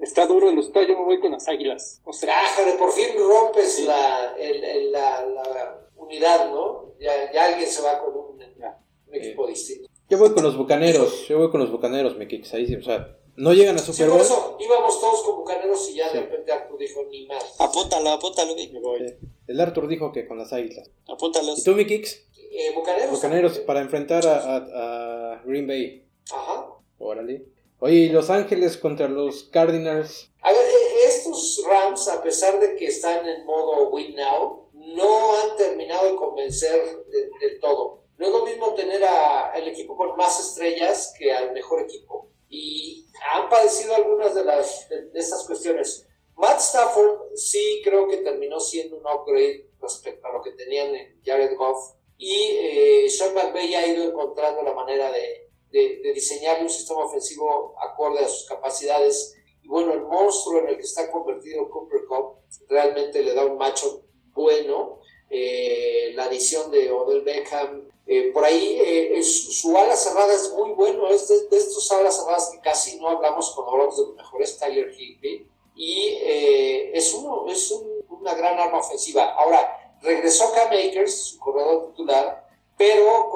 está 0.00 0.26
duro 0.26 0.48
el 0.48 0.58
usted, 0.58 0.86
yo 0.86 0.98
me 0.98 1.04
voy 1.04 1.20
con 1.20 1.32
las 1.32 1.48
águilas. 1.48 2.00
O 2.04 2.12
sea, 2.12 2.34
de 2.64 2.72
por 2.78 2.92
fin 2.92 3.16
rompes 3.18 3.84
la, 3.86 4.34
el, 4.38 4.90
la, 4.90 5.24
la, 5.26 5.80
unidad, 6.04 6.50
¿no? 6.50 6.94
Ya, 6.98 7.32
ya, 7.32 7.46
alguien 7.46 7.68
se 7.68 7.82
va 7.82 8.00
con 8.00 8.14
un, 8.14 8.42
un 9.06 9.14
equipo 9.14 9.46
distinto. 9.46 9.88
Yo 10.08 10.18
voy 10.18 10.32
con 10.32 10.42
los 10.42 10.56
bucaneros, 10.56 11.26
yo 11.28 11.38
voy 11.38 11.50
con 11.50 11.60
los 11.60 11.70
bucaneros, 11.70 12.16
me 12.16 12.28
kicks 12.28 12.52
ahí, 12.54 12.74
o 12.74 12.82
sea, 12.82 13.16
no 13.36 13.52
llegan 13.52 13.76
a 13.76 13.78
Super 13.78 14.08
Bowl. 14.08 14.18
por 14.18 14.26
eso 14.26 14.56
íbamos 14.60 15.00
todos 15.00 15.22
con 15.22 15.36
bucaneros 15.36 15.90
y 15.90 15.94
ya 15.94 16.12
de 16.12 16.20
repente 16.20 16.52
Arthur 16.52 16.78
dijo 16.78 17.04
ni 17.10 17.26
más. 17.26 17.58
Apúntalo, 17.58 18.10
apúntalo, 18.10 18.54
me 18.54 18.80
voy. 18.80 19.16
El 19.46 19.60
Arthur 19.60 19.88
dijo 19.88 20.12
que 20.12 20.26
con 20.26 20.38
las 20.38 20.52
águilas. 20.52 20.90
Apúntalo. 21.08 21.54
¿Y 21.56 21.62
tú, 21.64 21.74
mi 21.74 21.86
kicks? 21.86 22.22
Eh, 22.36 22.72
bucaneros. 22.74 23.10
Bucaneros 23.10 23.58
para 23.60 23.80
enfrentar 23.80 24.26
a, 24.26 24.56
a, 24.56 25.42
Green 25.44 25.66
Bay. 25.66 26.06
Ajá. 26.30 26.68
Órale. 26.98 27.46
Oye, 27.80 27.94
¿y 27.94 28.08
Los 28.10 28.30
Ángeles 28.30 28.76
contra 28.76 29.08
los 29.08 29.44
Cardinals? 29.44 30.30
A 30.40 30.52
ver, 30.52 30.60
eh, 30.60 31.06
estos 31.08 31.62
Rams, 31.68 32.08
a 32.08 32.22
pesar 32.22 32.60
de 32.60 32.76
que 32.76 32.86
están 32.86 33.26
en 33.28 33.44
modo 33.44 33.90
win 33.90 34.14
now, 34.14 34.63
no 34.86 35.36
han 35.36 35.56
terminado 35.56 36.10
de 36.10 36.16
convencer 36.16 37.04
del 37.40 37.60
todo. 37.60 38.04
No 38.16 38.26
es 38.26 38.32
lo 38.32 38.44
mismo 38.46 38.74
tener 38.74 39.02
al 39.04 39.66
equipo 39.66 39.96
con 39.96 40.16
más 40.16 40.38
estrellas 40.38 41.14
que 41.18 41.32
al 41.32 41.52
mejor 41.52 41.82
equipo. 41.82 42.30
Y 42.48 43.06
han 43.32 43.48
padecido 43.48 43.94
algunas 43.94 44.34
de, 44.34 44.44
las, 44.44 44.88
de, 44.88 45.10
estas 45.14 45.46
cuestiones. 45.46 46.06
Matt 46.36 46.60
Stafford 46.60 47.34
sí 47.34 47.80
creo 47.82 48.08
que 48.08 48.18
terminó 48.18 48.60
siendo 48.60 48.96
un 48.96 49.06
upgrade 49.06 49.68
respecto 49.80 50.26
a 50.26 50.32
lo 50.32 50.42
que 50.42 50.52
tenían 50.52 50.94
en 50.94 51.20
Jared 51.24 51.56
Goff. 51.56 51.94
Y 52.16 52.56
eh, 52.58 53.10
Sean 53.10 53.34
McVay 53.34 53.74
ha 53.74 53.86
ido 53.86 54.04
encontrando 54.04 54.62
la 54.62 54.72
manera 54.72 55.10
de, 55.10 55.50
de, 55.70 56.12
diseñar 56.14 56.62
un 56.62 56.70
sistema 56.70 57.04
ofensivo 57.04 57.74
acorde 57.80 58.20
a 58.20 58.28
sus 58.28 58.46
capacidades. 58.48 59.34
Y 59.62 59.68
bueno, 59.68 59.92
el 59.92 60.02
monstruo 60.02 60.60
en 60.60 60.68
el 60.68 60.76
que 60.76 60.82
está 60.82 61.10
convertido 61.10 61.68
Cooper 61.68 62.04
Cup 62.06 62.36
realmente 62.68 63.22
le 63.22 63.34
da 63.34 63.44
un 63.44 63.56
macho 63.56 64.03
bueno. 64.34 65.04
Eh, 65.36 66.12
la 66.14 66.26
adición 66.26 66.70
de 66.70 66.92
Odell 66.92 67.22
Beckham, 67.22 67.88
eh, 68.06 68.30
por 68.32 68.44
ahí 68.44 68.78
eh, 68.80 69.20
su 69.22 69.76
ala 69.76 69.96
cerrada 69.96 70.32
es 70.32 70.52
muy 70.52 70.70
bueno, 70.72 71.08
es 71.08 71.26
de, 71.28 71.56
estos 71.56 71.90
alas 71.90 72.18
cerradas 72.18 72.50
que 72.50 72.60
casi 72.60 73.00
no 73.00 73.08
hablamos 73.08 73.50
cuando 73.50 73.72
hablamos 73.72 73.96
de 73.96 74.04
los 74.04 74.14
mejores, 74.14 74.56
Tyler 74.58 74.92
Higby, 74.96 75.48
y 75.74 76.18
es, 76.92 77.14
uno, 77.14 77.46
es 77.48 77.74
una 78.08 78.34
gran 78.34 78.60
arma 78.60 78.78
ofensiva. 78.78 79.34
Ahora, 79.34 79.96
regresó 80.02 80.52
Cam 80.52 80.68
Akers, 80.68 81.12
su 81.12 81.38
corredor 81.40 81.88
titular, 81.88 82.46
pero 82.78 83.32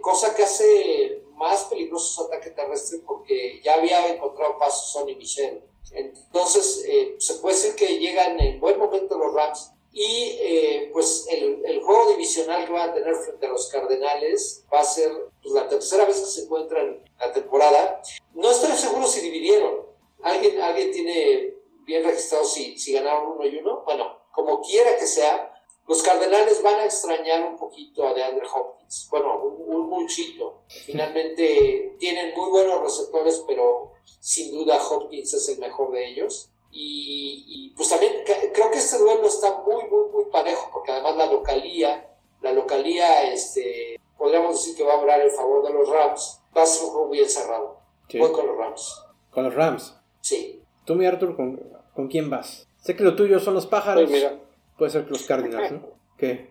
cosa 0.00 0.32
que 0.36 0.44
hace 0.44 1.24
más 1.34 1.64
peligroso 1.64 2.22
su 2.22 2.28
ataque 2.28 2.50
terrestre 2.50 3.00
porque 3.04 3.60
ya 3.64 3.74
había 3.74 4.14
encontrado 4.14 4.58
paso 4.58 4.86
Sonny 4.86 5.16
Michel. 5.16 5.64
Entonces, 5.90 6.86
se 7.18 7.34
puede 7.34 7.56
decir 7.56 7.74
que 7.74 7.98
llegan 7.98 8.38
en 8.38 8.60
buen 8.60 8.78
momento 8.78 9.18
los 9.18 9.34
Rams 9.34 9.72
y 9.92 10.38
eh, 10.40 10.90
pues 10.92 11.26
el, 11.30 11.80
juego 11.82 12.10
divisional 12.12 12.64
que 12.64 12.72
van 12.72 12.90
a 12.90 12.94
tener 12.94 13.14
frente 13.14 13.46
a 13.46 13.50
los 13.50 13.68
Cardenales 13.68 14.64
va 14.72 14.80
a 14.80 14.84
ser 14.84 15.12
pues, 15.42 15.54
la 15.54 15.68
tercera 15.68 16.06
vez 16.06 16.20
que 16.20 16.26
se 16.26 16.42
encuentran 16.44 17.02
la 17.18 17.32
temporada. 17.32 18.00
No 18.34 18.50
estoy 18.50 18.72
seguro 18.72 19.06
si 19.06 19.20
dividieron. 19.20 19.86
¿Alguien, 20.22 20.60
alguien 20.60 20.92
tiene 20.92 21.54
bien 21.84 22.04
registrado 22.04 22.44
si, 22.44 22.78
si 22.78 22.92
ganaron 22.92 23.32
uno 23.32 23.46
y 23.46 23.56
uno? 23.56 23.82
Bueno, 23.84 24.18
como 24.32 24.62
quiera 24.62 24.96
que 24.96 25.06
sea, 25.06 25.52
los 25.86 26.02
Cardenales 26.02 26.62
van 26.62 26.76
a 26.76 26.84
extrañar 26.84 27.44
un 27.44 27.58
poquito 27.58 28.06
a 28.06 28.14
DeAndre 28.14 28.46
Hopkins. 28.46 29.08
Bueno, 29.10 29.42
un, 29.42 29.74
un 29.74 29.90
muchito. 29.90 30.62
Finalmente 30.86 31.96
tienen 31.98 32.32
muy 32.34 32.48
buenos 32.50 32.80
receptores, 32.82 33.44
pero 33.46 33.92
sin 34.20 34.52
duda 34.52 34.80
Hopkins 34.80 35.34
es 35.34 35.48
el 35.50 35.58
mejor 35.58 35.90
de 35.92 36.08
ellos. 36.08 36.51
Y, 36.74 37.72
pues 37.76 37.88
también 37.88 38.12
creo 38.24 38.70
que 38.70 38.78
este 38.78 38.98
duelo 38.98 39.26
está 39.26 39.62
muy, 39.66 39.84
muy, 39.84 40.10
muy 40.12 40.24
parejo, 40.30 40.70
porque 40.72 40.92
además 40.92 41.16
la 41.16 41.26
localía, 41.26 42.08
la 42.40 42.52
localía, 42.52 43.30
este, 43.32 44.00
podríamos 44.16 44.54
decir 44.54 44.76
que 44.76 44.84
va 44.84 44.94
a 44.94 44.98
hablar 44.98 45.20
en 45.20 45.30
favor 45.30 45.66
de 45.66 45.72
los 45.72 45.88
Rams, 45.88 46.40
va 46.56 46.62
a 46.62 46.66
ser 46.66 46.84
un 46.84 46.90
juego 46.90 47.10
bien 47.10 47.28
cerrado. 47.28 47.78
Voy 48.18 48.32
con 48.32 48.46
los 48.46 48.56
Rams. 48.56 49.04
Con 49.30 49.44
los 49.44 49.54
Rams. 49.54 49.96
Sí. 50.20 50.62
Tú, 50.84 50.94
mi 50.94 51.06
Arthur, 51.06 51.36
¿con, 51.36 51.60
¿con 51.94 52.08
quién 52.08 52.28
vas? 52.28 52.66
Sé 52.80 52.96
que 52.96 53.04
lo 53.04 53.14
tuyo 53.14 53.38
son 53.38 53.54
los 53.54 53.66
pájaros. 53.66 54.04
Pues 54.04 54.12
mira. 54.12 54.38
Puede 54.76 54.90
ser 54.90 55.04
que 55.04 55.10
los 55.10 55.26
Cardinals, 55.26 55.72
¿no? 55.72 55.88
¿Qué? 56.18 56.50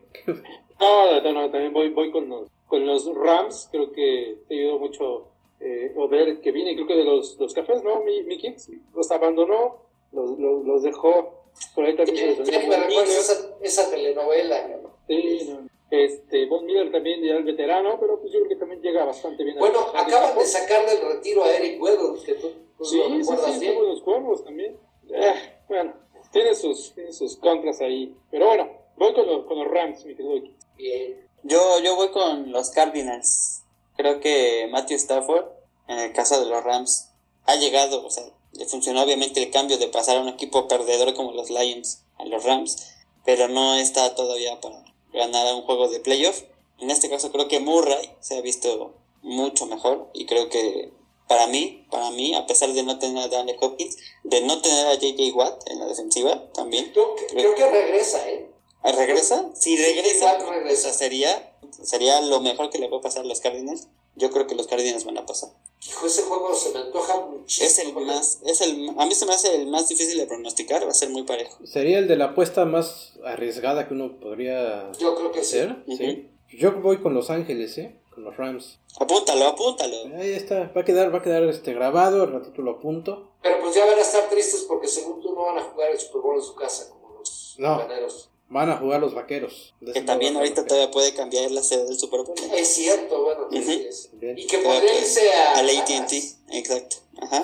No, 0.80 1.22
no, 1.22 1.34
no, 1.34 1.52
también 1.52 1.74
voy, 1.74 1.90
voy 1.90 2.12
con, 2.12 2.30
los, 2.30 2.48
con 2.68 2.86
los 2.86 3.06
Rams. 3.16 3.70
Creo 3.72 3.92
que 3.92 4.40
te 4.48 4.56
ayudó 4.56 4.80
mucho 4.80 5.28
eh, 5.60 5.94
Oder, 5.96 6.42
que 6.42 6.52
viene, 6.52 6.74
creo 6.74 6.88
que 6.88 6.96
de 6.96 7.04
los, 7.04 7.38
los 7.40 7.54
cafés, 7.54 7.84
¿no? 7.84 8.02
Mi, 8.04 8.24
mi 8.24 8.38
Kicks. 8.38 8.72
Los 8.96 9.12
abandonó, 9.12 9.84
los, 10.12 10.38
los, 10.40 10.66
los 10.66 10.84
dejó. 10.84 11.42
Por 11.76 11.86
ahí 11.86 11.96
también 11.96 12.36
se 12.36 12.40
les 12.40 12.50
¿Quién 12.50 12.70
dio 12.70 12.80
me 12.80 13.04
esa, 13.04 13.50
esa 13.62 13.90
telenovela? 13.90 14.80
Sí, 15.08 15.50
no. 15.50 15.70
Este, 15.92 16.46
Von 16.46 16.66
Miller 16.66 16.90
también 16.90 17.22
ya 17.22 17.34
el 17.34 17.44
veterano, 17.44 18.00
pero 18.00 18.20
pues 18.22 18.32
yo 18.32 18.40
creo 18.40 18.50
que 18.50 18.56
también 18.56 18.82
llega 18.82 19.04
bastante 19.04 19.44
bien. 19.44 19.58
Bueno, 19.60 19.80
acaban 19.94 20.38
de 20.38 20.46
sacar 20.46 20.86
del 20.86 21.02
retiro 21.02 21.44
a 21.44 21.52
Eric 21.54 21.82
Weddle, 21.82 22.24
que 22.26 22.34
tú, 22.36 22.50
tú 22.78 22.86
Sí, 22.86 22.98
lo 22.98 23.08
sí, 23.10 23.18
recuerdas 23.20 23.54
sí, 23.54 23.60
bien. 23.60 23.74
somos 23.74 23.90
los 23.90 24.02
cuervos 24.02 24.44
también. 24.46 24.78
Eh, 25.14 25.34
bueno, 25.68 25.94
tiene 26.32 26.56
sus, 26.56 26.94
tiene 26.96 27.12
sus 27.12 27.36
contras 27.36 27.82
ahí. 27.82 28.16
Pero 28.32 28.46
bueno, 28.48 28.70
voy 28.96 29.14
con 29.14 29.28
los, 29.28 29.46
con 29.46 29.60
los 29.60 29.68
Rams, 29.68 30.06
mi 30.06 30.16
querido. 30.16 30.56
Bien. 30.78 31.28
Yo, 31.44 31.80
yo 31.84 31.96
voy 31.98 32.10
con 32.12 32.54
los 32.54 32.70
Cardinals. 32.72 33.64
Creo 33.98 34.22
que 34.22 34.70
Matthew 34.72 34.96
Stafford, 34.96 35.46
en 35.90 36.00
el 36.00 36.14
caso 36.14 36.40
de 36.40 36.50
los 36.50 36.64
Rams, 36.64 37.12
ha 37.46 37.58
llegado, 37.58 38.06
o 38.06 38.10
sea, 38.10 38.24
le 38.54 38.66
funcionó 38.66 39.02
obviamente 39.04 39.42
el 39.42 39.52
cambio 39.52 39.78
de 39.78 39.88
pasar 39.88 40.18
a 40.18 40.22
un 40.22 40.30
equipo 40.30 40.68
perdedor 40.68 41.14
como 41.14 41.32
los 41.32 41.50
Lions 41.50 42.04
a 42.18 42.26
los 42.26 42.44
Rams, 42.44 42.78
pero 43.26 43.48
no 43.48 43.76
está 43.76 44.16
todavía 44.16 44.60
para 44.62 44.84
ganar 45.14 45.54
un 45.56 45.62
juego 45.64 45.88
de 45.90 46.00
playoff. 46.00 46.44
En 46.80 46.90
este 46.92 47.10
caso 47.10 47.32
creo 47.32 47.48
que 47.48 47.60
Murray 47.60 48.12
se 48.20 48.38
ha 48.38 48.42
visto 48.42 48.94
mucho 49.22 49.66
mejor 49.68 50.10
y 50.14 50.26
creo 50.26 50.50
que 50.50 50.92
para 51.28 51.48
mí, 51.48 51.86
para 51.90 52.12
mí, 52.12 52.36
a 52.36 52.46
pesar 52.46 52.74
de 52.74 52.84
no 52.84 53.00
tener 53.00 53.24
a 53.24 53.28
Daniel 53.30 53.58
Hopkins, 53.62 53.96
de 54.24 54.42
no 54.42 54.62
tener 54.62 54.88
a 54.88 54.96
JJ 54.96 55.32
Watt 55.34 55.70
en 55.70 55.80
la 55.80 55.86
defensiva 55.86 56.52
también, 56.54 56.92
Creo, 56.92 57.16
que- 57.16 57.28
creo 57.28 57.56
que 57.56 57.70
regresa, 57.70 58.28
¿eh? 58.30 58.50
¿Ah, 58.84 58.92
¿Regresa? 58.92 59.50
Si 59.54 59.78
regresa, 59.78 60.26
Watt 60.26 60.50
regresa. 60.50 60.90
o 60.90 60.92
sea, 60.92 60.94
sería, 60.94 61.54
sería 61.84 62.20
lo 62.22 62.42
mejor 62.42 62.70
que 62.72 62.80
le 62.80 62.90
puede 62.90 63.04
pasar 63.04 63.22
a 63.24 63.28
los 63.28 63.40
Cardinals. 63.40 63.88
Yo 64.16 64.32
creo 64.32 64.48
que 64.48 64.56
los 64.56 64.68
Cardinals 64.68 65.06
van 65.06 65.20
a 65.20 65.26
pasar. 65.26 65.52
Hijo, 65.88 66.06
ese 66.06 66.22
juego 66.24 66.54
se 66.54 66.72
me 66.74 66.80
antoja 66.80 67.20
muchísimo. 67.26 67.68
Es 67.68 67.80
el 67.80 67.94
más, 68.06 68.40
es 68.46 68.62
el, 68.62 68.90
a 68.98 69.06
mí 69.06 69.16
se 69.16 69.26
me 69.26 69.34
hace 69.34 69.56
el 69.56 69.68
más 69.68 69.90
difícil 69.90 70.18
de 70.18 70.28
pronosticar, 70.28 70.86
va 70.86 70.92
a 70.92 70.94
ser 70.94 71.10
muy 71.10 71.24
parejo. 71.24 71.58
Sería 71.66 71.98
el 72.00 72.08
de 72.08 72.18
la 72.18 72.26
apuesta 72.26 72.66
más 72.66 73.14
arriesgada 73.26 73.88
que 73.88 73.94
uno 73.96 74.20
podría 74.20 74.92
Yo 75.00 75.16
creo 75.16 75.32
que 75.32 75.44
sí. 75.44 75.58
hacer. 75.60 75.84
¿sí? 75.98 76.30
Yo 76.58 76.74
voy 76.82 77.02
con 77.02 77.14
Los 77.14 77.30
Ángeles, 77.30 77.78
¿eh? 77.80 77.96
Con 78.14 78.26
los 78.26 78.36
Rams. 78.38 78.78
Apúntalo, 79.00 79.48
apúntalo. 79.48 79.96
Ahí 80.20 80.32
está, 80.34 80.72
va 80.76 80.82
a 80.82 80.86
quedar, 80.86 81.14
va 81.14 81.20
a 81.20 81.22
quedar 81.24 81.44
este 81.44 81.74
grabado, 81.74 82.24
al 82.24 82.34
ratito 82.34 82.62
lo 82.62 82.72
apunto. 82.72 83.32
Pero 83.42 83.60
pues 83.62 83.74
ya 83.74 83.86
van 83.86 83.98
a 83.98 84.02
estar 84.02 84.30
tristes 84.30 84.64
porque 84.68 84.88
según 84.88 85.22
tú 85.22 85.34
no 85.34 85.46
van 85.46 85.58
a 85.60 85.62
jugar 85.64 85.92
el 85.92 86.00
Super 86.00 86.22
Bowl 86.22 86.36
en 86.36 86.42
su 86.44 86.54
casa 86.54 86.90
como 86.90 87.18
los 87.20 87.56
No. 87.58 87.78
ganeros. 87.80 88.30
Van 88.52 88.70
a 88.70 88.76
jugar 88.78 89.00
los 89.00 89.14
vaqueros. 89.14 89.74
Que 89.94 90.02
también 90.02 90.36
ahorita 90.36 90.66
todavía 90.66 90.92
puede 90.92 91.14
cambiar 91.14 91.50
la 91.52 91.64
sede 91.64 91.86
del 91.86 91.98
Super 91.98 92.22
Bowl. 92.24 92.36
Es 92.54 92.68
cierto, 92.68 93.24
bueno, 93.24 93.48
que 93.50 93.60
Ujú. 93.60 93.72
sí 93.72 93.86
es. 93.88 94.10
Bien. 94.14 94.38
Y 94.38 94.46
que 94.46 94.60
Creo 94.60 94.64
podría 94.70 95.00
irse 95.00 95.32
a... 95.34 95.54
Al 95.58 95.70
AT&T, 95.70 96.22
exacto. 96.52 96.98
Ajá. 97.22 97.44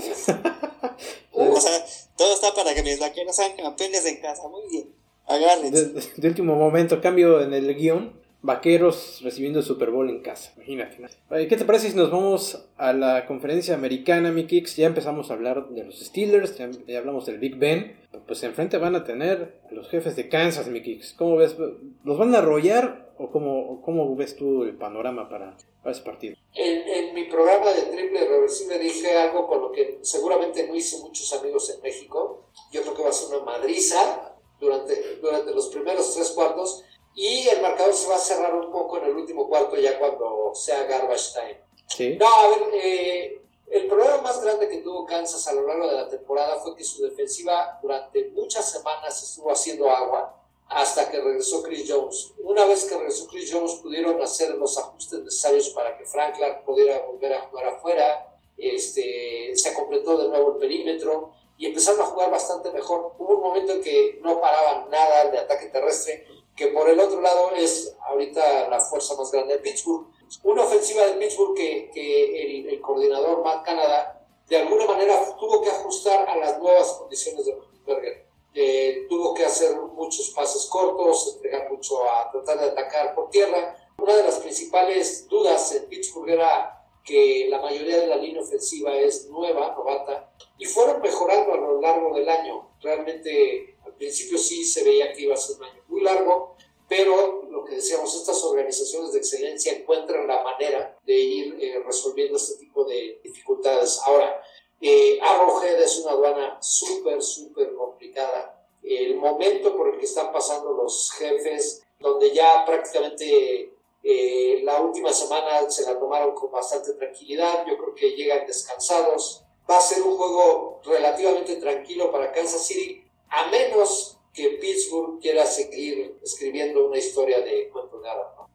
Uh, 1.31 1.41
O 1.55 1.59
sea, 1.61 1.85
todo 2.17 2.33
está 2.33 2.53
para 2.53 2.75
que 2.75 2.83
mis 2.83 2.99
vaqueros 2.99 3.35
sean 3.35 3.55
campeones 3.55 4.05
en 4.05 4.17
casa. 4.21 4.47
Muy 4.49 4.63
bien. 4.69 4.93
Agárrense. 5.25 5.85
De- 5.85 6.01
de 6.17 6.27
último 6.27 6.55
momento, 6.55 6.99
cambio 7.01 7.41
en 7.41 7.53
el 7.53 7.73
guion. 7.75 8.21
Vaqueros 8.41 9.21
recibiendo 9.23 9.59
el 9.59 9.65
Super 9.65 9.89
Bowl 9.89 10.09
en 10.09 10.21
casa. 10.21 10.53
Imagínate. 10.67 11.15
¿Qué 11.47 11.57
te 11.57 11.65
parece 11.65 11.89
si 11.89 11.95
nos 11.95 12.11
vamos 12.11 12.69
a 12.77 12.93
la 12.93 13.25
conferencia 13.25 13.73
americana, 13.73 14.31
mi 14.31 14.45
Kicks? 14.45 14.75
Ya 14.75 14.87
empezamos 14.87 15.31
a 15.31 15.33
hablar 15.33 15.69
de 15.69 15.83
los 15.83 15.99
Steelers, 15.99 16.55
ya, 16.57 16.69
hablamos 16.97 17.25
del 17.25 17.39
Big 17.39 17.57
Ben. 17.57 17.97
Pues 18.27 18.43
enfrente 18.43 18.77
van 18.77 18.95
a 18.95 19.03
tener 19.03 19.59
a 19.69 19.73
los 19.73 19.89
jefes 19.89 20.15
de 20.15 20.29
Kansas, 20.29 20.67
mi. 20.67 20.81
¿Cómo 21.17 21.37
ves? 21.37 21.55
¿Los 22.03 22.17
van 22.17 22.35
a 22.35 22.39
arrollar 22.39 23.11
o 23.17 23.31
cómo, 23.31 23.81
cómo 23.81 24.15
ves 24.15 24.35
tú 24.35 24.63
el 24.63 24.75
panorama 24.75 25.27
para, 25.29 25.57
ese 25.85 26.01
partido? 26.01 26.35
En, 26.53 26.87
en 26.87 27.15
mi 27.15 27.23
programa 27.25 27.71
de 27.71 27.81
triple 27.83 28.27
reversible 28.27 28.79
dije 28.79 29.17
algo 29.17 29.47
con 29.47 29.61
lo 29.61 29.71
que 29.71 29.99
seguramente 30.01 30.67
no 30.67 30.75
hice 30.75 30.99
muchos 30.99 31.33
amigos 31.33 31.73
en 31.75 31.81
México. 31.81 32.45
Yo 32.71 32.81
creo 32.83 32.93
que 32.93 33.03
va 33.03 33.09
a 33.09 33.13
ser 33.13 33.35
una 33.35 33.45
madriza 33.45 34.35
durante, 34.59 35.17
durante 35.21 35.53
los 35.53 35.67
primeros 35.67 36.13
tres 36.13 36.31
cuartos 36.31 36.83
y 37.17 37.47
el 37.47 37.63
marcador 37.63 37.95
se 37.95 38.07
va 38.07 38.15
a 38.15 38.19
cerrar 38.19 38.53
un 38.53 38.71
poco 38.71 38.99
en 38.99 39.05
el 39.05 39.15
último 39.15 39.49
cuarto 39.49 39.75
ya 39.75 39.97
cuando 39.97 40.51
sea 40.53 40.83
garbage 40.83 41.33
time. 41.33 41.61
Sí. 41.87 42.15
No, 42.15 42.27
a 42.27 42.47
ver, 42.49 42.69
eh, 42.75 43.41
el 43.71 43.87
problema 43.87 44.21
más 44.21 44.39
grande 44.39 44.69
que 44.69 44.77
tuvo 44.77 45.03
Kansas 45.03 45.47
a 45.47 45.53
lo 45.53 45.65
largo 45.65 45.87
de 45.87 45.95
la 45.95 46.07
temporada 46.07 46.59
fue 46.59 46.75
que 46.75 46.83
su 46.83 47.01
defensiva 47.01 47.79
durante 47.81 48.29
muchas 48.35 48.71
semanas 48.71 49.23
estuvo 49.23 49.51
haciendo 49.51 49.89
agua 49.89 50.39
hasta 50.69 51.09
que 51.09 51.19
regresó 51.19 51.63
Chris 51.63 51.91
Jones. 51.91 52.33
Una 52.37 52.65
vez 52.65 52.85
que 52.85 52.95
regresó 52.95 53.25
Chris 53.25 53.51
Jones 53.51 53.79
pudieron 53.81 54.21
hacer 54.21 54.51
los 54.51 54.77
ajustes 54.77 55.19
necesarios 55.23 55.69
para 55.69 55.97
que 55.97 56.05
Frank 56.05 56.35
Clark 56.35 56.65
pudiera 56.65 56.99
volver 56.99 57.33
a 57.33 57.41
jugar 57.47 57.65
afuera, 57.65 58.37
este, 58.55 59.55
se 59.55 59.73
completó 59.73 60.19
de 60.21 60.29
nuevo 60.29 60.51
el 60.51 60.57
perímetro 60.59 61.31
y 61.57 61.65
empezaron 61.65 62.01
a 62.01 62.05
jugar 62.05 62.29
bastante 62.29 62.71
mejor. 62.71 63.13
Hubo 63.17 63.37
un 63.37 63.41
momento 63.41 63.73
en 63.73 63.81
que 63.81 64.19
no 64.21 64.39
paraban 64.39 64.87
nada 64.91 65.31
de 65.31 65.39
ataque 65.39 65.65
terrestre, 65.67 66.27
que 66.57 66.67
por 66.67 66.89
el 66.89 66.99
otro 66.99 67.21
lado 67.21 67.51
es 67.55 67.95
ahorita 68.09 68.67
la 68.67 68.81
fuerza 68.81 69.15
más 69.15 69.31
grande 69.31 69.53
de 69.53 69.59
Pittsburgh. 69.59 70.07
Una 70.43 70.63
ofensiva 70.63 71.05
de 71.05 71.13
Pittsburgh 71.13 71.55
que, 71.55 71.91
que 71.93 72.41
el, 72.41 72.69
el 72.69 72.81
coordinador 72.81 73.43
Matt 73.43 73.63
Canada 73.63 74.27
de 74.47 74.57
alguna 74.57 74.85
manera 74.85 75.37
tuvo 75.37 75.61
que 75.61 75.69
ajustar 75.69 76.27
a 76.27 76.35
las 76.37 76.59
nuevas 76.59 76.93
condiciones 76.93 77.45
de 77.45 77.53
Roethlisberger. 77.53 78.27
Eh, 78.53 79.05
tuvo 79.07 79.35
que 79.35 79.45
hacer 79.45 79.77
muchos 79.77 80.31
pases 80.31 80.65
cortos, 80.65 81.35
entregar 81.35 81.71
mucho 81.71 82.03
a 82.09 82.31
tratar 82.31 82.59
de 82.59 82.65
atacar 82.65 83.13
por 83.13 83.29
tierra. 83.29 83.75
Una 83.99 84.15
de 84.15 84.23
las 84.23 84.39
principales 84.39 85.27
dudas 85.27 85.73
en 85.75 85.85
Pittsburgh 85.85 86.29
era 86.29 86.73
que 87.03 87.47
la 87.49 87.61
mayoría 87.61 87.99
de 87.99 88.07
la 88.07 88.17
línea 88.17 88.41
ofensiva 88.41 88.95
es 88.95 89.27
nueva, 89.27 89.73
novata, 89.77 90.33
y 90.57 90.65
fueron 90.65 91.01
mejorando 91.01 91.53
a 91.53 91.57
lo 91.57 91.79
largo 91.79 92.15
del 92.15 92.27
año. 92.27 92.69
Realmente 92.81 93.77
al 93.85 93.93
principio 93.93 94.37
sí 94.37 94.65
se 94.65 94.83
veía 94.83 95.13
que 95.13 95.21
iba 95.21 95.33
a 95.33 95.37
ser 95.37 95.57
un 95.57 95.63
año 95.63 95.83
muy 95.97 96.03
largo, 96.03 96.55
pero 96.87 97.43
lo 97.49 97.65
que 97.65 97.75
decíamos, 97.75 98.15
estas 98.15 98.43
organizaciones 98.43 99.11
de 99.11 99.19
excelencia 99.19 99.73
encuentran 99.73 100.27
la 100.27 100.43
manera 100.43 100.97
de 101.05 101.13
ir 101.13 101.57
eh, 101.59 101.81
resolviendo 101.85 102.37
este 102.37 102.55
tipo 102.55 102.85
de 102.85 103.19
dificultades. 103.23 103.99
Ahora, 104.05 104.41
eh, 104.79 105.19
Arrowhead 105.21 105.81
es 105.81 105.99
una 105.99 106.11
aduana 106.11 106.57
súper, 106.61 107.21
súper 107.21 107.73
complicada. 107.73 108.63
El 108.83 109.17
momento 109.17 109.75
por 109.75 109.89
el 109.89 109.99
que 109.99 110.05
están 110.05 110.31
pasando 110.31 110.71
los 110.71 111.11
jefes, 111.11 111.83
donde 111.99 112.31
ya 112.31 112.63
prácticamente 112.65 113.73
eh, 114.03 114.61
la 114.63 114.79
última 114.79 115.11
semana 115.11 115.69
se 115.69 115.83
la 115.83 115.99
tomaron 115.99 116.33
con 116.35 116.51
bastante 116.51 116.93
tranquilidad, 116.93 117.65
yo 117.67 117.77
creo 117.77 117.95
que 117.95 118.11
llegan 118.11 118.45
descansados. 118.45 119.43
Va 119.69 119.77
a 119.77 119.81
ser 119.81 120.03
un 120.03 120.15
juego 120.15 120.79
relativamente 120.85 121.57
tranquilo 121.57 122.09
para 122.11 122.31
Kansas 122.31 122.65
City, 122.65 123.03
a 123.29 123.47
menos 123.47 124.16
que 124.37 124.57
Pittsburgh 124.61 125.19
quiera 125.19 125.45
seguir 125.45 126.13
escribiendo 126.23 126.87
una 126.87 126.97
historia 126.99 127.39
de 127.41 127.69
cuento 127.69 127.99
de 127.99 128.07
hadas. 128.09 128.27
¿no? 128.37 128.47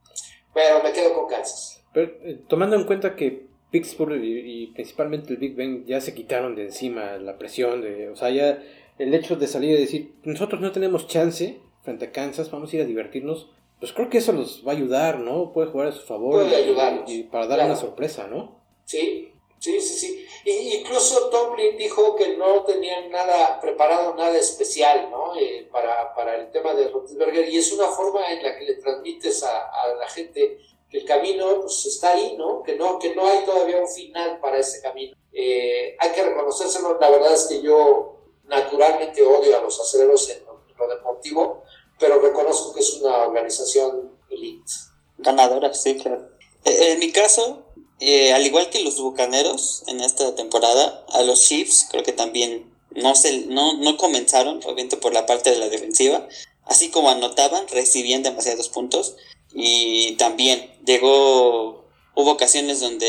Pero 0.55 0.83
me 0.83 0.92
quedo 0.92 1.12
con 1.14 1.29
Kansas. 1.29 1.83
Pero, 1.92 2.12
eh, 2.23 2.40
tomando 2.49 2.77
en 2.77 2.85
cuenta 2.85 3.16
que 3.16 3.47
Pittsburgh 3.71 4.23
y, 4.23 4.62
y 4.62 4.66
principalmente 4.68 5.33
el 5.33 5.38
Big 5.38 5.55
Ben 5.57 5.85
ya 5.85 6.01
se 6.01 6.14
quitaron 6.14 6.55
de 6.55 6.62
encima 6.66 7.16
la 7.16 7.37
presión, 7.37 7.81
de, 7.83 8.09
o 8.11 8.16
sea, 8.16 8.31
ya 8.31 8.62
el 8.99 9.12
hecho 9.14 9.37
de 9.37 9.47
salir 9.49 9.71
y 9.77 9.81
decir, 9.81 10.12
nosotros 10.25 10.61
no 10.61 10.71
tenemos 10.73 11.09
chance 11.09 11.59
frente 11.83 12.05
a 12.05 12.12
Kansas, 12.12 12.51
vamos 12.51 12.73
a 12.73 12.77
ir 12.77 12.83
a 12.83 12.87
divertirnos, 12.87 13.51
pues 13.81 13.92
creo 13.92 14.09
que 14.09 14.18
eso 14.18 14.33
los 14.33 14.62
va 14.64 14.73
a 14.73 14.77
ayudar, 14.77 15.18
¿no? 15.18 15.53
Puede 15.53 15.68
jugar 15.71 15.88
a 15.88 15.92
su 15.92 16.07
favor 16.07 16.45
Puede 16.45 16.71
y- 17.09 17.12
y, 17.18 17.23
para 17.25 17.47
dar 17.49 17.57
claro. 17.59 17.73
una 17.73 17.81
sorpresa, 17.81 18.29
¿no? 18.29 18.61
Sí, 18.85 19.32
sí, 19.62 19.81
sí, 19.81 19.94
sí. 19.96 20.27
Y, 20.44 20.77
incluso 20.79 21.31
Tomlin 21.31 21.77
dijo 21.77 22.16
que 22.16 22.37
no 22.37 22.64
tenían 22.64 23.11
nada 23.11 23.61
preparado, 23.61 24.14
nada 24.14 24.37
especial, 24.37 25.09
¿no? 25.11 25.37
Eh, 25.37 25.68
para, 25.70 26.12
para 26.14 26.37
el 26.37 26.51
tema 26.51 26.75
de 26.75 26.88
Roethlisberger. 26.88 27.48
Y 27.48 27.59
es 27.59 27.72
una 27.72 27.87
forma 27.88 28.33
en 28.33 28.42
la 28.42 28.59
que 28.59 28.64
le 28.64 28.75
transmites 28.75 29.42
a, 29.44 29.68
a 29.68 29.94
la 29.94 30.09
gente 30.09 30.59
que 30.90 30.98
el 30.98 31.05
camino 31.05 31.61
pues, 31.61 31.87
está 31.87 32.12
ahí, 32.12 32.35
¿no? 32.37 32.62
Que, 32.62 32.75
¿no? 32.75 32.98
que 32.98 33.14
no 33.14 33.27
hay 33.27 33.44
todavía 33.44 33.81
un 33.81 33.88
final 33.88 34.40
para 34.40 34.59
ese 34.59 34.83
camino. 34.83 35.16
Eh, 35.33 35.96
hay 35.98 36.11
que 36.11 36.22
reconocérselo. 36.22 36.98
La 37.01 37.09
verdad 37.09 37.33
es 37.33 37.46
que 37.46 37.62
yo 37.62 38.18
naturalmente 38.44 39.22
odio 39.22 39.57
a 39.57 39.62
los 39.62 39.81
aceleros 39.81 40.29
en 40.29 40.44
lo, 40.44 40.61
en 40.68 40.77
lo 40.77 40.88
deportivo, 40.88 41.62
pero 41.98 42.20
reconozco 42.20 42.75
que 42.75 42.81
es 42.81 42.92
una 43.01 43.18
organización 43.18 44.18
elite. 44.29 44.72
Ganadora, 45.18 45.72
sí, 45.72 45.96
claro. 45.96 46.29
Eh, 46.64 46.92
En 46.92 46.98
mi 46.98 47.12
caso, 47.12 47.64
eh, 48.03 48.33
al 48.33 48.45
igual 48.47 48.71
que 48.71 48.83
los 48.83 49.01
Bucaneros 49.01 49.85
en 49.87 50.01
esta 50.01 50.35
temporada, 50.35 51.05
a 51.09 51.23
los 51.23 51.43
Chiefs 51.43 51.87
creo 51.91 52.03
que 52.03 52.12
también 52.12 52.73
no, 52.91 53.15
se, 53.15 53.47
no, 53.47 53.79
no 53.79 53.97
comenzaron, 53.97 54.59
obviamente 54.65 54.97
por 54.97 55.12
la 55.12 55.27
parte 55.27 55.51
de 55.51 55.59
la 55.59 55.69
defensiva. 55.69 56.27
Así 56.65 56.91
como 56.91 57.11
anotaban, 57.11 57.67
recibían 57.69 58.23
demasiados 58.23 58.69
puntos. 58.69 59.17
Y 59.55 60.12
también 60.12 60.73
llegó, 60.85 61.85
hubo 62.15 62.31
ocasiones 62.31 62.81
donde 62.81 63.09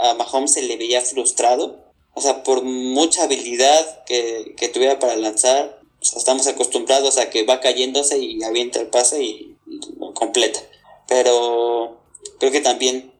a, 0.00 0.14
Mahomes 0.14 0.52
se 0.52 0.62
le 0.62 0.76
veía 0.76 1.00
frustrado 1.00 1.86
o 2.16 2.22
sea, 2.22 2.42
por 2.42 2.62
mucha 2.62 3.24
habilidad 3.24 4.04
que, 4.04 4.54
que 4.56 4.70
tuviera 4.70 4.98
para 4.98 5.16
lanzar, 5.16 5.82
estamos 6.00 6.46
acostumbrados 6.46 7.18
a 7.18 7.28
que 7.28 7.44
va 7.44 7.60
cayéndose 7.60 8.18
y 8.18 8.42
avienta 8.42 8.80
el 8.80 8.86
pase 8.86 9.22
y, 9.22 9.56
lo 9.98 10.14
completa. 10.14 10.58
Pero 11.06 12.00
creo 12.38 12.50
que 12.50 12.62
también 12.62 13.12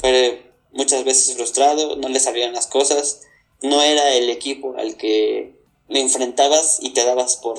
fue 0.00 0.47
muchas 0.78 1.04
veces 1.04 1.34
frustrado, 1.34 1.96
no 1.96 2.08
le 2.08 2.20
salían 2.20 2.52
las 2.52 2.68
cosas, 2.68 3.22
no 3.62 3.82
era 3.82 4.14
el 4.14 4.30
equipo 4.30 4.76
al 4.78 4.96
que 4.96 5.58
le 5.88 6.00
enfrentabas 6.00 6.78
y 6.80 6.90
te 6.90 7.04
dabas 7.04 7.36
por 7.36 7.58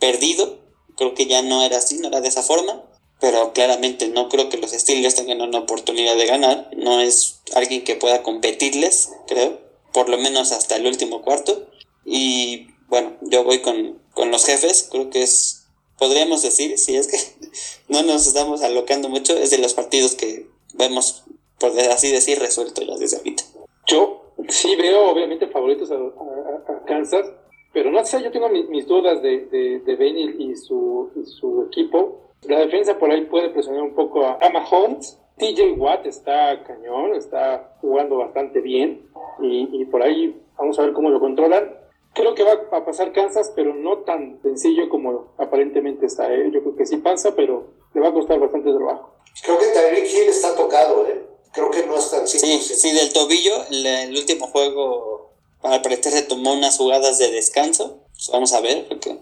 perdido. 0.00 0.58
Creo 0.96 1.14
que 1.14 1.26
ya 1.26 1.40
no 1.42 1.62
era 1.62 1.78
así, 1.78 1.98
no 1.98 2.08
era 2.08 2.20
de 2.20 2.28
esa 2.28 2.42
forma. 2.42 2.84
Pero 3.20 3.52
claramente 3.52 4.08
no 4.08 4.28
creo 4.28 4.48
que 4.48 4.58
los 4.58 4.72
Steelers 4.72 5.14
tengan 5.14 5.40
una 5.40 5.60
oportunidad 5.60 6.16
de 6.16 6.26
ganar. 6.26 6.70
No 6.76 7.00
es 7.00 7.40
alguien 7.54 7.84
que 7.84 7.94
pueda 7.94 8.24
competirles, 8.24 9.10
creo. 9.28 9.60
Por 9.92 10.08
lo 10.08 10.18
menos 10.18 10.50
hasta 10.50 10.76
el 10.76 10.86
último 10.86 11.22
cuarto. 11.22 11.68
Y 12.04 12.68
bueno, 12.88 13.16
yo 13.22 13.44
voy 13.44 13.60
con, 13.60 14.02
con 14.14 14.32
los 14.32 14.44
jefes. 14.44 14.88
Creo 14.90 15.10
que 15.10 15.22
es, 15.22 15.66
podríamos 15.96 16.42
decir, 16.42 16.76
si 16.76 16.96
es 16.96 17.06
que 17.06 17.18
no 17.88 18.02
nos 18.02 18.26
estamos 18.26 18.62
alocando 18.62 19.08
mucho, 19.08 19.36
es 19.36 19.50
de 19.50 19.58
los 19.58 19.74
partidos 19.74 20.14
que 20.14 20.48
vemos, 20.74 21.22
por 21.58 21.70
así 21.70 22.12
decir, 22.12 22.38
resuelto 22.38 22.82
ya 22.82 22.96
desde 22.96 23.18
ahorita. 23.18 23.42
Yo 23.86 24.32
sí 24.48 24.76
veo 24.76 25.10
obviamente 25.10 25.46
favoritos 25.48 25.90
a, 25.90 25.96
a 25.96 26.84
Kansas 26.84 27.26
pero 27.72 27.90
no 27.90 28.04
sé, 28.04 28.22
yo 28.22 28.30
tengo 28.30 28.48
mis, 28.48 28.86
dudas 28.86 29.22
de, 29.22 29.46
de, 29.46 29.80
de 29.80 29.96
Benny 29.96 30.34
y 30.38 30.56
su, 30.56 31.10
su 31.24 31.64
equipo. 31.68 32.32
La 32.42 32.60
defensa 32.60 32.98
por 32.98 33.10
ahí 33.10 33.24
puede 33.26 33.50
presionar 33.50 33.82
un 33.82 33.94
poco 33.94 34.24
a, 34.24 34.38
a 34.40 34.50
Mahomes. 34.50 35.18
TJ 35.36 35.74
Watt 35.76 36.04
está 36.06 36.64
cañón, 36.64 37.14
está 37.14 37.76
jugando 37.80 38.16
bastante 38.16 38.60
bien 38.60 39.08
y, 39.40 39.68
y, 39.80 39.84
por 39.84 40.02
ahí 40.02 40.36
vamos 40.56 40.76
a 40.78 40.82
ver 40.82 40.92
cómo 40.92 41.10
lo 41.10 41.20
controlan. 41.20 41.72
Creo 42.14 42.34
que 42.34 42.42
va 42.42 42.54
a 42.72 42.84
pasar 42.84 43.12
Kansas, 43.12 43.52
pero 43.54 43.72
no 43.74 43.98
tan 43.98 44.42
sencillo 44.42 44.88
como 44.88 45.34
aparentemente 45.38 46.06
está. 46.06 46.32
¿eh? 46.34 46.50
Yo 46.50 46.62
creo 46.62 46.74
que 46.74 46.86
sí 46.86 46.96
pasa, 46.96 47.36
pero 47.36 47.68
le 47.94 48.00
va 48.00 48.08
a 48.08 48.12
costar 48.12 48.40
bastante 48.40 48.72
trabajo. 48.72 49.14
Creo 49.44 49.58
que 49.58 49.66
Tyreek 49.66 50.12
Hill 50.12 50.28
está 50.30 50.56
tocado, 50.56 51.06
¿eh? 51.06 51.27
Creo 51.58 51.70
que 51.72 51.86
no 51.88 51.98
es 51.98 52.08
tan 52.08 52.28
Sí, 52.28 52.38
sí, 52.60 52.92
del 52.92 53.12
tobillo, 53.12 53.64
el 53.68 54.16
último 54.16 54.46
juego 54.46 55.32
al 55.62 55.82
parecer 55.82 56.12
se 56.12 56.22
tomó 56.22 56.52
unas 56.52 56.76
jugadas 56.76 57.18
de 57.18 57.32
descanso. 57.32 58.04
Pues 58.12 58.30
vamos 58.32 58.52
a 58.52 58.60
ver, 58.60 58.86
porque. 58.86 59.18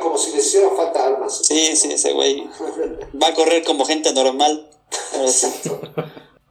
como 0.00 0.16
si 0.16 0.30
le 0.30 0.38
hicieran 0.38 0.76
falta 0.76 1.04
armas. 1.04 1.40
Sí, 1.44 1.74
sí, 1.74 1.92
ese 1.92 2.12
güey 2.12 2.46
va 3.20 3.28
a 3.28 3.34
correr 3.34 3.64
como 3.64 3.84
gente 3.84 4.12
normal. 4.12 4.70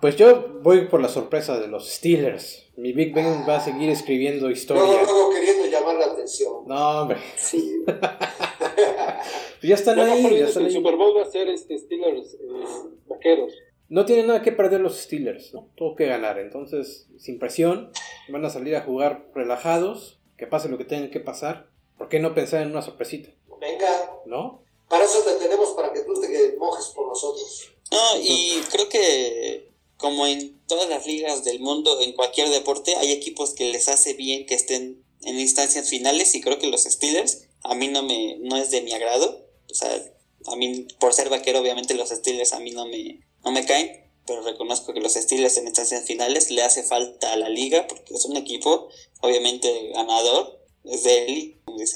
Pues 0.02 0.18
yo 0.18 0.60
voy 0.62 0.90
por 0.90 1.02
la 1.02 1.08
sorpresa 1.08 1.58
de 1.58 1.70
los 1.70 1.90
Steelers. 1.90 2.66
Mi 2.76 2.92
Big 2.92 3.14
Ben 3.14 3.46
va 3.48 3.56
a 3.56 3.64
seguir 3.64 3.90
escribiendo 3.90 4.50
historia. 4.52 4.84
No, 4.84 5.30
no, 5.30 5.30
queriendo 5.30 5.66
llamar 5.68 5.96
la 5.96 6.08
atención. 6.08 6.68
No, 6.68 7.04
hombre. 7.04 7.20
Sí. 7.38 7.86
ya 9.64 9.76
están 9.76 9.98
ahí. 10.02 10.40
Ya 10.40 10.48
están 10.48 10.66
el 10.66 10.74
Super 10.74 10.98
Bowl 10.98 11.16
va 11.16 11.22
a 11.22 11.32
ser 11.32 11.48
este 11.48 11.78
Steelers 11.78 12.34
eh, 12.34 12.90
vaqueros 13.08 13.54
no 13.94 14.06
tienen 14.06 14.26
nada 14.26 14.42
que 14.42 14.52
perder 14.52 14.82
los 14.82 14.98
Steelers, 14.98 15.54
¿no? 15.54 15.70
Todo 15.78 15.96
que 15.96 16.08
ganar. 16.08 16.40
Entonces, 16.40 17.06
sin 17.20 17.38
presión, 17.38 17.92
van 18.28 18.44
a 18.44 18.50
salir 18.50 18.76
a 18.76 18.82
jugar 18.82 19.30
relajados, 19.36 20.20
que 20.36 20.48
pase 20.48 20.68
lo 20.68 20.80
que 20.80 20.86
tengan 20.86 21.12
que 21.12 21.20
pasar. 21.20 21.70
¿Por 21.96 22.10
qué 22.10 22.20
no 22.20 22.34
pensar 22.34 22.64
en 22.64 22.72
una 22.72 22.82
sorpresita? 22.82 23.30
Venga. 23.62 23.88
¿No? 24.26 24.64
Para 24.90 25.04
eso 25.04 25.20
te 25.22 25.36
tenemos, 25.36 25.76
para 25.76 25.94
que 25.94 26.00
tú 26.00 26.20
te 26.20 26.56
mojes 26.58 26.88
por 26.88 27.08
nosotros. 27.08 27.72
No, 27.92 28.20
y 28.20 28.64
creo 28.72 28.90
que 28.90 29.70
como 29.98 30.26
en 30.26 30.60
todas 30.66 30.90
las 30.90 31.06
ligas 31.06 31.44
del 31.44 31.60
mundo, 31.60 32.02
en 32.02 32.14
cualquier 32.14 32.50
deporte, 32.50 32.96
hay 32.96 33.12
equipos 33.12 33.54
que 33.54 33.72
les 33.72 33.90
hace 33.90 34.16
bien 34.16 34.48
que 34.48 34.56
estén 34.56 35.06
en 35.22 35.40
instancias 35.40 35.88
finales 35.88 36.34
y 36.34 36.42
creo 36.42 36.58
que 36.58 36.66
los 36.66 36.86
Steelers 36.86 37.48
a 37.62 37.76
mí 37.76 37.90
no 37.90 38.02
me 38.02 38.40
no 38.40 38.58
es 38.58 38.72
de 38.72 38.82
mi 38.82 38.92
agrado. 38.92 39.46
O 39.70 39.74
sea, 39.76 40.04
a 40.48 40.56
mí 40.56 40.88
por 41.00 41.14
ser 41.14 41.30
vaquero 41.30 41.60
obviamente 41.60 41.94
los 41.94 42.10
Steelers 42.10 42.54
a 42.54 42.60
mí 42.60 42.72
no 42.72 42.88
me 42.88 43.22
no 43.44 43.52
me 43.52 43.66
caen, 43.66 44.04
pero 44.26 44.42
reconozco 44.42 44.94
que 44.94 45.02
los 45.02 45.14
Steelers 45.14 45.58
en 45.58 45.68
estas 45.68 45.94
finales 46.06 46.50
le 46.50 46.64
hace 46.64 46.84
falta 46.84 47.34
a 47.34 47.38
la 47.38 47.50
liga 47.50 47.88
porque 47.88 48.14
es 48.14 48.26
un 48.26 48.38
equipo 48.38 48.90
obviamente 49.22 49.92
ganador, 49.94 50.60
es 50.84 51.04
de 51.04 51.26
él. 51.26 51.56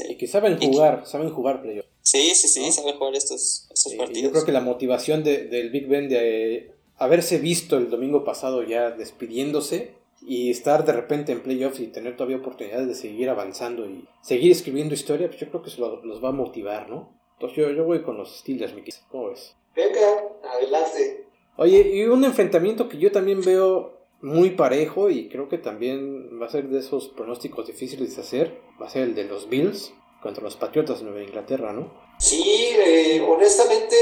Y 0.09 0.15
que 0.15 0.27
saben 0.27 0.59
jugar, 0.59 1.05
saben 1.05 1.29
jugar 1.29 1.61
playoffs. 1.61 1.89
Sí, 2.01 2.33
sí, 2.35 2.47
sí, 2.47 2.71
saben 2.71 2.97
jugar 2.97 3.15
estos, 3.15 3.67
estos 3.71 3.93
partidos. 3.95 4.23
Yo 4.23 4.31
creo 4.31 4.45
que 4.45 4.51
la 4.51 4.61
motivación 4.61 5.23
de, 5.23 5.45
del 5.45 5.69
Big 5.69 5.87
Ben 5.87 6.09
de 6.09 6.71
haberse 6.97 7.37
visto 7.37 7.77
el 7.77 7.89
domingo 7.89 8.23
pasado 8.23 8.63
ya 8.63 8.91
despidiéndose 8.91 9.93
y 10.21 10.49
estar 10.49 10.85
de 10.85 10.93
repente 10.93 11.31
en 11.31 11.43
playoffs 11.43 11.79
y 11.79 11.87
tener 11.87 12.15
todavía 12.15 12.37
oportunidades 12.37 12.87
de 12.87 12.95
seguir 12.95 13.29
avanzando 13.29 13.85
y 13.85 14.07
seguir 14.21 14.51
escribiendo 14.51 14.93
historia, 14.93 15.27
pues 15.27 15.39
yo 15.39 15.49
creo 15.49 15.61
que 15.61 15.69
eso 15.69 16.01
los 16.03 16.23
va 16.23 16.29
a 16.29 16.33
motivar, 16.33 16.89
¿no? 16.89 17.13
Entonces 17.33 17.57
yo, 17.57 17.71
yo 17.71 17.83
voy 17.83 18.01
con 18.01 18.17
los 18.17 18.39
Steelers, 18.39 18.73
Mickey. 18.73 18.93
¿Cómo 19.11 19.29
ves? 19.29 19.53
Venga, 19.75 20.23
adelante. 20.43 21.26
Oye, 21.57 21.79
y 21.93 22.03
un 22.03 22.23
enfrentamiento 22.23 22.87
que 22.87 22.99
yo 22.99 23.11
también 23.11 23.41
veo 23.41 23.97
muy 24.21 24.51
parejo 24.51 25.09
y 25.09 25.27
creo 25.27 25.49
que 25.49 25.57
también 25.57 26.39
va 26.41 26.45
a 26.45 26.49
ser 26.49 26.69
de 26.69 26.79
esos 26.79 27.07
pronósticos 27.09 27.67
difíciles 27.67 28.15
de 28.15 28.21
hacer, 28.21 28.61
va 28.81 28.85
a 28.85 28.89
ser 28.89 29.03
el 29.03 29.15
de 29.15 29.23
los 29.23 29.49
Bills 29.49 29.93
contra 30.21 30.43
los 30.43 30.55
Patriotas 30.55 30.99
de 30.99 31.05
Nueva 31.05 31.23
Inglaterra, 31.23 31.73
¿no? 31.73 31.91
Sí, 32.19 32.75
eh, 32.77 33.25
honestamente 33.27 33.95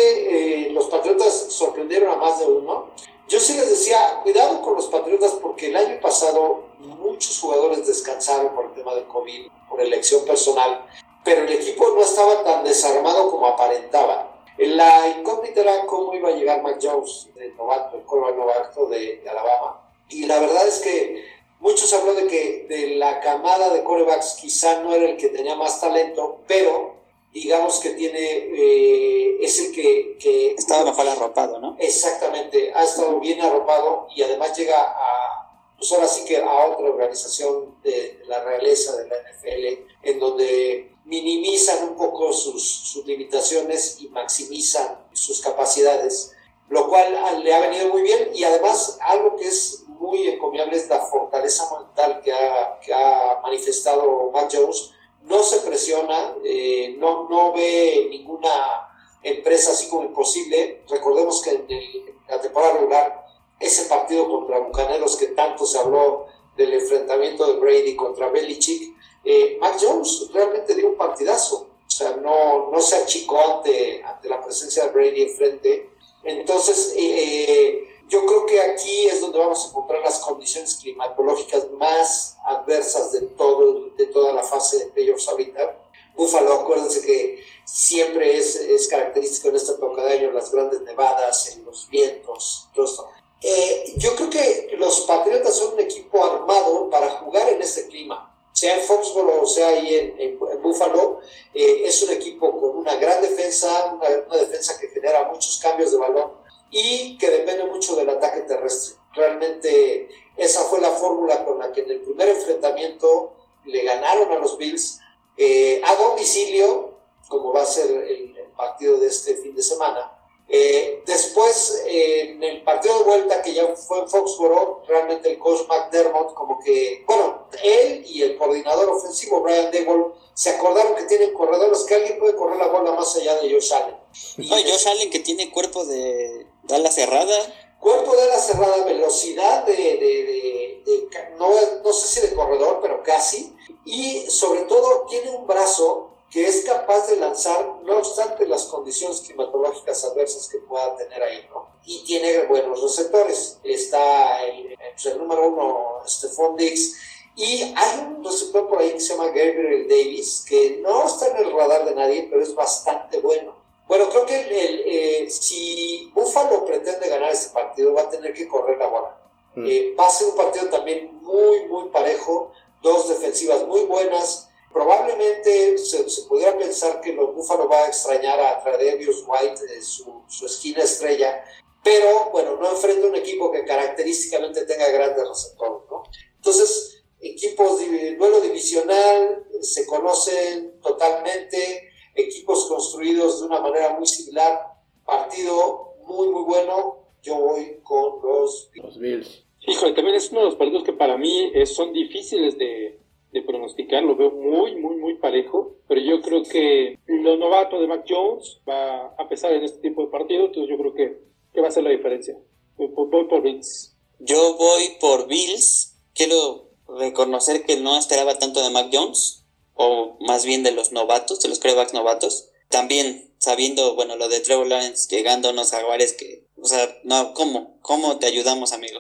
eh, 0.68 0.72
los 0.72 0.88
Patriotas 0.88 1.48
sorprendieron 1.50 2.12
a 2.12 2.18
más 2.18 2.40
de 2.40 2.46
uno. 2.46 2.92
Yo 3.28 3.40
sí 3.40 3.54
les 3.54 3.70
decía, 3.70 4.20
cuidado 4.24 4.62
con 4.62 4.76
los 4.76 4.88
Patriotas 4.88 5.32
porque 5.42 5.68
el 5.68 5.78
año 5.78 6.00
pasado 6.02 6.66
muchos 6.80 7.40
jugadores 7.40 7.88
descansaron 7.88 8.54
por 8.54 8.66
el 8.66 8.74
tema 8.74 8.94
del 8.96 9.06
COVID, 9.06 9.48
por 9.70 9.82
elección 9.82 10.26
personal, 10.26 10.86
pero 11.24 11.44
el 11.44 11.54
equipo 11.54 11.94
no 11.96 12.02
estaba 12.02 12.44
tan 12.44 12.64
desarmado 12.64 13.32
como 13.32 13.48
aparentaba. 13.48 14.35
La 14.58 15.08
incógnita 15.10 15.62
era 15.62 15.86
cómo 15.86 16.14
iba 16.14 16.30
a 16.30 16.34
llegar 16.34 16.62
Mac 16.62 16.80
Jones, 16.82 17.30
el 17.36 17.56
novato, 17.56 17.98
el 17.98 18.04
coreback 18.04 18.38
novato 18.38 18.86
de, 18.88 19.22
Alabama. 19.30 19.82
Y 20.10 20.26
la 20.26 20.40
verdad 20.40 20.68
es 20.68 20.80
que 20.80 21.26
muchos 21.60 21.92
habló 21.94 22.14
de 22.14 22.28
que 22.28 22.66
de 22.70 22.96
la 22.96 23.20
camada 23.20 23.74
de 23.74 23.84
corebacks 23.84 24.38
quizá 24.40 24.82
no 24.82 24.94
era 24.94 25.10
el 25.10 25.18
que 25.18 25.30
tenía 25.30 25.56
más 25.56 25.82
talento, 25.82 26.42
pero 26.48 26.96
digamos 27.34 27.80
que 27.80 27.90
tiene, 27.90 28.20
eh, 28.20 29.38
es 29.42 29.60
el 29.60 29.74
que, 29.74 30.18
que... 30.20 30.52
Estaba 30.52 30.86
mejor 30.86 31.08
arropado, 31.10 31.60
¿no? 31.60 31.76
Exactamente, 31.80 32.72
ha 32.74 32.84
estado 32.86 33.20
bien 33.20 33.42
arropado 33.42 34.08
y 34.16 34.24
además 34.24 34.58
llega 34.58 34.80
a, 34.80 35.46
pues 35.78 35.92
ahora 35.92 36.08
sí 36.08 36.24
que 36.24 36.38
a 36.38 36.66
otra 36.68 36.90
organización 36.90 37.76
de 37.84 38.22
la 38.28 38.42
realeza 38.42 38.96
de 38.96 39.10
la 39.10 39.16
NFL, 39.18 39.90
en 40.04 40.20
donde 40.20 40.95
minimizan 41.06 41.90
un 41.90 41.96
poco 41.96 42.34
sus, 42.34 42.68
sus 42.68 43.06
limitaciones 43.06 43.98
y 44.02 44.10
maximizan 44.10 45.00
sus 45.14 45.42
capacidades, 45.42 46.34
lo 46.70 46.90
cual 46.90 47.16
le 47.44 47.54
ha 47.54 47.60
venido 47.62 47.90
muy 47.90 48.02
bien 48.02 48.32
y 48.34 48.44
además 48.44 48.98
algo 49.02 49.36
que 49.36 49.48
es 49.48 49.86
muy 49.88 50.28
encomiable 50.28 50.78
es 50.78 50.90
la 50.90 51.00
fortaleza 51.00 51.68
mental 51.80 52.22
que 52.24 52.34
ha, 52.34 52.80
que 52.80 52.94
ha 52.94 53.40
manifestado 53.42 54.32
Matt 54.32 54.54
Jones. 54.56 54.92
No 55.22 55.42
se 55.44 55.60
presiona, 55.62 56.36
eh, 56.44 56.96
no, 57.00 57.28
no 57.30 57.54
ve 57.54 58.08
ninguna 58.12 58.90
empresa 59.24 59.72
así 59.72 59.90
como 59.90 60.04
imposible. 60.04 60.84
Recordemos 60.88 61.42
que 61.42 61.52
en, 61.52 62.16
la 62.28 62.42
temporada 62.42 62.74
regular, 62.74 63.26
ese 63.60 63.86
partido 63.86 64.28
contra 64.30 64.60
Bucaneros 64.60 65.16
que 65.18 65.28
tanto 65.28 65.66
se 65.66 65.80
habló 65.80 66.28
del 66.58 66.74
enfrentamiento 66.74 67.46
de 67.48 67.60
Brady 67.60 67.96
contra 67.96 68.30
Belichick, 68.30 68.95
eh, 69.26 69.58
Mac 69.60 69.78
Jones 69.82 70.30
realmente 70.32 70.76
dio 70.76 70.90
un 70.90 70.96
partidazo, 70.96 71.68
o 71.86 71.90
sea, 71.90 72.16
no, 72.18 72.70
no 72.72 72.80
se 72.80 72.96
achicó 72.96 73.40
ante, 73.58 74.04
la 74.24 74.44
presencia 74.44 74.86
de 74.86 74.90
Brady 74.92 75.24
enfrente. 75.24 75.90
Entonces, 76.24 76.94
eh, 76.96 77.88
yo 78.08 78.24
creo 78.26 78.46
que 78.46 78.62
aquí 78.62 79.08
es 79.08 79.22
donde 79.22 79.40
vamos 79.40 79.66
a 79.66 79.70
encontrar 79.70 80.02
las 80.02 80.20
condiciones 80.20 80.76
climatológicas 80.76 81.72
más 81.72 82.38
adversas 82.46 83.12
de, 83.14 83.22
todo, 83.22 83.90
de 83.98 84.06
toda 84.08 84.32
la 84.34 84.44
fase 84.44 84.78
de 84.78 84.86
playoffs 84.88 85.28
ahorita. 85.28 85.82
Búfalo, 86.16 86.54
acuérdense 86.54 87.02
que 87.02 87.44
siempre 87.66 88.38
es, 88.38 88.56
es, 88.56 88.88
característico 88.88 89.50
en 89.50 89.56
esta 89.56 89.74
época 89.74 90.04
de 90.04 90.14
año 90.14 90.32
las 90.32 90.52
grandes 90.52 90.82
nevadas, 90.82 91.56
en 91.56 91.66
los 91.66 91.90
vientos, 91.90 92.70
todo 92.76 92.86
esto. 92.86 93.10
Eh, 93.42 93.94
yo 93.98 94.16
creo 94.16 94.30
que 94.30 94.76
los 94.78 95.02
Patriotas 95.02 95.56
son 95.56 95.74
un 95.74 95.80
equipo 95.80 96.24
armado 96.24 96.90
para 96.90 97.10
jugar 97.10 97.50
en 97.50 97.62
este 97.62 97.88
clima 97.88 98.35
sea 98.56 98.78
en 98.78 98.82
Foxborough 98.82 99.44
o 99.44 99.46
sea 99.46 99.68
ahí 99.68 100.16
en, 100.18 100.40
Buffalo, 100.62 101.20
eh, 101.54 101.82
es 101.84 102.02
un 102.04 102.12
equipo 102.12 102.58
con 102.58 102.78
una 102.78 102.96
gran 102.96 103.22
defensa, 103.22 103.94
una, 103.94 104.38
defensa 104.38 104.80
que 104.80 104.88
genera 104.88 105.30
muchos 105.30 105.60
cambios 105.62 105.92
de 105.92 105.98
balón 105.98 106.32
y 106.72 107.18
que 107.18 107.30
depende 107.30 107.66
mucho 107.66 107.96
del 107.98 108.10
ataque 108.10 108.42
terrestre. 108.42 108.96
Realmente 109.14 110.10
esa 110.38 110.64
fue 110.64 110.80
la 110.80 110.92
fórmula 110.92 111.44
con 111.44 111.60
la 111.60 111.72
que 111.74 111.82
en 111.82 111.92
el 111.92 112.02
primer 112.02 112.30
enfrentamiento 112.30 113.34
le 113.66 113.84
ganaron 113.84 114.32
a 114.32 114.40
los 114.40 114.58
Bills 114.58 115.00
eh, 115.36 115.82
a 115.84 115.96
domicilio, 115.96 116.98
como 117.28 117.52
va 117.52 117.64
a 117.64 117.66
ser 117.66 117.92
el, 117.92 118.34
partido 118.56 118.98
de 118.98 119.08
este 119.08 119.36
fin 119.36 119.54
de 119.54 119.62
semana. 119.62 120.15
Eh, 120.48 121.02
después, 121.06 121.84
en 121.88 122.44
el 122.44 122.64
partido 122.64 123.00
de 123.00 123.04
vuelta 123.04 123.42
que 123.42 123.54
ya 123.54 123.68
fue 123.76 124.00
en 124.00 124.10
Foxborough, 124.10 124.86
realmente 124.88 125.32
el 125.32 125.40
coach 125.40 125.68
McDermott, 125.68 126.34
como 126.36 126.60
que, 126.60 127.04
bueno, 127.08 127.48
él 127.64 128.06
y 128.08 128.22
el 128.22 128.38
coordinador 128.38 128.90
ofensivo 128.90 129.42
Brian 129.42 129.72
Dable 129.72 130.14
se 130.36 130.52
acordaron 130.52 130.96
que 130.96 131.06
tienen 131.06 131.34
corredores, 131.34 131.84
que 131.86 131.96
alguien 131.96 132.20
puede 132.20 132.36
correr 132.36 132.58
la 132.58 132.68
bola 132.68 132.92
más 132.92 133.16
allá 133.16 133.42
de 133.42 133.52
Josh 133.52 133.74
Allen. 133.74 133.96
Y 134.38 134.50
Josh 134.50 134.88
Allen 134.88 135.10
que 135.10 135.20
tiene 135.20 135.50
cuerpo 135.50 135.84
de 135.86 136.46
ala 136.70 136.92
cerrada. 136.92 137.36
Cuerpo 137.80 138.16
de 138.16 138.24
ala 138.24 138.40
cerrada, 138.40 138.84
velocidad 138.86 139.66
de, 139.66 139.74
de, 139.74 140.84
de 140.86 141.10
no, 141.38 141.50
no 141.84 141.94
sé 141.94 142.08
si 142.08 142.28
de 142.28 142.36
corredor, 142.36 142.80
pero 142.82 143.02
casi. 143.04 143.56
Y 143.86 144.30
sobre 144.30 144.62
todo 144.62 145.06
tiene 145.10 145.32
un 145.32 145.48
brazo 145.48 146.05
que 146.32 146.46
es 146.48 146.66
capaz 146.66 147.08
de 147.08 147.18
lanzar, 147.18 147.80
no 147.84 147.98
obstante 147.98 148.46
las 148.48 148.66
condiciones 148.66 149.22
climatológicas 149.22 150.04
adversas 150.04 150.50
que 150.50 150.58
pueda 150.60 150.96
tener 150.98 151.22
ahí, 151.24 151.48
¿no? 151.50 151.68
Y 151.86 152.04
tiene 152.04 152.44
buenos 152.46 152.82
receptores. 152.82 153.60
Está 153.64 154.44
el, 154.46 154.76
el 155.06 155.18
número 155.18 155.48
uno, 155.48 156.02
Stephon 156.06 156.56
Diggs, 156.58 156.96
y 157.36 157.74
hay 157.76 158.00
un 158.00 158.24
receptor 158.24 158.68
por 158.70 158.80
ahí 158.80 158.94
que 158.94 159.00
se 159.00 159.14
llama 159.14 159.28
Gabriel 159.28 159.88
Davis, 159.90 160.46
que 160.48 160.80
no 160.82 161.06
está 161.06 161.28
en 161.28 161.46
el 161.46 161.54
radar 161.54 161.86
de 161.86 161.94
nadie, 161.94 162.28
pero 162.30 162.42
es 162.42 162.56
bastante 162.56 163.20
bueno. 163.20 163.56
Bueno, 163.88 164.10
creo 164.10 164.26
que 164.26 164.42
el, 164.42 164.84
eh, 164.86 165.30
si 165.30 166.12
Buffalo 166.16 166.66
pretende 166.66 167.10
ganar 167.10 167.32
este 167.32 167.54
partido, 167.54 167.94
va 167.94 168.04
a 168.04 168.10
tener 168.10 168.34
que 168.34 168.48
correr 168.48 168.78
la 168.78 168.88
bola. 168.88 169.18
Mm. 169.56 169.66
Eh, 169.68 169.96
va 170.00 170.08
a 170.08 170.10
ser 170.10 170.30
un 170.30 170.36
partido 170.36 170.70
también 170.70 171.20
muy, 171.22 171.66
muy 171.66 171.90
parejo, 171.90 172.52
dos 172.82 173.10
defensivas 173.10 173.66
muy 173.68 173.82
buenas, 173.82 174.50
probablemente 174.76 175.78
se, 175.78 176.10
se, 176.10 176.24
pudiera 176.24 176.58
pensar 176.58 177.00
que 177.00 177.14
los 177.14 177.34
Búfalo 177.34 177.70
va 177.70 177.86
a 177.86 177.88
extrañar 177.88 178.38
a 178.42 178.62
Tradevius 178.62 179.24
White, 179.26 179.62
eh, 179.74 179.82
su, 179.82 180.24
su, 180.28 180.46
esquina 180.46 180.84
estrella, 180.84 181.46
pero 181.82 182.30
bueno, 182.30 182.58
no 182.58 182.72
enfrenta 182.72 183.08
un 183.08 183.16
equipo 183.16 183.54
que 183.54 183.64
característicamente 183.64 184.66
tenga 184.66 184.90
grandes 184.90 185.30
receptores, 185.30 185.90
¿no? 185.90 186.04
Entonces, 186.36 187.06
equipos 187.22 187.80
de 187.80 188.18
duelo 188.18 188.42
divisional 188.42 189.46
se 189.62 189.86
conocen 189.86 190.82
totalmente, 190.82 191.90
equipos 192.14 192.66
construidos 192.66 193.40
de 193.40 193.46
una 193.46 193.62
manera 193.62 193.98
muy 193.98 194.08
similar, 194.08 194.60
partido 195.06 195.94
muy, 196.04 196.28
muy 196.28 196.44
bueno. 196.44 196.98
Yo 197.24 197.36
voy 197.38 197.80
con 197.82 198.22
los, 198.22 198.70
los 198.74 199.00
Bills. 199.00 199.46
Híjole, 199.62 199.94
también 199.94 200.18
es 200.18 200.30
uno 200.32 200.42
de 200.42 200.46
los 200.48 200.56
partidos 200.56 200.84
que 200.84 200.94
para 200.94 201.18
mí 201.18 201.54
son 201.66 201.94
difíciles 201.94 202.58
de, 202.58 203.00
de 203.36 203.46
pronosticar, 203.46 204.02
lo 204.02 204.16
veo 204.16 204.32
muy, 204.32 204.76
muy, 204.78 204.96
muy 204.96 205.16
parejo, 205.16 205.76
pero 205.88 206.00
yo 206.00 206.22
creo 206.22 206.44
que 206.44 206.98
lo 207.06 207.36
novato 207.36 207.80
de 207.80 207.88
Mac 207.88 208.06
Jones 208.08 208.60
va 208.68 209.14
a 209.18 209.28
pesar 209.28 209.52
en 209.52 209.64
este 209.64 209.80
tipo 209.80 210.04
de 210.04 210.08
partido, 210.08 210.46
entonces 210.46 210.70
yo 210.70 210.78
creo 210.78 210.94
que, 210.94 211.20
que 211.54 211.62
va 211.62 211.68
a 211.68 211.72
ser 211.72 211.84
la 211.84 211.90
diferencia. 211.90 212.38
Voy, 212.78 212.88
voy, 212.88 213.26
por 213.26 213.42
Bills. 213.42 213.96
Yo 214.20 214.56
voy 214.58 214.84
por 215.02 215.28
Bills. 215.28 215.98
Quiero 216.14 216.70
reconocer 216.88 217.66
que 217.66 217.76
no 217.76 217.98
esperaba 217.98 218.40
tanto 218.40 218.64
de 218.64 218.70
Mac 218.70 218.90
Jones, 218.92 219.46
o 219.74 220.18
más 220.22 220.46
bien 220.46 220.64
de 220.64 220.72
los 220.72 220.94
novatos, 220.94 221.42
de 221.42 221.50
los 221.50 221.60
quarterbacks 221.60 221.94
novatos. 221.94 222.50
También 222.70 223.34
sabiendo, 223.38 223.96
bueno, 223.96 224.16
lo 224.16 224.30
de 224.30 224.40
Trevor 224.40 224.68
Lawrence 224.68 225.14
llegando 225.14 225.50
a 225.50 225.52
unos 225.52 225.72
jaguares 225.72 226.14
que, 226.14 226.45
o 226.66 226.68
sea, 226.68 227.00
no, 227.04 227.34
¿cómo? 227.34 227.80
¿Cómo 227.82 228.18
te 228.18 228.26
ayudamos, 228.26 228.74
amigo? 228.74 229.00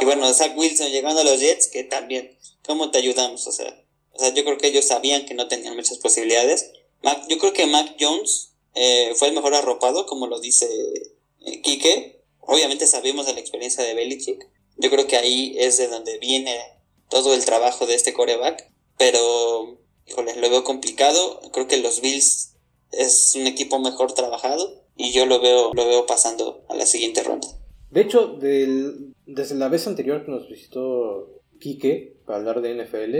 Y 0.00 0.04
bueno, 0.04 0.32
Zach 0.32 0.56
Wilson 0.56 0.90
llegando 0.90 1.20
a 1.20 1.24
los 1.24 1.40
Jets, 1.40 1.68
que 1.68 1.84
también 1.84 2.38
¿Cómo 2.64 2.90
te 2.90 2.98
ayudamos? 2.98 3.46
O 3.46 3.52
sea, 3.52 3.84
o 4.12 4.18
sea, 4.18 4.32
yo 4.32 4.44
creo 4.44 4.58
que 4.58 4.68
ellos 4.68 4.86
sabían 4.86 5.26
que 5.26 5.34
no 5.34 5.48
tenían 5.48 5.74
muchas 5.74 5.98
posibilidades. 5.98 6.70
Mac, 7.02 7.24
yo 7.28 7.38
creo 7.38 7.52
que 7.52 7.66
Mac 7.66 7.96
Jones 7.98 8.52
eh, 8.74 9.12
fue 9.16 9.28
el 9.28 9.34
mejor 9.34 9.54
arropado, 9.54 10.06
como 10.06 10.26
lo 10.26 10.40
dice 10.40 10.68
eh, 11.40 11.60
Quique. 11.62 12.22
Obviamente 12.40 12.86
sabemos 12.86 13.26
de 13.26 13.34
la 13.34 13.40
experiencia 13.40 13.82
de 13.82 13.94
Belichick. 13.94 14.48
Yo 14.76 14.90
creo 14.90 15.06
que 15.06 15.16
ahí 15.16 15.54
es 15.58 15.76
de 15.78 15.88
donde 15.88 16.18
viene 16.18 16.58
todo 17.08 17.34
el 17.34 17.44
trabajo 17.44 17.86
de 17.86 17.94
este 17.94 18.12
coreback. 18.12 18.70
Pero, 18.96 19.80
híjole, 20.06 20.36
lo 20.36 20.48
veo 20.48 20.62
complicado. 20.62 21.40
Creo 21.52 21.66
que 21.66 21.78
los 21.78 22.00
Bills 22.00 22.54
es 22.92 23.34
un 23.34 23.46
equipo 23.46 23.78
mejor 23.80 24.14
trabajado. 24.14 24.81
Y 24.96 25.12
yo 25.12 25.26
lo 25.26 25.40
veo, 25.40 25.72
lo 25.74 25.86
veo 25.86 26.06
pasando 26.06 26.64
a 26.68 26.74
la 26.74 26.86
siguiente 26.86 27.22
ronda. 27.22 27.48
De 27.90 28.00
hecho, 28.00 28.28
del, 28.28 29.14
desde 29.26 29.54
la 29.54 29.68
vez 29.68 29.86
anterior 29.86 30.24
que 30.24 30.30
nos 30.30 30.48
visitó 30.48 31.40
Quique 31.58 32.16
para 32.26 32.38
hablar 32.38 32.60
de 32.60 32.74
NFL, 32.74 33.14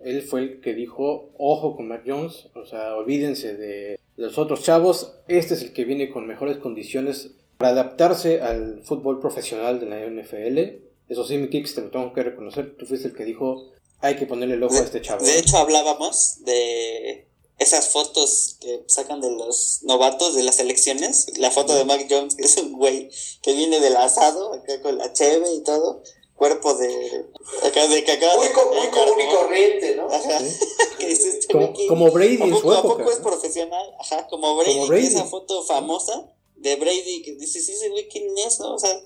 él 0.00 0.22
fue 0.22 0.40
el 0.40 0.60
que 0.60 0.74
dijo, 0.74 1.30
ojo 1.38 1.76
con 1.76 1.88
Mac 1.88 2.02
Jones, 2.06 2.48
o 2.54 2.64
sea, 2.66 2.96
olvídense 2.96 3.56
de, 3.56 3.98
los 4.16 4.38
otros 4.38 4.62
chavos, 4.62 5.14
este 5.28 5.54
es 5.54 5.62
el 5.62 5.72
que 5.72 5.84
viene 5.84 6.10
con 6.10 6.26
mejores 6.26 6.58
condiciones 6.58 7.32
para 7.58 7.72
adaptarse 7.72 8.40
al 8.40 8.82
fútbol 8.82 9.20
profesional 9.20 9.78
de 9.80 9.86
la 9.86 10.06
NFL. 10.06 10.82
Eso 11.08 11.24
sí, 11.24 11.38
mi 11.38 11.48
Kicks, 11.48 11.74
te 11.74 11.82
lo 11.82 11.90
tengo 11.90 12.12
que 12.12 12.22
reconocer, 12.22 12.76
tú 12.76 12.86
fuiste 12.86 13.08
el 13.08 13.14
que 13.14 13.24
dijo, 13.24 13.72
hay 14.00 14.16
que 14.16 14.26
ponerle 14.26 14.54
el 14.54 14.62
ojo 14.62 14.76
a 14.76 14.80
este 14.80 15.00
chavo. 15.00 15.24
De 15.24 15.38
hecho, 15.38 15.58
hablábamos 15.58 16.42
de 16.44 17.25
esas 17.58 17.88
fotos 17.88 18.56
que 18.60 18.84
sacan 18.86 19.20
de 19.20 19.30
los 19.30 19.80
novatos 19.82 20.34
de 20.34 20.42
las 20.42 20.58
elecciones. 20.58 21.26
La 21.38 21.50
foto 21.50 21.74
de 21.74 21.84
Mac 21.84 22.06
Jones, 22.08 22.34
que 22.34 22.44
es 22.44 22.56
un 22.58 22.72
güey 22.72 23.10
que 23.42 23.54
viene 23.54 23.80
del 23.80 23.96
asado, 23.96 24.52
acá 24.52 24.80
con 24.82 24.98
la 24.98 25.12
cheve 25.12 25.52
y 25.54 25.60
todo 25.62 26.02
cuerpo 26.36 26.74
de 26.74 27.26
acá 27.62 27.88
de 27.88 28.04
cacao. 28.04 28.36
Muy, 28.36 28.48
muy 28.48 28.88
común 28.88 29.20
y 29.20 29.34
corriente, 29.34 29.96
¿no? 29.96 30.08
Ajá. 30.08 30.38
este 31.00 31.46
como, 31.50 31.72
como, 31.88 32.10
Brady 32.10 32.34
en 32.34 32.50
su 32.50 32.72
época. 32.72 32.78
¿A 32.78 32.82
poco 32.82 33.10
es 33.10 33.18
profesional? 33.18 33.94
Ajá, 33.98 34.26
como 34.28 34.56
Brady, 34.56 34.74
como 34.74 34.86
Brady. 34.86 35.06
esa 35.06 35.24
foto 35.24 35.62
famosa 35.64 36.32
de 36.56 36.76
Brady 36.76 37.22
que 37.22 37.34
dice, 37.36 37.60
sí, 37.60 37.72
ese 37.72 37.88
güey, 37.88 38.08
¿quién 38.08 38.26
es? 38.46 38.60
No? 38.60 38.74
O 38.74 38.78
sea, 38.78 38.98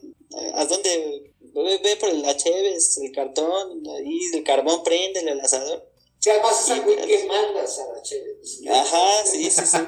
¿a 0.55 0.65
dónde? 0.67 1.33
Ve, 1.53 1.79
ve 1.83 1.97
por 1.97 2.11
el 2.11 2.25
HV, 2.25 3.03
el 3.03 3.13
cartón, 3.13 3.83
ahí 3.97 4.21
el 4.35 4.45
carbón, 4.45 4.83
prende 4.83 5.21
el 5.21 5.41
asador. 5.41 5.90
Sí, 6.21 6.31
además 6.31 6.61
es 6.63 6.71
el 6.71 6.83
güey 6.83 6.97
que 6.97 7.27
mandas 7.27 7.79
a 7.79 7.93
la 7.93 8.03
chévere. 8.03 8.39
Ajá, 8.71 9.25
sí, 9.25 9.51
sí, 9.51 9.63
sí. 9.67 9.79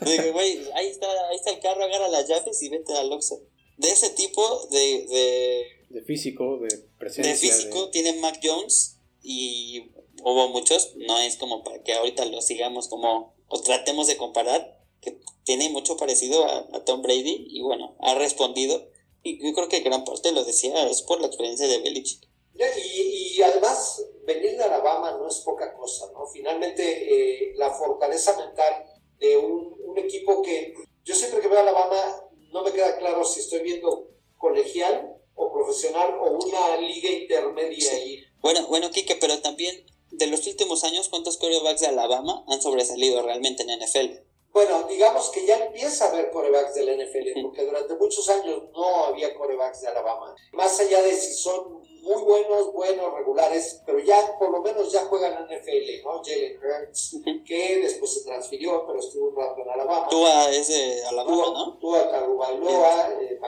Digo, 0.00 0.32
güey, 0.32 0.68
ahí 0.74 0.88
está, 0.88 1.06
ahí 1.28 1.36
está 1.36 1.50
el 1.50 1.60
carro, 1.60 1.84
agarra 1.84 2.08
las 2.08 2.26
llaves 2.26 2.60
y 2.62 2.68
vete 2.68 2.92
al 2.94 3.12
Oxxo. 3.12 3.42
De 3.76 3.90
ese 3.90 4.10
tipo 4.10 4.66
de, 4.70 5.06
de 5.06 5.76
de 5.88 6.02
físico, 6.02 6.58
de 6.58 6.68
presencia. 6.98 7.32
De 7.32 7.38
físico 7.38 7.90
tiene 7.90 8.14
Mac 8.14 8.40
Jones 8.42 8.98
y 9.22 9.90
hubo 10.22 10.48
muchos, 10.48 10.94
no 10.96 11.18
es 11.20 11.36
como 11.36 11.62
para 11.62 11.82
que 11.82 11.94
ahorita 11.94 12.24
lo 12.26 12.40
sigamos 12.42 12.88
como 12.88 13.34
o 13.48 13.60
tratemos 13.60 14.06
de 14.06 14.16
comparar, 14.16 14.82
que 15.00 15.20
tiene 15.44 15.68
mucho 15.68 15.96
parecido 15.96 16.44
a, 16.44 16.84
Tom 16.84 17.02
Brady 17.02 17.46
y 17.48 17.62
bueno, 17.62 17.96
ha 18.00 18.14
respondido 18.14 18.90
y 19.22 19.44
yo 19.44 19.54
creo 19.54 19.68
que 19.68 19.80
gran 19.80 20.04
parte 20.04 20.32
lo 20.32 20.44
decía 20.44 20.88
es 20.88 21.02
por 21.02 21.20
la 21.20 21.28
experiencia 21.28 21.68
de 21.68 21.78
Belichick. 21.78 22.28
Y, 22.54 23.36
y 23.36 23.42
además, 23.42 24.02
venir 24.26 24.56
de 24.56 24.64
Alabama 24.64 25.12
no 25.12 25.28
es 25.28 25.36
poca 25.36 25.72
cosa, 25.74 26.10
¿no? 26.12 26.26
Finalmente, 26.26 26.82
eh, 26.82 27.52
la 27.56 27.70
fortaleza 27.70 28.36
mental 28.36 28.84
de 29.18 29.36
un, 29.36 29.76
un 29.84 29.98
equipo 29.98 30.42
que 30.42 30.74
yo 31.04 31.14
siempre 31.14 31.40
que 31.40 31.48
veo 31.48 31.58
a 31.58 31.62
Alabama 31.62 32.22
no 32.52 32.62
me 32.62 32.72
queda 32.72 32.98
claro 32.98 33.24
si 33.24 33.40
estoy 33.40 33.60
viendo 33.60 34.08
colegial 34.36 35.16
o 35.34 35.52
profesional 35.52 36.18
o 36.20 36.32
una 36.32 36.76
liga 36.78 37.10
intermedia 37.10 37.92
ahí. 37.92 38.24
Bueno, 38.40 38.66
bueno, 38.68 38.90
Kike, 38.90 39.16
pero 39.16 39.40
también 39.40 39.86
de 40.10 40.26
los 40.26 40.46
últimos 40.46 40.84
años, 40.84 41.08
¿cuántos 41.08 41.36
corebacks 41.36 41.80
de 41.80 41.88
Alabama 41.88 42.44
han 42.48 42.62
sobresalido 42.62 43.22
realmente 43.22 43.62
en 43.62 43.78
NFL? 43.78 44.26
Bueno, 44.52 44.84
digamos 44.88 45.28
que 45.30 45.44
ya 45.44 45.58
empieza 45.66 46.06
a 46.06 46.08
haber 46.08 46.30
corebacks 46.30 46.74
de 46.74 46.84
la 46.84 46.92
NFL, 46.94 47.42
porque 47.42 47.64
durante 47.66 47.94
muchos 47.96 48.26
años 48.30 48.62
no 48.72 49.04
había 49.04 49.34
corebacks 49.34 49.82
de 49.82 49.88
Alabama. 49.88 50.34
Más 50.52 50.80
allá 50.80 51.02
de 51.02 51.14
si 51.14 51.34
son 51.34 51.82
muy 52.06 52.22
buenos, 52.22 52.72
buenos, 52.72 53.12
regulares, 53.14 53.82
pero 53.84 53.98
ya 53.98 54.38
por 54.38 54.50
lo 54.50 54.62
menos 54.62 54.92
ya 54.92 55.04
juegan 55.06 55.32
en 55.32 55.58
NFL, 55.58 56.04
¿no? 56.04 56.22
Jalen 56.24 56.58
Hurts, 56.58 57.16
que 57.44 57.80
después 57.82 58.14
se 58.14 58.24
transfirió, 58.24 58.86
pero 58.86 59.00
estuvo 59.00 59.30
un 59.30 59.36
rato 59.36 59.60
en 59.60 59.70
Alabama. 59.70 60.08
Tua 60.08 60.50
es 60.50 60.68
de 60.68 61.04
Alabama, 61.04 61.36
Tua, 61.36 61.52
¿no? 61.52 61.78
Tua 61.78 62.10
Tagovailoa, 62.10 63.12
eh, 63.20 63.40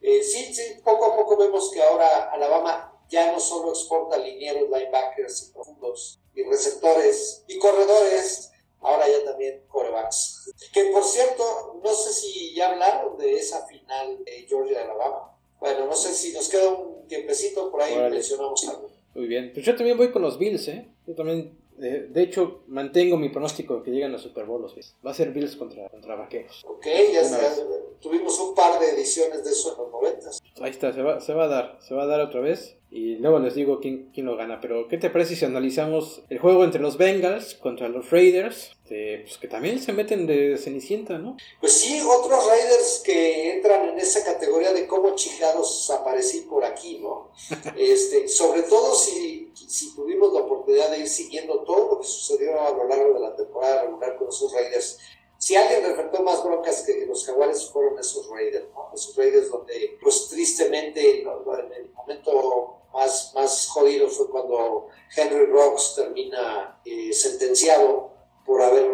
eh, 0.00 0.22
sí, 0.22 0.54
sí, 0.54 0.62
poco 0.84 1.04
a 1.06 1.16
poco 1.16 1.36
vemos 1.36 1.70
que 1.70 1.82
ahora 1.82 2.30
Alabama 2.32 3.00
ya 3.08 3.30
no 3.32 3.38
solo 3.38 3.70
exporta 3.70 4.18
linieros, 4.18 4.68
linebackers 4.68 5.42
y 5.42 5.52
profundos, 5.52 6.20
y 6.34 6.42
receptores 6.42 7.44
y 7.46 7.58
corredores, 7.58 8.50
ahora 8.80 9.08
ya 9.08 9.24
también 9.24 9.64
corebacks. 9.68 10.52
Que 10.72 10.86
por 10.86 11.04
cierto, 11.04 11.80
no 11.82 11.94
sé 11.94 12.12
si 12.12 12.54
ya 12.54 12.70
hablaron 12.70 13.16
de 13.18 13.36
esa 13.36 13.66
final 13.66 14.24
de 14.24 14.46
Georgia 14.48 14.78
de 14.78 14.84
Alabama. 14.84 15.27
Bueno, 15.60 15.86
no 15.86 15.94
sé 15.94 16.12
si 16.12 16.32
nos 16.32 16.48
queda 16.48 16.68
un 16.68 17.06
tiempecito, 17.08 17.70
por 17.70 17.82
ahí 17.82 17.96
mencionamos 18.10 18.66
algo. 18.68 18.90
Muy 19.14 19.26
bien, 19.26 19.50
pues 19.52 19.66
yo 19.66 19.74
también 19.74 19.96
voy 19.96 20.10
con 20.10 20.22
los 20.22 20.38
Bills, 20.38 20.68
¿eh? 20.68 20.86
Yo 21.06 21.14
también 21.14 21.52
Eh, 21.80 22.08
de 22.10 22.22
hecho, 22.22 22.62
mantengo 22.66 23.16
mi 23.16 23.28
pronóstico 23.28 23.76
de 23.76 23.82
que 23.82 23.90
llegan 23.90 24.14
a 24.14 24.18
Super 24.18 24.44
Bowl 24.46 24.62
los 24.62 24.74
Bills. 24.74 24.96
Va 25.04 25.10
a 25.10 25.14
ser 25.14 25.32
Bills 25.32 25.56
contra, 25.56 25.88
contra 25.88 26.16
Vaqueros. 26.16 26.64
Ok, 26.66 26.86
ya 27.12 27.20
está. 27.20 27.54
Tuvimos 28.00 28.38
un 28.40 28.54
par 28.54 28.78
de 28.80 28.90
ediciones 28.90 29.44
de 29.44 29.50
eso 29.50 29.72
en 29.72 29.78
los 29.78 29.92
90. 29.92 30.30
Ahí 30.60 30.70
está, 30.70 30.92
se 30.92 31.02
va, 31.02 31.20
se 31.20 31.34
va 31.34 31.44
a 31.44 31.48
dar. 31.48 31.78
Se 31.80 31.94
va 31.94 32.04
a 32.04 32.06
dar 32.06 32.20
otra 32.20 32.40
vez. 32.40 32.76
Y 32.90 33.16
luego 33.16 33.38
les 33.38 33.54
digo 33.54 33.80
quién, 33.80 34.10
quién 34.14 34.26
lo 34.26 34.36
gana. 34.36 34.60
Pero, 34.60 34.88
¿qué 34.88 34.98
te 34.98 35.10
parece 35.10 35.36
si 35.36 35.44
analizamos 35.44 36.22
el 36.30 36.38
juego 36.38 36.64
entre 36.64 36.80
los 36.80 36.96
Bengals 36.96 37.54
contra 37.54 37.88
los 37.88 38.10
Raiders? 38.10 38.72
Este, 38.88 39.18
pues 39.18 39.36
que 39.36 39.48
también 39.48 39.82
se 39.82 39.92
meten 39.92 40.26
de 40.26 40.56
Cenicienta, 40.56 41.18
¿no? 41.18 41.36
Pues 41.60 41.74
sí, 41.74 42.00
otros 42.00 42.46
Raiders 42.46 43.02
que 43.04 43.56
entran 43.56 43.90
en 43.90 43.98
esa 43.98 44.24
categoría 44.24 44.72
de 44.72 44.86
cómo 44.86 45.14
chingados 45.14 45.90
aparecí 45.90 46.40
por 46.48 46.64
aquí, 46.64 46.98
¿no? 46.98 47.30
este, 47.76 48.28
sobre 48.28 48.62
todo 48.62 48.94
si, 48.94 49.50
si 49.54 49.94
tuvimos 49.94 50.32
la 50.32 50.46
oportunidad 50.68 50.90
de 50.90 50.98
ir 50.98 51.08
siguiendo 51.08 51.60
todo 51.60 51.94
lo 51.94 52.00
que 52.00 52.06
sucedió 52.06 52.60
a 52.60 52.70
lo 52.70 52.86
largo 52.86 53.14
de 53.14 53.20
la 53.20 53.34
temporada 53.34 53.82
regular 53.82 54.16
con 54.16 54.28
esos 54.28 54.52
Raiders. 54.52 54.98
Si 55.38 55.56
alguien 55.56 55.84
enfrentó 55.84 56.22
más 56.22 56.44
broncas 56.44 56.82
que 56.84 57.06
los 57.06 57.24
jaguares 57.24 57.70
fueron 57.70 57.98
esos 57.98 58.28
Raiders, 58.28 58.66
¿no? 58.74 58.90
Esos 58.92 59.16
Raiders 59.16 59.50
donde, 59.50 59.96
pues 60.02 60.28
tristemente, 60.28 61.22
en 61.22 61.28
el 61.28 61.90
momento 61.94 62.80
más, 62.92 63.32
más 63.34 63.68
jodido 63.68 64.08
fue 64.08 64.28
cuando 64.28 64.88
Henry 65.16 65.46
Rocks 65.46 65.94
termina 65.94 66.80
eh, 66.84 67.12
sentenciado 67.12 68.10
por 68.44 68.60
haber 68.60 68.90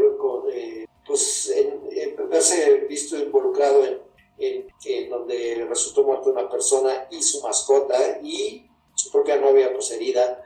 eh, 0.52 0.86
pues, 1.06 1.50
en, 1.50 2.28
verse 2.28 2.86
visto 2.88 3.16
involucrado 3.16 3.84
en, 3.84 4.68
en, 4.84 5.08
donde 5.08 5.64
resultó 5.68 6.04
muerta 6.04 6.30
una 6.30 6.48
persona 6.48 7.08
y 7.10 7.22
su 7.22 7.40
mascota 7.40 8.20
y 8.22 8.68
su 8.94 9.10
propia 9.10 9.36
novia 9.36 9.72
pues 9.72 9.90
herida. 9.90 10.43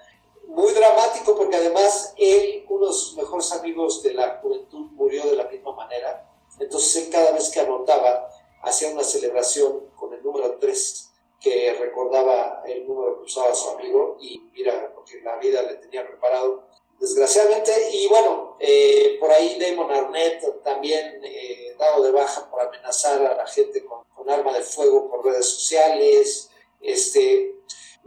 Muy 0.59 0.73
dramático 0.73 1.37
porque 1.37 1.55
además 1.55 2.15
él, 2.17 2.67
uno 2.69 2.89
de 2.89 2.93
sus 2.93 3.15
mejores 3.15 3.53
amigos 3.53 4.03
de 4.03 4.13
la 4.13 4.41
juventud, 4.43 4.91
murió 4.91 5.25
de 5.27 5.37
la 5.37 5.45
misma 5.45 5.71
manera. 5.71 6.29
Entonces 6.59 6.97
él 6.97 7.13
cada 7.13 7.31
vez 7.31 7.49
que 7.51 7.61
anotaba 7.61 8.29
hacía 8.63 8.91
una 8.91 9.05
celebración 9.05 9.89
con 9.95 10.13
el 10.13 10.21
número 10.21 10.59
3 10.59 11.11
que 11.41 11.75
recordaba 11.75 12.65
el 12.67 12.89
número 12.89 13.19
que 13.19 13.27
usaba 13.27 13.55
su 13.55 13.69
amigo 13.69 14.17
y 14.21 14.51
mira 14.53 14.93
lo 14.97 15.05
que 15.05 15.21
la 15.21 15.37
vida 15.37 15.63
le 15.63 15.75
tenía 15.75 16.05
preparado 16.05 16.65
desgraciadamente 16.99 17.91
y 17.93 18.09
bueno 18.09 18.57
eh, 18.59 19.17
por 19.21 19.31
ahí 19.31 19.61
Damon 19.61 19.93
Arnett 19.93 20.65
también 20.65 21.21
eh, 21.23 21.77
dado 21.79 22.03
de 22.03 22.11
baja 22.11 22.51
por 22.51 22.61
amenazar 22.63 23.25
a 23.25 23.37
la 23.37 23.47
gente 23.47 23.85
con, 23.85 23.99
arma 24.29 24.53
de 24.53 24.63
fuego 24.63 25.09
por 25.09 25.25
redes 25.25 25.47
sociales 25.49 26.51
este 26.81 27.58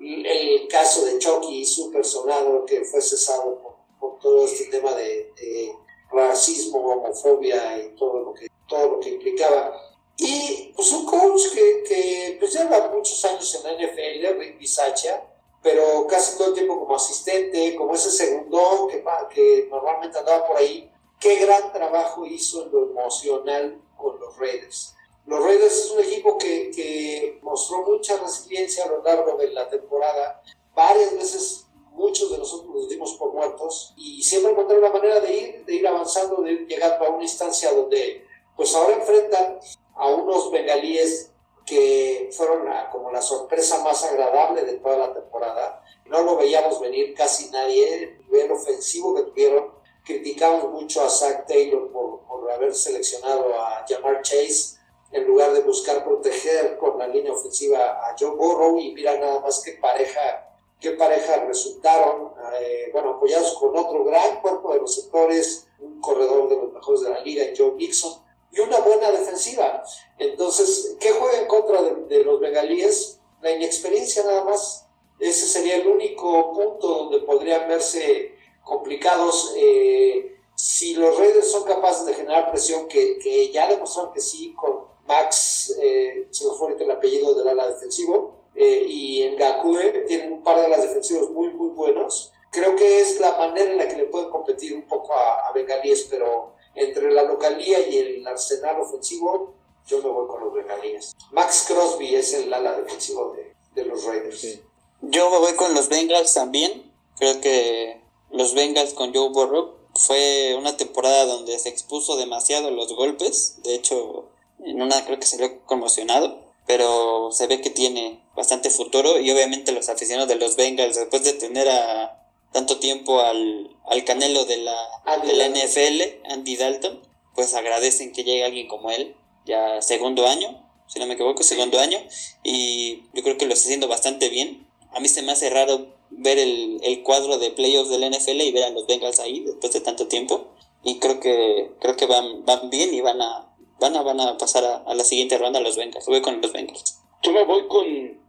el 0.01 0.67
caso 0.67 1.05
de 1.05 1.19
Chucky 1.19 1.65
super 1.65 2.03
sonado 2.03 2.65
que 2.65 2.83
fue 2.83 3.01
cesado 3.01 3.59
por, 3.99 4.19
todo 4.19 4.45
este 4.45 4.65
tema 4.65 4.93
de, 4.93 5.31
de, 5.35 5.75
racismo 6.11 6.79
homofobia 6.79 7.81
y 7.83 7.95
todo 7.95 8.19
lo 8.19 8.33
que 8.33 8.47
todo 8.67 8.91
lo 8.91 8.99
que 8.99 9.09
implicaba 9.09 9.91
y 10.23 10.71
pues 10.75 10.91
un 10.91 11.05
coach 11.05 11.51
que, 11.51 11.83
que 11.83 12.37
pues 12.39 12.53
lleva 12.53 12.91
muchos 12.93 13.25
años 13.25 13.55
en 13.55 13.63
la 13.63 13.73
NFL, 13.73 14.39
Rick 14.39 14.59
Bisaccia, 14.59 15.23
pero 15.63 16.05
casi 16.07 16.37
todo 16.37 16.49
el 16.49 16.53
tiempo 16.53 16.79
como 16.79 16.95
asistente, 16.95 17.75
como 17.75 17.95
ese 17.95 18.11
segundo 18.11 18.87
que, 18.87 19.03
que 19.33 19.67
normalmente 19.69 20.19
andaba 20.19 20.45
por 20.47 20.57
ahí. 20.57 20.91
Qué 21.19 21.37
gran 21.37 21.73
trabajo 21.73 22.23
hizo 22.25 22.65
en 22.65 22.71
lo 22.71 22.91
emocional 22.91 23.81
con 23.97 24.19
los 24.19 24.37
Raiders. 24.37 24.93
Los 25.25 25.43
Raiders 25.43 25.85
es 25.85 25.91
un 25.91 26.03
equipo 26.03 26.37
que, 26.37 26.71
que 26.71 27.39
mostró 27.41 27.83
mucha 27.83 28.17
resiliencia 28.17 28.85
a 28.85 28.87
lo 28.87 29.03
largo 29.03 29.37
de 29.37 29.51
la 29.51 29.69
temporada. 29.69 30.41
Varias 30.73 31.13
veces 31.13 31.67
muchos 31.91 32.31
de 32.31 32.37
nosotros 32.37 32.73
nos 32.73 32.89
dimos 32.89 33.13
por 33.13 33.33
muertos 33.33 33.93
y 33.97 34.23
siempre 34.23 34.51
encontraron 34.51 34.83
una 34.83 34.93
manera 34.93 35.19
de 35.19 35.33
ir, 35.33 35.65
de 35.65 35.75
ir 35.75 35.87
avanzando, 35.87 36.41
de 36.41 36.53
ir 36.53 36.67
llegando 36.67 37.05
a 37.05 37.09
una 37.09 37.23
instancia 37.23 37.71
donde 37.71 38.25
pues 38.55 38.73
ahora 38.75 38.95
enfrentan 38.95 39.59
a 39.95 40.07
unos 40.07 40.51
bengalíes 40.51 41.31
que 41.65 42.29
fueron 42.35 42.67
como 42.91 43.11
la 43.11 43.21
sorpresa 43.21 43.83
más 43.83 44.03
agradable 44.03 44.63
de 44.63 44.73
toda 44.73 44.97
la 44.97 45.13
temporada. 45.13 45.83
No 46.05 46.23
lo 46.23 46.37
veíamos 46.37 46.79
venir 46.81 47.13
casi 47.13 47.49
nadie, 47.51 48.03
el 48.03 48.19
nivel 48.25 48.51
ofensivo 48.51 49.15
que 49.15 49.23
tuvieron. 49.23 49.71
Criticamos 50.03 50.71
mucho 50.71 51.01
a 51.03 51.09
Zach 51.09 51.45
Taylor 51.45 51.91
por, 51.91 52.21
por 52.21 52.51
haber 52.51 52.73
seleccionado 52.73 53.53
a 53.53 53.85
Jamar 53.87 54.21
Chase 54.23 54.80
en 55.11 55.25
lugar 55.25 55.53
de 55.53 55.61
buscar 55.61 56.03
proteger 56.03 56.77
con 56.77 56.97
la 56.97 57.07
línea 57.07 57.33
ofensiva 57.33 58.07
a 58.07 58.15
Joe 58.17 58.35
Burrow 58.35 58.79
y 58.79 58.93
mira 58.93 59.17
nada 59.17 59.39
más 59.39 59.61
qué 59.63 59.73
pareja, 59.73 60.55
qué 60.79 60.91
pareja 60.91 61.45
resultaron, 61.45 62.33
eh, 62.59 62.89
bueno, 62.93 63.11
apoyados 63.11 63.55
con 63.55 63.77
otro 63.77 64.03
gran 64.05 64.41
cuerpo 64.41 64.73
de 64.73 64.79
los 64.79 64.95
sectores, 64.95 65.67
un 65.79 65.99
corredor 65.99 66.49
de 66.49 66.57
los 66.57 66.73
mejores 66.73 67.01
de 67.01 67.09
la 67.09 67.21
liga, 67.21 67.45
Joe 67.57 67.71
Mixon, 67.71 68.13
y 68.51 68.59
una 68.59 68.79
buena 68.79 69.11
defensiva. 69.11 69.83
Entonces, 70.17 70.97
¿qué 70.99 71.11
juega 71.11 71.39
en 71.39 71.47
contra 71.47 71.81
de, 71.81 72.23
los 72.23 72.39
bengalíes? 72.39 73.19
La 73.41 73.51
inexperiencia 73.51 74.23
nada 74.23 74.43
más. 74.43 74.87
Ese 75.19 75.45
sería 75.45 75.75
el 75.75 75.87
único 75.87 76.51
punto 76.53 76.87
donde 76.87 77.19
podrían 77.19 77.67
verse 77.67 78.35
complicados. 78.63 79.53
Eh, 79.55 80.37
si 80.55 80.93
los 80.95 81.17
Raiders 81.17 81.51
son 81.51 81.63
capaces 81.63 82.05
de 82.05 82.13
generar 82.13 82.51
presión, 82.51 82.87
que, 82.87 83.51
ya 83.51 83.67
demostraron 83.67 84.13
que 84.13 84.19
sí, 84.19 84.53
con 84.53 84.90
Max, 85.11 85.75
eh, 85.81 86.27
se 86.31 86.45
me 86.45 86.53
fue 86.53 86.73
el 86.79 86.89
apellido 86.89 87.33
del 87.33 87.49
ala 87.49 87.67
defensivo, 87.67 88.45
eh, 88.55 88.85
y 88.87 89.23
en 89.23 89.35
Gakue 89.35 90.05
tienen 90.07 90.31
un 90.31 90.43
par 90.43 90.61
de 90.61 90.69
las 90.69 90.81
defensivos 90.81 91.29
muy, 91.31 91.49
muy 91.49 91.69
buenos. 91.69 92.31
Creo 92.49 92.77
que 92.77 93.01
es 93.01 93.19
la 93.19 93.37
manera 93.37 93.71
en 93.71 93.77
la 93.77 93.87
que 93.89 93.97
le 93.97 94.05
pueden 94.05 94.29
competir 94.29 94.73
un 94.73 94.83
poco 94.83 95.13
a, 95.13 95.49
a 95.49 95.51
Bengalíes, 95.53 96.07
pero 96.09 96.53
entre 96.75 97.11
la 97.11 97.23
localía 97.23 97.85
y 97.87 97.97
el 97.97 98.27
arsenal 98.27 98.79
ofensivo, 98.79 99.53
yo 99.87 100.01
me 100.01 100.09
voy 100.09 100.27
con 100.27 100.43
los 100.43 100.53
bengalíes. 100.53 101.13
Max 101.31 101.65
Crosby 101.67 102.15
es 102.15 102.33
el 102.33 102.53
ala 102.53 102.77
defensivo 102.77 103.35
de, 103.75 103.85
los 103.85 104.03
Raiders. 104.05 104.59
Yo 105.01 105.29
me 105.29 105.39
voy 105.39 105.53
con 105.55 105.73
los 105.73 105.89
Bengals 105.89 106.33
también. 106.33 106.91
Creo 107.17 107.41
que 107.41 108.01
los 108.29 108.53
Bengals 108.53 108.93
con 108.93 109.13
Joe 109.13 109.29
Burrow 109.29 109.75
fue 109.95 110.55
una 110.57 110.77
temporada 110.77 111.25
donde 111.25 111.59
se 111.59 111.69
expuso 111.69 112.15
demasiado 112.15 112.71
los 112.71 112.93
golpes. 112.93 113.57
De 113.63 113.75
hecho, 113.75 114.29
en 114.65 114.81
una 114.81 115.03
creo 115.05 115.19
que 115.19 115.25
se 115.25 115.37
salió 115.37 115.63
conmocionado. 115.65 116.51
Pero 116.67 117.31
se 117.31 117.47
ve 117.47 117.59
que 117.59 117.71
tiene 117.71 118.21
bastante 118.35 118.69
futuro. 118.69 119.19
Y 119.19 119.31
obviamente 119.31 119.71
los 119.71 119.89
aficionados 119.89 120.29
de 120.29 120.35
los 120.35 120.55
Bengals, 120.55 120.95
después 120.95 121.23
de 121.23 121.33
tener 121.33 121.67
a 121.67 122.21
tanto 122.51 122.79
tiempo 122.79 123.21
al, 123.21 123.75
al 123.85 124.03
canelo 124.03 124.45
de 124.45 124.57
la, 124.57 124.77
de 125.23 125.33
la 125.33 125.47
NFL, 125.47 126.31
Andy 126.31 126.55
Dalton, 126.57 127.01
pues 127.33 127.53
agradecen 127.53 128.11
que 128.11 128.23
llegue 128.23 128.43
alguien 128.43 128.67
como 128.67 128.91
él, 128.91 129.15
ya 129.45 129.81
segundo 129.81 130.27
año, 130.27 130.67
si 130.87 130.99
no 130.99 131.05
me 131.05 131.13
equivoco, 131.13 131.43
segundo 131.43 131.79
año, 131.79 131.97
y 132.43 133.03
yo 133.13 133.23
creo 133.23 133.37
que 133.37 133.45
lo 133.45 133.53
está 133.53 133.67
haciendo 133.67 133.87
bastante 133.87 134.29
bien. 134.29 134.67
A 134.91 134.99
mí 134.99 135.07
se 135.07 135.21
me 135.21 135.31
hace 135.31 135.49
raro 135.49 135.95
ver 136.09 136.37
el, 136.37 136.81
el 136.83 137.03
cuadro 137.03 137.37
de 137.37 137.51
playoffs 137.51 137.89
del 137.89 138.09
NFL 138.09 138.41
y 138.41 138.51
ver 138.51 138.65
a 138.65 138.69
los 138.69 138.85
Bengals 138.85 139.19
ahí 139.21 139.39
después 139.39 139.71
de 139.71 139.79
tanto 139.79 140.07
tiempo. 140.07 140.47
Y 140.83 140.99
creo 140.99 141.19
que, 141.21 141.71
creo 141.79 141.95
que 141.95 142.07
van, 142.07 142.43
van 142.45 142.69
bien 142.69 142.93
y 142.93 142.99
van 142.99 143.21
a, 143.21 143.50
van 143.81 143.95
a, 143.97 144.03
van 144.03 144.21
a 144.21 144.37
pasar 144.37 144.83
a, 144.85 144.93
la 144.93 145.03
siguiente 145.03 145.37
ronda 145.37 145.59
los 145.59 145.75
Bengals. 145.75 146.05
Voy 146.05 146.21
con 146.21 146.39
los 146.39 146.53
Bengals. 146.53 147.01
Yo 147.23 147.33
me 147.33 147.43
voy 147.43 147.67
con, 147.67 147.85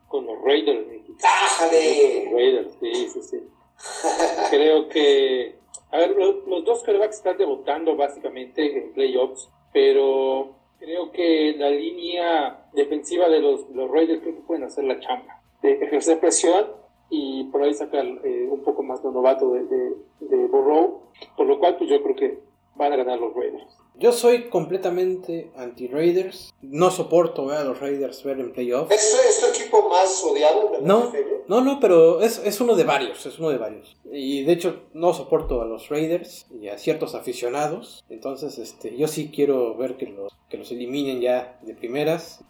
con 0.09 0.27
los 0.27 0.43
Raiders. 0.43 0.87
¡Ájale! 1.23 2.31
Raiders, 2.33 2.75
sí, 2.81 3.09
sí, 3.13 3.23
sí. 3.23 3.37
Creo 4.51 4.89
que, 4.89 5.59
a 5.91 5.99
ver, 5.99 6.17
los, 6.17 6.65
dos 6.65 6.83
quarterbacks 6.83 7.17
están 7.17 7.37
debutando 7.37 7.95
básicamente 7.97 8.79
en 8.79 8.93
playoffs, 8.95 9.49
pero 9.73 10.57
creo 10.79 11.13
que 11.13 11.55
la 11.59 11.71
línea 11.71 12.67
defensiva 12.73 13.29
de 13.29 13.41
los, 13.41 13.69
los 13.71 13.91
Raiders 13.91 14.21
creo 14.23 14.35
que 14.35 14.43
pueden 14.43 14.65
hacer 14.65 14.85
la 14.85 14.99
chamba, 15.01 15.43
de 15.61 15.73
ejercer 15.85 16.19
presión 16.19 16.67
y 17.11 17.45
por 17.45 17.63
ahí 17.63 17.75
sacar 17.75 18.05
eh, 18.05 18.49
un 18.51 18.63
poco 18.63 18.83
más 18.83 19.03
de 19.03 19.11
novato 19.11 19.53
de, 19.53 19.65
de, 19.65 19.93
de 20.21 20.47
Burrow, 20.47 21.03
por 21.37 21.47
lo 21.47 21.59
cual 21.59 21.77
pues 21.77 21.91
yo 21.91 22.03
creo 22.03 22.17
que 22.17 22.52
van 22.75 22.93
a 22.93 22.97
ganar 22.97 23.18
los 23.18 23.35
Raiders. 23.35 23.66
Yo 23.99 24.12
soy 24.12 24.49
completamente 24.49 25.53
anti-Raiders. 25.57 26.53
No 26.62 26.91
soporto 26.91 27.47
ver 27.47 27.59
a 27.59 27.64
los 27.64 27.79
Raiders 27.79 28.25
ver 28.25 28.41
en 28.41 28.53
playoffs. 28.53 28.91
¿Es, 28.93 29.41
tu 29.41 29.47
equipo 29.47 29.89
más 29.89 30.23
odiado? 30.25 30.81
no, 30.81 31.12
no, 31.49 31.61
no, 31.61 31.81
pero 31.81 32.20
es, 32.20 32.41
es, 32.45 32.61
uno 32.61 32.75
de 32.75 32.85
varios, 32.85 33.27
es 33.27 33.39
uno 33.39 33.51
de 33.51 33.59
varios. 33.59 33.97
Y 34.11 34.45
de 34.45 34.53
hecho 34.53 34.83
no 34.95 35.12
soporto 35.12 35.61
a 35.61 35.66
los 35.66 35.89
Raiders 35.89 36.47
y 36.51 36.68
a 36.68 36.79
ciertos 36.79 37.14
aficionados. 37.14 38.05
Entonces, 38.09 38.59
este, 38.59 38.97
yo 38.97 39.09
sí 39.09 39.31
quiero 39.35 39.77
ver 39.77 39.97
que 39.97 40.07
los, 40.07 40.33
que 40.49 40.57
los 40.57 40.70
eliminen 40.73 41.20
ya 41.20 41.59
de 41.62 41.75
primeras. 41.75 42.41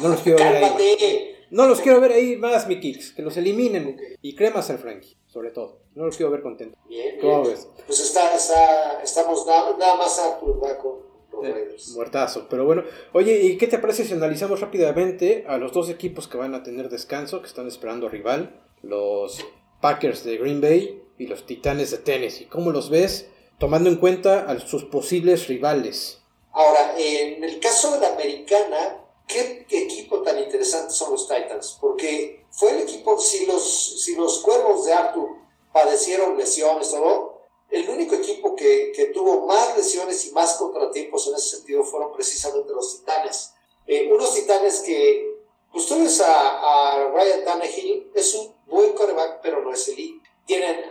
No 0.00 0.08
los 0.08 0.20
quiero 0.20 0.38
ver 0.38 0.64
ahí. 0.64 1.35
No 1.50 1.66
los 1.66 1.80
quiero 1.80 2.00
ver 2.00 2.12
ahí 2.12 2.36
más, 2.36 2.66
mi 2.66 2.80
kicks. 2.80 3.12
Que 3.12 3.22
los 3.22 3.36
eliminen. 3.36 3.98
Y 4.22 4.34
cremas 4.34 4.70
al 4.70 4.78
Frankie, 4.78 5.16
sobre 5.26 5.50
todo. 5.50 5.80
No 5.94 6.06
los 6.06 6.16
quiero 6.16 6.32
ver 6.32 6.42
contentos. 6.42 6.78
Bien, 6.88 7.18
¿Cómo 7.20 7.44
ves? 7.44 7.68
Pues 7.86 8.00
está, 8.00 8.34
está, 8.34 9.02
estamos 9.02 9.46
nada, 9.46 9.76
nada 9.78 9.96
más 9.96 10.18
a 10.18 10.38
con 10.38 11.06
los 11.32 11.44
eh, 11.44 11.76
muertazo. 11.94 12.46
Pero 12.48 12.64
bueno, 12.64 12.84
oye, 13.12 13.40
¿y 13.42 13.56
qué 13.56 13.66
te 13.66 13.78
parece 13.78 14.04
si 14.04 14.12
analizamos 14.12 14.60
rápidamente 14.60 15.44
a 15.48 15.58
los 15.58 15.72
dos 15.72 15.88
equipos 15.88 16.28
que 16.28 16.36
van 16.36 16.54
a 16.54 16.62
tener 16.62 16.88
descanso, 16.88 17.40
que 17.40 17.46
están 17.48 17.66
esperando 17.66 18.08
rival? 18.08 18.60
Los 18.82 19.44
Packers 19.80 20.24
de 20.24 20.38
Green 20.38 20.60
Bay 20.60 21.02
y 21.18 21.26
los 21.26 21.46
Titanes 21.46 21.90
de 21.90 21.98
Tennessee. 21.98 22.46
¿Cómo 22.46 22.70
los 22.70 22.90
ves 22.90 23.28
tomando 23.58 23.88
en 23.88 23.96
cuenta 23.96 24.46
a 24.50 24.58
sus 24.58 24.84
posibles 24.84 25.48
rivales? 25.48 26.22
Ahora, 26.52 26.94
en 26.98 27.44
el 27.44 27.60
caso 27.60 27.92
de 27.92 28.00
la 28.00 28.14
americana, 28.14 29.05
¿qué 29.26 29.66
equipo 29.70 30.22
tan 30.22 30.38
interesante 30.38 30.92
son 30.92 31.12
los 31.12 31.28
Titans? 31.28 31.78
Porque 31.80 32.46
fue 32.50 32.70
el 32.70 32.80
equipo, 32.80 33.18
si 33.20 33.44
los, 33.46 34.02
si 34.02 34.14
los 34.14 34.38
cuervos 34.40 34.86
de 34.86 34.92
Arthur 34.94 35.28
padecieron 35.72 36.38
lesiones, 36.38 36.90
todo, 36.90 37.36
el 37.70 37.88
único 37.88 38.14
equipo 38.14 38.54
que, 38.54 38.92
que, 38.94 39.06
tuvo 39.06 39.46
más 39.46 39.76
lesiones 39.76 40.24
y 40.26 40.32
más 40.32 40.54
contratiempos 40.54 41.26
en 41.26 41.34
ese 41.34 41.56
sentido 41.56 41.82
fueron 41.82 42.12
precisamente 42.12 42.72
los 42.72 42.98
Titanes. 42.98 43.52
Eh, 43.86 44.10
unos 44.12 44.34
Titanes 44.34 44.80
que, 44.80 45.36
ustedes 45.74 46.20
a, 46.20 46.94
a 46.94 47.10
Ryan 47.10 47.44
Tannehill 47.44 48.10
es 48.14 48.34
un 48.34 48.54
buen 48.66 48.92
coreback, 48.92 49.40
pero 49.42 49.60
no 49.62 49.72
es 49.72 49.88
elite. 49.88 50.26
Tienen 50.46 50.84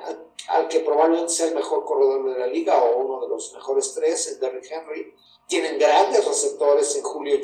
al 0.50 0.68
que 0.68 0.82
probablemente 0.82 1.32
sea 1.32 1.48
el 1.48 1.56
mejor 1.56 1.86
corredor 1.86 2.34
de 2.34 2.40
la 2.40 2.48
liga 2.48 2.84
o 2.84 2.98
uno 2.98 3.22
de 3.22 3.30
los 3.30 3.54
mejores 3.54 3.94
tres, 3.94 4.28
el 4.28 4.40
Derrick 4.40 4.70
Henry. 4.70 5.16
Tienen 5.48 5.80
grandes 5.80 6.26
receptores 6.26 6.95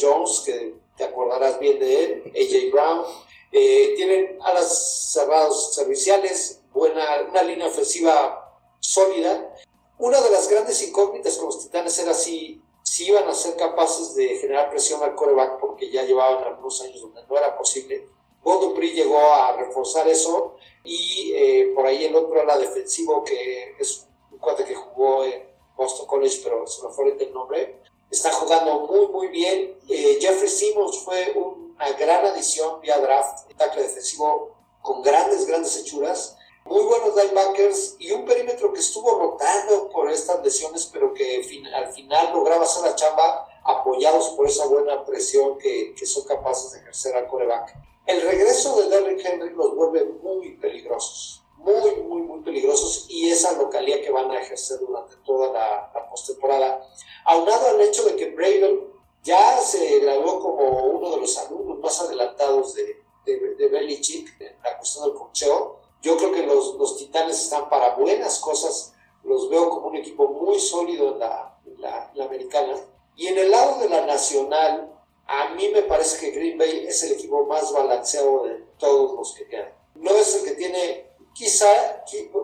Jones, 0.02 0.42
que 0.46 0.76
te 0.98 1.04
acordarás 1.04 1.60
bien 1.60 1.80
de 1.80 2.04
él, 2.04 2.24
AJ 2.36 2.72
Brown. 2.72 3.06
Eh, 3.52 3.94
tienen 3.96 4.40
alas 4.42 5.12
cerrados 5.12 5.76
serviciales, 5.76 6.62
buena, 6.74 7.28
una 7.30 7.44
línea 7.44 7.68
ofensiva 7.68 8.60
sólida. 8.80 9.54
Una 9.98 10.20
de 10.22 10.32
las 10.32 10.50
grandes 10.50 10.82
incógnitas 10.82 11.38
con 11.38 11.48
los 11.48 11.60
Titanes 11.60 12.00
era 12.00 12.14
si, 12.14 12.62
si 12.84 13.08
iban 13.08 13.28
a 13.28 13.34
ser 13.34 13.56
capaces 13.56 14.16
de 14.16 14.38
generar 14.38 14.70
presión 14.70 15.04
al 15.04 15.16
coreback, 15.16 15.60
porque 15.60 15.92
ya 15.92 16.04
llevaban 16.04 16.44
algunos 16.44 16.82
años 16.82 17.02
donde 17.02 17.22
no 17.30 17.38
era 17.38 17.58
posible. 17.58 18.08
Bob 18.44 18.80
llegó 18.80 19.20
a 19.20 19.56
reforzar 19.58 20.08
eso 20.08 20.56
y 20.84 21.32
eh, 21.36 21.72
por 21.76 21.86
ahí 21.86 22.06
el 22.06 22.16
otro 22.16 22.42
era 22.42 22.58
defensivo, 22.58 23.24
que 23.24 23.76
es 23.80 24.08
un 24.32 24.40
cuate 24.40 24.66
que 24.66 24.74
jugó 24.74 25.24
en 25.24 25.44
Boston 25.76 26.08
College, 26.08 26.40
pero 26.44 26.66
se 26.66 26.86
me 26.86 26.92
fue 26.92 27.10
el 27.10 27.34
nombre 27.34 27.81
está 28.12 28.32
jugando 28.32 28.82
muy, 28.82 29.08
muy 29.08 29.28
bien. 29.30 29.78
Eh, 29.90 30.18
Jeffrey 30.22 30.50
Simmons 30.50 31.00
fue 31.00 31.34
una 31.34 31.92
gran 31.94 32.26
adición 32.26 32.82
vía 32.82 33.00
draft, 33.00 33.50
un 33.50 33.56
tackle 33.56 33.84
defensivo 33.84 34.56
con 34.82 35.02
grandes, 35.02 35.48
grandes 35.48 35.78
hechuras. 35.78 36.38
Muy 36.66 36.84
buenos 36.84 37.16
linebackers 37.16 37.96
y 37.98 38.12
un 38.12 38.24
perímetro 38.24 38.72
que 38.72 38.82
estuvo 38.82 39.18
rotando 39.18 39.90
por 39.90 40.12
estas 40.12 40.44
lesiones, 40.44 40.88
pero 40.94 41.12
que 41.14 41.38
al 41.74 41.92
final 41.92 42.34
lograba 42.34 42.66
hacer 42.66 42.84
la 42.84 42.96
chamba 42.96 43.48
apoyados 43.64 44.30
por 44.30 44.48
esa 44.48 44.68
buena 44.68 45.04
presión 45.04 45.58
que, 45.58 45.96
que 45.96 46.06
son 46.06 46.24
capaces 46.26 46.72
de 46.72 46.80
ejercer 46.80 47.16
al 47.16 47.28
coreback. 47.28 47.76
El 48.06 48.22
regreso 48.22 48.80
de 48.82 48.90
Derrick 48.90 49.26
Henry 49.26 49.54
los 49.56 49.76
vuelve 49.76 50.06
muy 50.22 50.58
peligrosos, 50.58 51.41
muy, 51.64 51.96
muy, 52.08 52.22
muy 52.22 52.42
peligrosos 52.42 53.06
y 53.10 53.30
esa 53.30 53.54
localidad 53.54 54.02
que 54.02 54.12
van 54.12 54.32
a 54.32 54.40
ejercer 54.42 54.80
durante 54.80 55.16
toda 55.26 55.52
la, 55.52 55.92
la 55.94 56.10
postemporada 56.10 56.82
aunado 57.26 57.68
al 57.68 57.82
hecho 57.82 58.04
de 58.04 58.16
que 58.16 58.32
Braden 58.32 58.92
ya 59.24 59.58
se 59.58 60.00
graduó 60.00 60.40
como 60.40 60.86
uno 60.86 61.12
de 61.12 61.18
los 61.18 61.38
alumnos 61.38 61.80
más 61.80 62.00
adelantados 62.02 62.74
de, 62.74 63.04
de, 63.26 63.56
de 63.56 63.68
Belichick 63.68 64.40
en 64.42 64.56
la 64.64 64.78
cuestión 64.78 65.06
del 65.06 65.14
cocheo, 65.14 65.80
yo 66.02 66.18
creo 66.18 66.32
que 66.32 66.46
los, 66.46 66.76
los, 66.76 66.98
Titanes 66.98 67.44
están 67.44 67.70
para 67.70 67.96
buenas 67.96 68.40
cosas, 68.40 68.94
los 69.24 69.50
veo 69.50 69.70
como 69.70 69.88
un 69.88 69.96
equipo 69.96 70.28
muy 70.28 70.60
sólido 70.60 71.14
en 71.14 71.20
la, 71.20 71.60
la, 71.78 72.12
la 72.16 72.26
americana. 72.26 72.76
Y 73.16 73.28
en 73.28 73.38
el 73.38 73.52
lado 73.52 73.80
de 73.80 73.90
la 73.90 74.06
nacional, 74.08 74.92
a 75.28 75.50
mí 75.54 75.70
me 75.70 75.84
parece 75.84 76.20
que 76.20 76.32
Green 76.32 76.58
Bay 76.58 76.86
es 76.88 77.04
el 77.04 77.12
equipo 77.12 77.46
más 77.46 77.72
balanceado 77.72 78.46
de 78.46 78.56
todos 78.80 79.14
los 79.16 79.36
que 79.36 79.48
quedan. 79.48 79.72
No 79.94 80.12
es 80.12 80.36
el 80.36 80.44
que 80.46 80.56
tiene, 80.56 81.11
quizá, 81.34 82.04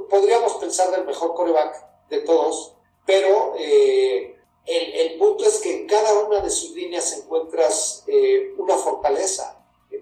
podríamos 0.10 0.54
pensar 0.56 0.92
del 0.92 1.06
mejor 1.06 1.34
coreback 1.34 1.86
de 2.10 2.20
todos, 2.20 2.74
pero 3.06 3.56
eh, 3.58 4.38
el, 4.68 5.18
punto 5.18 5.46
es 5.46 5.60
que 5.60 5.74
en 5.74 5.88
cada 5.88 6.20
una 6.20 6.42
de 6.42 6.50
sus 6.50 6.72
líneas 6.72 7.14
encuentras 7.18 8.04
eh, 8.08 8.54
una 8.58 8.78
fortaleza. 8.78 9.54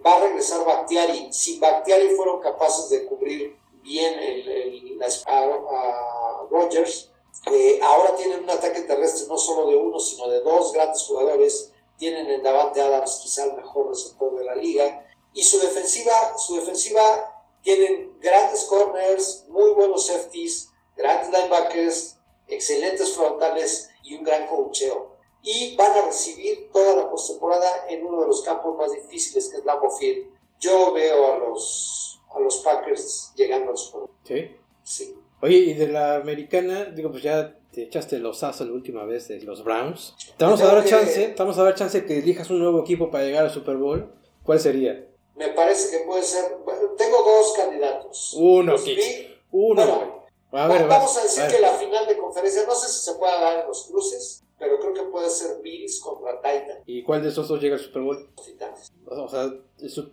Va 0.06 0.18
a 0.18 0.20
regresar 0.22 0.66
Bactiari. 0.66 1.32
Si 1.32 1.60
Bactiari 1.60 2.10
fueron 2.16 2.42
capaces 2.42 2.90
de 2.90 3.06
cubrir 3.06 3.56
bien 3.84 4.20
el, 4.20 4.48
el, 4.48 5.04
a, 5.28 6.48
Rogers, 6.50 7.12
eh, 7.52 7.80
ahora 7.84 8.16
tienen 8.16 8.44
un 8.44 8.50
ataque 8.50 8.82
terrestre 8.82 9.28
no 9.28 9.38
solo 9.38 9.68
de 9.68 9.76
uno, 9.76 10.00
sino 10.00 10.28
de 10.28 10.42
dos 10.42 10.74
grandes 10.74 11.04
jugadores. 11.04 11.72
Tienen 11.98 12.30
en 12.30 12.44
Davante 12.44 12.82
Adams 12.82 13.20
quizá 13.22 13.46
el 13.46 13.54
mejor 13.54 13.90
receptor 13.90 14.36
de 14.36 14.46
la 14.46 14.56
liga. 14.56 15.06
Y 15.34 15.44
su 15.44 15.60
defensiva, 15.60 16.38
su 16.38 16.56
defensiva 16.56 17.35
tienen 17.66 18.12
grandes 18.22 18.64
corners, 18.66 19.46
muy 19.50 19.72
buenos 19.72 20.06
safeties, 20.06 20.72
grandes 20.96 21.32
linebackers, 21.32 22.20
excelentes 22.48 23.14
frontales 23.16 23.90
y 24.04 24.16
un 24.16 24.24
gran 24.24 24.46
cocheo. 24.46 25.16
Y 25.42 25.76
van 25.76 25.92
a 25.92 26.06
recibir 26.06 26.70
toda 26.72 26.96
la 26.96 27.10
postemporada 27.10 27.88
en 27.90 28.06
uno 28.06 28.22
de 28.22 28.28
los 28.28 28.44
campos 28.44 28.78
más 28.78 28.92
difíciles 28.94 29.50
que 29.50 29.58
es 29.58 29.66
Lambeau 29.66 29.92
Field. 29.92 30.28
Yo 30.60 30.94
veo 30.94 31.34
a 31.34 31.38
los, 31.40 32.22
a 32.34 32.40
los 32.40 32.58
Packers 32.58 33.34
llegando 33.36 33.72
al 33.72 33.78
Super 33.78 34.10
¿Sí? 34.24 34.56
Sí. 34.84 35.16
Oye, 35.42 35.58
y 35.58 35.74
de 35.74 35.88
la 35.88 36.18
americana, 36.18 36.86
digo, 36.86 37.10
pues 37.10 37.24
ya 37.24 37.60
te 37.72 37.84
echaste 37.84 38.20
los 38.20 38.44
asos 38.44 38.68
la 38.68 38.74
última 38.74 39.06
vez 39.06 39.28
de 39.28 39.42
los 39.42 39.64
Browns. 39.64 40.16
Te 40.38 40.46
vamos 40.46 40.62
a 40.62 40.68
dar 40.68 40.86
chance, 40.86 41.30
te 41.30 41.36
vamos 41.36 41.58
a 41.58 41.64
dar 41.64 41.74
chance 41.74 42.06
que 42.06 42.20
elijas 42.20 42.50
un 42.52 42.60
nuevo 42.60 42.82
equipo 42.82 43.10
para 43.10 43.26
llegar 43.26 43.46
al 43.46 43.52
Super 43.52 43.78
Bowl. 43.78 44.14
¿Cuál 44.44 44.60
sería? 44.60 45.15
Me 45.36 45.50
parece 45.50 45.98
que 45.98 46.06
puede 46.06 46.24
ser. 46.24 46.58
Bueno, 46.64 46.90
tengo 46.98 47.18
dos 47.24 47.54
candidatos. 47.56 48.36
Uno, 48.38 48.74
los 48.74 48.86
Uno. 49.52 50.26
Bueno, 50.52 50.66
a 50.66 50.68
ver, 50.68 50.88
vamos 50.88 51.18
a 51.18 51.24
decir 51.24 51.44
que 51.52 51.60
la 51.60 51.74
final 51.74 52.08
de 52.08 52.18
conferencia, 52.18 52.66
no 52.66 52.76
sé 52.76 52.88
si 52.88 53.12
se 53.12 53.18
puede 53.18 53.34
dar 53.34 53.60
en 53.60 53.68
los 53.68 53.88
cruces, 53.88 54.44
pero 54.58 54.80
creo 54.80 54.94
que 54.94 55.04
puede 55.04 55.30
ser 55.30 55.62
Bills 55.62 56.00
contra 56.00 56.38
Titan. 56.42 56.80
¿Y 56.86 57.04
cuál 57.04 57.24
de 57.24 57.30
esos 57.30 57.48
dos 57.48 57.62
llega 57.62 57.76
al 57.76 57.82
Super 57.82 58.04
Bowl? 58.04 58.30
Titanes. 58.44 58.94
O 59.06 59.28
sea, 59.28 59.52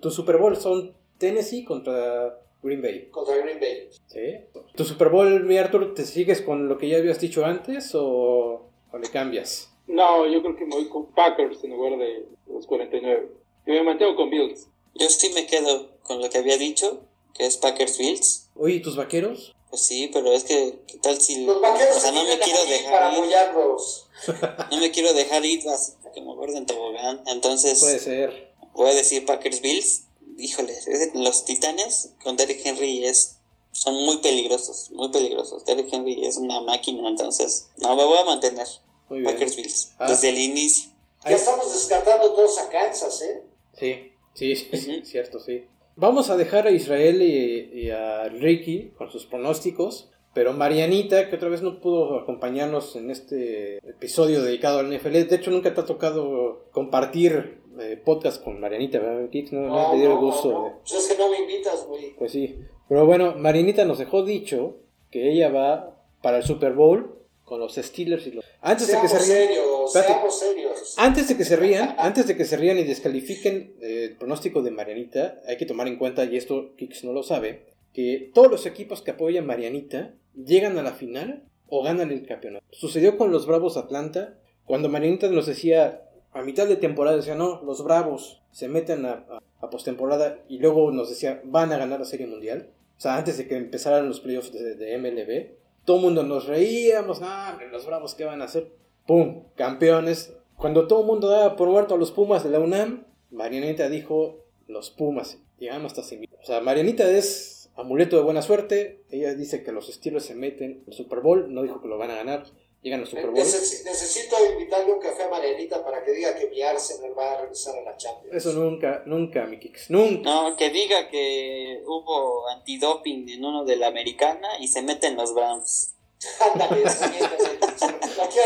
tu 0.01 0.11
Super 0.11 0.39
Bowl 0.39 0.57
son 0.57 0.97
Tennessee 1.19 1.65
contra 1.65 2.41
Green 2.63 2.83
Bay. 2.83 3.09
Contra 3.11 3.37
Green 3.37 3.61
Bay. 3.61 3.89
¿Sí? 4.09 4.61
¿Tu 4.75 4.85
Super 4.85 5.11
Bowl, 5.11 5.45
mi 5.45 5.59
Arthur, 5.59 5.95
te 5.95 6.05
sigues 6.05 6.43
con 6.43 6.69
lo 6.69 6.79
que 6.79 6.89
ya 6.89 6.97
habías 6.99 7.21
dicho 7.21 7.45
antes 7.45 7.95
o, 7.95 8.69
o 8.91 8.99
le 8.99 9.09
cambias? 9.11 9.73
No, 9.87 10.27
yo 10.27 10.43
creo 10.43 10.57
que 10.57 10.65
me 10.65 10.75
voy 10.75 10.89
con 10.89 11.07
Packers 11.13 11.63
en 11.63 11.71
lugar 11.71 11.99
de 11.99 12.27
los 12.47 12.67
49. 12.67 13.29
Y 13.67 13.71
me 13.71 13.83
mantengo 13.85 14.17
con 14.17 14.31
Bills. 14.31 14.69
Yo 14.95 15.09
sí 15.11 15.31
me 15.31 15.47
quedo 15.47 15.91
con 16.03 16.21
lo 16.21 16.29
que 16.31 16.39
había 16.39 16.59
dicho, 16.59 17.01
que 17.35 17.47
es 17.47 17.57
Packers 17.57 17.99
Bills. 17.99 18.49
Oye, 18.57 18.77
¿y 18.77 18.83
tus 18.83 18.97
vaqueros? 18.97 19.55
Pues 19.71 19.83
sí, 19.83 20.11
pero 20.13 20.33
es 20.33 20.45
que, 20.45 20.81
¿qué 20.87 20.99
tal 20.99 21.21
si.? 21.21 21.45
Los 21.47 21.61
vaqueros 21.61 21.97
o 21.97 22.01
sea, 22.01 22.13
no 22.13 22.25
me 22.25 22.39
quiero 22.39 22.65
dejar 22.67 22.93
para. 22.93 24.69
No 24.71 24.77
me 24.79 24.91
quiero 24.91 25.13
dejar 25.15 25.45
ir 25.45 25.67
así 25.69 25.93
que 26.13 26.21
me 26.21 26.33
acuerdo 26.33 26.57
en 26.59 26.67
tobogán. 26.67 27.23
Entonces, 27.27 27.81
Puede 27.81 27.99
ser. 27.99 28.53
voy 28.75 28.91
a 28.91 28.95
decir 28.95 29.25
Packers 29.27 29.61
Bills. 29.61 30.03
Híjole, 30.39 30.77
los 31.15 31.45
Titanes 31.45 32.11
con 32.23 32.37
Derrick 32.37 32.65
Henry 32.65 33.05
es, 33.05 33.37
son 33.73 33.95
muy 33.95 34.19
peligrosos, 34.19 34.91
muy 34.93 35.11
peligrosos. 35.11 35.65
Derrick 35.65 35.93
Henry 35.93 36.25
es 36.27 36.37
una 36.37 36.61
máquina, 36.63 37.07
entonces, 37.09 37.69
no, 37.79 37.95
me 37.97 38.05
voy 38.05 38.19
a 38.19 38.25
mantener. 38.25 38.67
Muy 39.09 39.21
bien. 39.21 39.33
Packers 39.33 39.57
Bills, 39.57 39.91
Ah. 39.99 40.09
desde 40.09 40.31
el 40.31 40.39
inicio. 40.39 40.91
Ya 41.25 41.37
estamos 41.37 41.73
descartando 41.73 42.33
todos 42.33 42.59
a 42.59 42.69
Kansas, 42.71 43.21
¿eh? 43.23 43.43
Sí, 43.79 44.12
sí, 44.35 44.55
sí, 44.73 45.01
cierto, 45.05 45.39
sí. 45.41 45.65
Vamos 45.97 46.31
a 46.31 46.37
dejar 46.37 46.67
a 46.67 46.71
Israel 46.71 47.21
y, 47.23 47.71
y 47.83 47.91
a 47.91 48.29
Ricky 48.29 48.93
con 48.97 49.11
sus 49.11 49.27
pronósticos, 49.27 50.11
pero 50.35 50.55
Marianita, 50.55 51.29
que 51.29 51.37
otra 51.37 51.51
vez 51.51 51.61
no 51.61 51.81
pudo 51.81 52.19
acompañarnos 52.19 52.97
en 52.97 53.11
este 53.11 53.77
episodio 53.87 54.43
dedicado 54.43 54.79
al 54.79 54.91
NFL, 54.91 55.13
de 55.29 55.37
hecho 55.37 55.51
nunca 55.51 55.75
te 55.75 55.83
ha 55.83 55.85
tocado 55.85 56.65
compartir 56.73 57.59
eh, 57.79 58.01
podcast 58.03 58.43
con 58.43 58.59
Marianita. 58.59 58.99
No, 59.01 59.21
no, 59.69 59.91
te 59.91 59.97
dio 59.99 60.13
el 60.13 60.19
gusto. 60.19 60.51
no, 60.51 60.65
de- 60.65 60.71
no. 60.71 60.79
Pues 60.81 60.95
es 60.95 61.13
que 61.13 61.19
no 61.23 61.31
me 61.31 61.39
invitas, 61.41 61.87
güey. 61.87 62.15
Pues 62.17 62.33
sí. 62.33 62.59
Pero 62.89 63.05
bueno, 63.07 63.35
Marianita 63.37 63.85
nos 63.85 63.99
dejó 63.99 64.25
dicho 64.25 64.77
que 65.11 65.31
ella 65.31 65.51
va 65.51 66.03
para 66.23 66.39
el 66.39 66.43
Super 66.43 66.73
Bowl 66.73 67.19
con 67.45 67.61
los 67.61 67.75
Steelers 67.75 68.27
y 68.27 68.33
los... 68.33 68.45
Antes 68.63 68.89
de 68.89 68.99
que 69.01 69.09
se 69.09 69.19
serios, 69.21 69.65
Espérate. 69.87 70.13
seamos 70.13 70.39
serios. 70.39 70.95
Antes 70.99 71.29
de 71.29 71.37
que 71.37 71.45
se 71.45 71.57
rían, 71.57 71.95
antes 71.99 72.27
de 72.27 72.37
que 72.37 72.45
se 72.45 72.57
rían 72.57 72.79
y 72.79 72.85
descalifiquen 72.85 73.77
eh, 73.81 74.09
el 74.11 74.17
pronóstico 74.17 74.63
de 74.63 74.71
Marianita, 74.71 75.41
hay 75.47 75.57
que 75.57 75.67
tomar 75.67 75.89
en 75.89 75.97
cuenta, 75.97 76.25
y 76.25 76.37
esto 76.37 76.75
Kix 76.77 77.05
no 77.05 77.13
lo 77.13 77.23
sabe, 77.23 77.67
que 77.93 78.31
todos 78.35 78.51
los 78.51 78.67
equipos 78.67 79.03
que 79.03 79.13
apoyan 79.13 79.47
Marianita 79.47 80.15
llegan 80.35 80.79
a 80.79 80.83
la 80.83 80.93
final 80.93 81.45
o 81.69 81.83
ganan 81.83 82.11
el 82.11 82.27
campeonato. 82.27 82.65
Sucedió 82.71 83.17
con 83.17 83.33
los 83.33 83.47
Bravos 83.47 83.77
Atlanta, 83.77 84.39
cuando 84.65 84.89
Marianita 84.89 85.29
nos 85.29 85.47
decía 85.47 86.09
a 86.33 86.43
mitad 86.43 86.67
de 86.67 86.77
temporada, 86.77 87.17
decía, 87.17 87.35
no, 87.35 87.63
los 87.63 87.85
Bravos 87.85 88.43
se 88.51 88.69
meten 88.69 89.05
a, 89.05 89.25
a, 89.29 89.43
a 89.61 89.71
postemporada 89.71 90.39
y 90.49 90.59
luego 90.59 90.91
nos 90.93 91.11
decía, 91.11 91.41
van 91.45 91.73
a 91.73 91.79
ganar 91.79 92.01
la 92.01 92.07
Serie 92.07 92.27
Mundial. 92.27 92.71
O 92.97 93.01
sea, 93.01 93.17
antes 93.17 93.37
de 93.37 93.49
que 93.49 93.57
empezaran 93.57 94.07
los 94.07 94.21
playoffs 94.21 94.53
de, 94.53 94.75
de 94.75 94.99
MLB, 94.99 95.57
todo 95.85 95.97
el 95.97 96.03
mundo 96.05 96.23
nos 96.23 96.47
reíamos, 96.47 97.21
ah, 97.23 97.59
los 97.71 97.87
Bravos, 97.87 98.15
¿qué 98.15 98.25
van 98.25 98.43
a 98.43 98.47
hacer? 98.47 98.71
¡Pum! 99.07 99.45
Campeones. 99.57 100.33
Cuando 100.57 100.87
todo 100.87 101.01
el 101.01 101.07
mundo 101.07 101.29
daba 101.29 101.57
por 101.57 101.69
muerto 101.69 101.95
a 101.95 101.99
los 101.99 102.11
Pumas 102.13 102.45
de 102.45 102.51
la 102.51 102.61
UNAM, 102.61 103.05
Marianita 103.31 103.89
dijo, 103.89 104.45
los 104.69 104.91
Pumas. 104.91 105.39
Llegamos 105.59 105.93
hasta 105.93 106.03
semi. 106.03 106.27
O 106.41 106.45
sea, 106.45 106.61
Marianita 106.61 107.09
es 107.11 107.71
amuleto 107.77 108.17
de 108.17 108.23
buena 108.23 108.43
suerte. 108.43 109.03
Ella 109.11 109.35
dice 109.35 109.63
que 109.63 109.73
los 109.73 109.87
Steelers 109.93 110.25
se 110.27 110.35
meten 110.35 110.85
al 110.87 110.93
Super 110.93 111.21
Bowl. 111.21 111.53
No 111.53 111.63
dijo 111.63 111.81
que 111.81 111.89
lo 111.89 111.99
van 111.99 112.11
a 112.11 112.17
ganar. 112.17 112.45
Llegan 112.83 113.01
al 113.01 113.07
Super 113.07 113.27
Bowl. 113.27 113.37
Neces- 113.39 113.85
necesito 113.85 114.35
invitarle 114.53 114.93
un 114.93 114.99
café 115.01 115.23
a 115.23 115.29
Marianita 115.31 115.85
para 115.85 116.03
que 116.05 116.11
diga 116.13 116.35
que 116.37 116.49
mi 116.49 116.63
Arsenal 116.63 117.17
va 117.17 117.33
a 117.33 117.41
regresar 117.43 117.79
a 117.79 117.83
la 117.83 117.97
Champions. 117.97 118.35
Eso 118.35 118.53
nunca, 118.55 119.03
nunca, 119.07 119.47
mi 119.47 119.59
Kix. 119.61 119.89
Nunca. 119.91 120.29
No, 120.29 120.57
que 120.57 120.71
diga 120.71 121.09
que 121.09 121.81
hubo 121.87 122.49
antidoping 122.49 123.29
en 123.29 123.45
uno 123.45 123.65
de 123.65 123.77
la 123.77 123.87
americana 123.87 124.49
y 124.59 124.67
se 124.67 124.83
meten 124.83 125.17
los 125.17 125.33
Browns. 125.33 125.95
Ándale, 126.41 126.85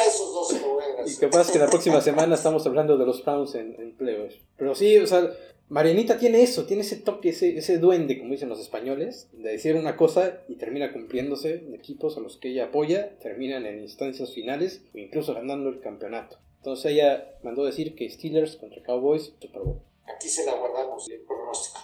esos 0.07 0.35
dos 0.35 0.55
a 0.55 1.09
Y 1.09 1.17
capaz 1.17 1.51
que 1.51 1.59
la 1.59 1.67
próxima 1.67 2.01
semana 2.01 2.35
estamos 2.35 2.67
hablando 2.67 2.97
de 2.97 3.07
los 3.07 3.25
Browns 3.25 3.55
en, 3.55 3.75
en 3.79 3.93
playoffs. 3.93 4.39
Pero 4.57 4.75
sí, 4.75 4.97
o 4.99 5.07
sea, 5.07 5.31
Marianita 5.69 6.19
tiene 6.19 6.43
eso, 6.43 6.65
tiene 6.65 6.83
ese 6.83 6.97
toque, 6.97 7.31
ese, 7.31 7.59
ese 7.59 7.79
duende, 7.79 8.19
como 8.19 8.33
dicen 8.33 8.49
los 8.49 8.61
españoles, 8.61 9.29
de 9.33 9.51
decir 9.51 9.75
una 9.75 9.97
cosa 9.97 10.41
y 10.49 10.55
termina 10.57 10.93
cumpliéndose. 10.93 11.65
Equipos 11.75 12.17
a 12.17 12.21
los 12.21 12.37
que 12.37 12.51
ella 12.51 12.67
apoya 12.67 13.19
terminan 13.19 13.67
en 13.67 13.81
instancias 13.81 14.33
finales 14.33 14.83
o 14.95 14.99
incluso 14.99 15.35
ganando 15.35 15.69
el 15.69 15.81
campeonato. 15.81 16.39
Entonces 16.59 16.93
ella 16.93 17.37
mandó 17.43 17.65
decir 17.65 17.95
que 17.95 18.09
Steelers 18.09 18.57
contra 18.57 18.83
Cowboys, 18.83 19.33
Super 19.41 19.63
Bowl. 19.63 19.81
Aquí 20.05 20.29
se 20.29 20.45
la 20.47 20.55
guardamos 20.55 21.09
el 21.11 21.21
pronóstico. 21.21 21.81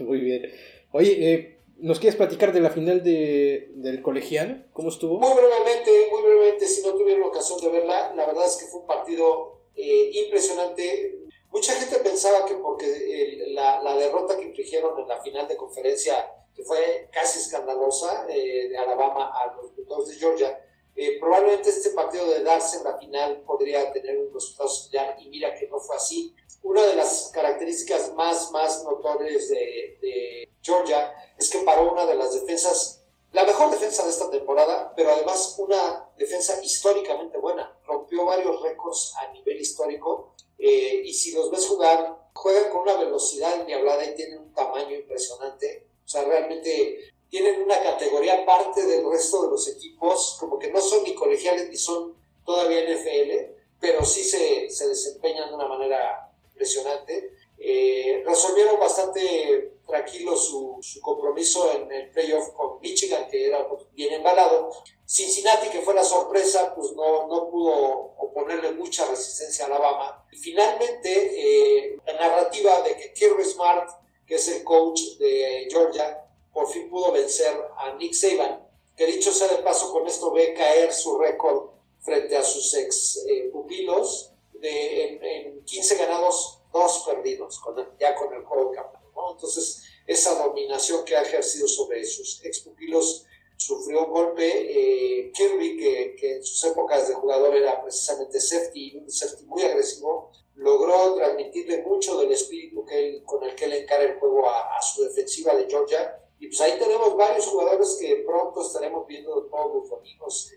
Muy 0.04 0.20
bien. 0.20 0.50
Oye, 0.92 1.34
eh, 1.34 1.53
¿nos 1.78 1.98
quieres 1.98 2.16
platicar 2.16 2.52
de 2.52 2.60
la 2.60 2.70
final 2.70 3.02
de, 3.02 3.70
del 3.74 4.02
colegial? 4.02 4.68
¿Cómo 4.72 4.88
estuvo? 4.88 5.18
Muy 5.18 5.34
brevemente, 5.34 5.90
muy 6.10 6.22
brevemente, 6.22 6.66
si 6.66 6.82
no 6.82 6.94
tuvieron 6.94 7.24
ocasión 7.24 7.60
de 7.60 7.68
verla, 7.68 8.12
la 8.14 8.26
verdad 8.26 8.46
es 8.46 8.56
que 8.56 8.66
fue 8.66 8.80
un 8.80 8.86
partido 8.86 9.60
eh, 9.76 10.10
impresionante. 10.24 11.20
Mucha 11.50 11.72
gente 11.74 11.98
pensaba 11.98 12.44
que 12.46 12.54
porque 12.54 12.86
eh, 12.86 13.44
la, 13.48 13.82
la 13.82 13.96
derrota 13.96 14.36
que 14.36 14.44
infligieron 14.44 14.98
en 14.98 15.08
la 15.08 15.20
final 15.22 15.46
de 15.46 15.56
conferencia, 15.56 16.14
que 16.54 16.64
fue 16.64 17.08
casi 17.12 17.38
escandalosa, 17.38 18.26
eh, 18.28 18.68
de 18.68 18.76
Alabama 18.78 19.30
a 19.32 19.54
los 19.54 19.74
Bulldogs 19.76 20.08
de 20.08 20.16
Georgia, 20.16 20.58
eh, 20.96 21.18
probablemente 21.18 21.70
este 21.70 21.90
partido 21.90 22.26
de 22.26 22.44
darse 22.44 22.78
en 22.78 22.84
la 22.84 22.96
final 22.98 23.42
podría 23.42 23.92
tener 23.92 24.18
un 24.18 24.32
resultado 24.32 24.68
similar 24.68 25.16
y 25.20 25.28
mira 25.28 25.54
que 25.54 25.66
no 25.68 25.78
fue 25.80 25.96
así. 25.96 26.34
Una 26.62 26.82
de 26.86 26.94
las 26.94 27.30
características 27.34 28.14
más, 28.14 28.50
más 28.52 28.84
notorias 28.84 29.48
de, 29.48 30.48
Georgia 30.62 31.12
es 31.36 31.50
que 31.50 31.58
paró 31.58 31.92
una 31.92 32.06
de 32.06 32.14
las 32.14 32.32
defensas 32.32 33.04
la 33.32 33.44
mejor 33.44 33.72
defensa 33.72 34.04
de 34.04 34.10
esta 34.10 34.30
temporada, 34.30 34.92
pero 34.94 35.10
además 35.10 35.56
una 35.58 36.08
defensa 36.16 36.62
históricamente 36.62 37.36
buena. 37.36 37.76
Rompió 37.84 38.24
varios 38.24 38.62
récords 38.62 39.12
a 39.16 39.32
nivel 39.32 39.60
histórico 39.60 40.36
eh, 40.56 41.02
y 41.04 41.12
si 41.12 41.32
los 41.32 41.50
ves 41.50 41.66
jugar, 41.66 42.30
juegan 42.32 42.70
con 42.70 42.82
una 42.82 42.94
velocidad 42.94 43.60
endiablada 43.60 44.04
y 44.04 44.14
tienen 44.14 44.38
un 44.38 44.54
tamaño 44.54 44.94
impresionante. 44.94 45.88
O 46.04 46.08
sea, 46.08 46.22
realmente 46.22 47.12
tienen 47.34 47.62
una 47.62 47.82
categoría 47.82 48.42
aparte 48.42 48.86
del 48.86 49.10
resto 49.10 49.42
de 49.42 49.50
los 49.50 49.66
equipos, 49.66 50.36
como 50.38 50.56
que 50.56 50.70
no 50.70 50.80
son 50.80 51.02
ni 51.02 51.16
colegiales 51.16 51.68
ni 51.68 51.76
son 51.76 52.14
todavía 52.46 52.88
NFL, 52.88 53.56
pero 53.80 54.04
sí 54.04 54.22
se, 54.22 54.70
se 54.70 54.86
desempeñan 54.86 55.48
de 55.48 55.56
una 55.56 55.66
manera 55.66 56.30
impresionante. 56.52 57.32
Eh, 57.58 58.22
resolvieron 58.24 58.78
bastante 58.78 59.78
tranquilo 59.84 60.36
su, 60.36 60.78
su, 60.80 61.00
compromiso 61.00 61.72
en 61.72 61.90
el 61.90 62.08
playoff 62.12 62.50
con 62.50 62.80
Michigan, 62.80 63.26
que 63.28 63.48
era 63.48 63.66
bien 63.94 64.14
embalado. 64.14 64.70
Cincinnati, 65.04 65.70
que 65.70 65.80
fue 65.80 65.92
la 65.92 66.04
sorpresa, 66.04 66.72
pues 66.72 66.92
no, 66.92 67.26
no 67.26 67.50
pudo 67.50 68.14
oponerle 68.16 68.70
mucha 68.74 69.06
resistencia 69.06 69.64
a 69.64 69.66
Alabama. 69.66 70.24
Y 70.30 70.36
finalmente, 70.36 71.32
eh, 71.34 71.96
la 72.06 72.12
narrativa 72.12 72.80
de 72.82 72.96
que 72.96 73.12
Kirby 73.12 73.42
Smart, 73.42 73.90
que 74.24 74.36
es 74.36 74.46
el 74.46 74.62
coach 74.62 75.18
de 75.18 75.66
Georgia, 75.68 76.23
por 76.54 76.68
fin 76.68 76.88
pudo 76.88 77.12
vencer 77.12 77.54
a 77.76 77.94
Nick 77.96 78.14
Saban, 78.14 78.66
que 78.96 79.06
dicho 79.06 79.32
sea 79.32 79.48
de 79.48 79.58
paso, 79.58 79.92
con 79.92 80.06
esto 80.06 80.30
ve 80.32 80.54
caer 80.54 80.92
su 80.92 81.18
récord 81.18 81.70
frente 82.00 82.36
a 82.36 82.44
sus 82.44 82.72
ex 82.74 83.24
eh, 83.28 83.50
pupilos 83.52 84.30
de, 84.52 85.04
en, 85.04 85.24
en 85.24 85.64
15 85.64 85.96
ganados, 85.96 86.60
dos 86.72 87.04
perdidos, 87.06 87.58
con 87.58 87.78
el, 87.78 87.86
ya 87.98 88.14
con 88.14 88.32
el 88.32 88.44
juego 88.44 88.70
de 88.70 88.76
campeón. 88.76 89.02
Entonces, 89.32 89.82
esa 90.06 90.34
dominación 90.42 91.04
que 91.04 91.16
ha 91.16 91.22
ejercido 91.22 91.66
sobre 91.66 92.04
sus 92.04 92.44
ex 92.44 92.60
pupilos 92.60 93.26
sufrió 93.56 94.06
un 94.06 94.12
golpe. 94.12 94.46
Eh, 94.46 95.32
Kirby, 95.32 95.76
que, 95.76 96.16
que, 96.16 96.36
en 96.36 96.44
sus 96.44 96.62
épocas 96.64 97.08
de 97.08 97.14
jugador 97.14 97.56
era 97.56 97.82
precisamente 97.82 98.40
safety, 98.40 98.98
un 98.98 99.10
safety 99.10 99.44
muy 99.44 99.62
agresivo, 99.62 100.30
logró 100.56 101.14
transmitirle 101.14 101.82
mucho 101.82 102.18
del 102.18 102.32
espíritu 102.32 102.84
con 103.24 103.42
el 103.44 103.54
que 103.54 103.64
él 103.64 103.72
encara 103.72 104.04
el 104.04 104.18
juego 104.18 104.48
a, 104.48 104.80
su 104.82 105.02
defensiva 105.04 105.54
de 105.54 105.66
Georgia. 105.68 106.20
Y 106.38 106.48
pues 106.48 106.60
ahí 106.60 106.78
tenemos 106.78 107.16
varios 107.16 107.46
jugadores 107.46 107.96
que 108.00 108.24
pronto 108.26 108.62
estaremos 108.62 109.06
viendo 109.06 109.42
todos 109.44 109.74
los 109.74 109.90
domingos. 109.90 110.50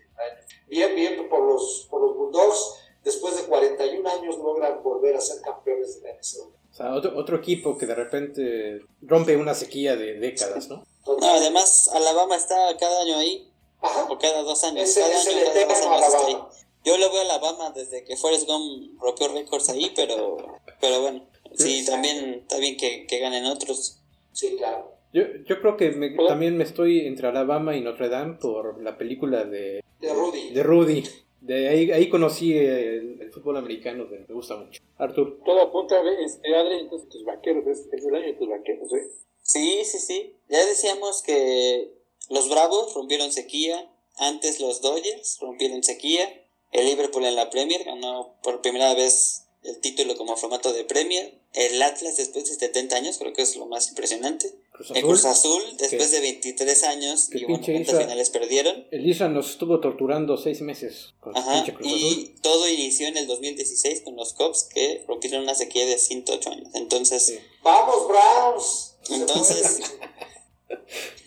Bien, 0.66 0.94
bien 0.94 1.28
por 1.28 1.40
los, 1.40 1.86
por 1.90 2.02
los 2.02 2.16
Bulldogs. 2.16 2.74
Después 3.04 3.36
de 3.36 3.44
41 3.44 4.08
años 4.08 4.38
logran 4.38 4.82
volver 4.82 5.16
a 5.16 5.20
ser 5.20 5.40
campeones 5.40 6.02
de 6.02 6.08
la 6.08 6.14
NCAA. 6.14 6.58
O 6.70 6.74
sea, 6.74 6.94
otro, 6.94 7.16
otro 7.16 7.36
equipo 7.36 7.78
que 7.78 7.86
de 7.86 7.94
repente 7.94 8.80
rompe 9.00 9.36
una 9.36 9.54
sequía 9.54 9.96
de 9.96 10.14
décadas, 10.14 10.68
¿no? 10.68 10.84
No, 11.06 11.30
además, 11.30 11.88
Alabama 11.94 12.36
está 12.36 12.76
cada 12.76 13.02
año 13.02 13.16
ahí. 13.16 13.50
Ajá. 13.80 14.06
O 14.10 14.18
cada 14.18 14.42
dos 14.42 14.62
años. 14.64 14.88
Ese, 14.88 15.00
cada 15.00 15.18
ese 15.18 15.30
año, 15.30 15.44
cada 15.46 15.66
dos 15.66 15.82
años 15.82 16.06
está 16.06 16.26
ahí. 16.26 16.38
Yo 16.84 16.96
le 16.96 17.08
voy 17.08 17.18
a 17.18 17.22
Alabama 17.22 17.70
desde 17.70 18.04
que 18.04 18.16
Forrest 18.16 18.46
Gump 18.46 19.00
rompió 19.00 19.28
récords 19.28 19.68
ahí, 19.68 19.92
pero, 19.94 20.36
pero 20.80 21.02
bueno, 21.02 21.26
sí, 21.54 21.84
también 21.84 22.34
está 22.42 22.58
bien 22.58 22.76
que, 22.76 23.06
que 23.06 23.18
ganen 23.18 23.46
otros. 23.46 23.98
Sí, 24.32 24.56
claro. 24.56 24.87
Yo, 25.12 25.22
yo 25.46 25.60
creo 25.60 25.76
que 25.76 25.90
me, 25.92 26.10
también 26.26 26.56
me 26.56 26.64
estoy 26.64 27.06
entre 27.06 27.28
Alabama 27.28 27.76
y 27.76 27.80
Notre 27.80 28.08
Dame 28.08 28.34
por 28.34 28.82
la 28.82 28.98
película 28.98 29.44
de, 29.44 29.82
De 30.00 30.12
Rudy. 30.12 30.50
de 30.50 30.62
Rudy. 30.62 31.04
De 31.40 31.68
ahí, 31.68 31.90
ahí 31.92 32.08
conocí 32.08 32.52
el, 32.52 33.18
el 33.22 33.30
fútbol 33.32 33.56
americano, 33.56 34.08
que 34.08 34.18
me 34.18 34.34
gusta 34.34 34.56
mucho. 34.56 34.82
Artur. 34.98 35.40
Todo 35.44 35.62
apunta, 35.62 35.96
este, 36.24 36.54
Adri, 36.54 36.80
entonces 36.80 37.08
tus 37.08 37.24
vaqueros, 37.24 37.66
es, 37.66 37.88
es 37.92 38.04
el 38.04 38.14
año 38.14 38.26
de 38.26 38.32
tus 38.34 38.48
vaqueros, 38.48 38.92
¿eh? 38.92 39.08
Sí, 39.42 39.82
sí, 39.84 39.98
sí. 39.98 40.34
Ya 40.48 40.64
decíamos 40.66 41.22
que 41.22 41.92
los 42.28 42.50
Bravos 42.50 42.94
rompieron 42.94 43.32
sequía. 43.32 43.90
Antes 44.18 44.60
los 44.60 44.82
Dodgers 44.82 45.38
rompieron 45.40 45.82
sequía. 45.82 46.28
El 46.72 46.86
Liverpool 46.86 47.24
en 47.24 47.36
la 47.36 47.48
Premier 47.48 47.82
ganó 47.84 48.34
por 48.42 48.60
primera 48.60 48.92
vez 48.94 49.46
el 49.62 49.80
título 49.80 50.16
como 50.16 50.36
formato 50.36 50.72
de 50.72 50.84
Premier. 50.84 51.38
El 51.66 51.82
Atlas 51.82 52.16
después 52.16 52.44
de 52.48 52.54
70 52.54 52.94
años, 52.96 53.18
creo 53.18 53.32
que 53.32 53.42
es 53.42 53.56
lo 53.56 53.66
más 53.66 53.88
impresionante. 53.88 54.54
Cruz 54.72 54.90
El. 54.94 55.02
Cruz 55.02 55.24
Azul 55.24 55.62
después 55.76 56.08
que- 56.10 56.16
de 56.16 56.20
23 56.20 56.84
años 56.84 57.28
y 57.32 57.44
bueno, 57.44 57.64
cuántas 57.64 57.98
finales 57.98 58.30
perdieron. 58.30 58.86
Elisa 58.92 59.28
nos 59.28 59.50
estuvo 59.50 59.80
torturando 59.80 60.36
seis 60.36 60.60
meses 60.60 61.14
con 61.20 61.36
Ajá, 61.36 61.54
pinche 61.64 61.74
Cruz 61.74 61.88
Azul. 61.88 62.00
y 62.00 62.34
todo 62.42 62.68
inició 62.68 63.08
en 63.08 63.16
el 63.16 63.26
2016 63.26 64.02
con 64.02 64.14
los 64.16 64.34
Cubs 64.34 64.64
que 64.64 65.04
rompieron 65.08 65.42
una 65.42 65.54
sequía 65.56 65.84
de 65.86 65.98
108 65.98 66.50
años. 66.50 66.68
Entonces, 66.74 67.26
Sí. 67.26 67.38
¡Vamos, 67.64 68.06
Browns! 68.06 68.94
Entonces-. 69.10 69.80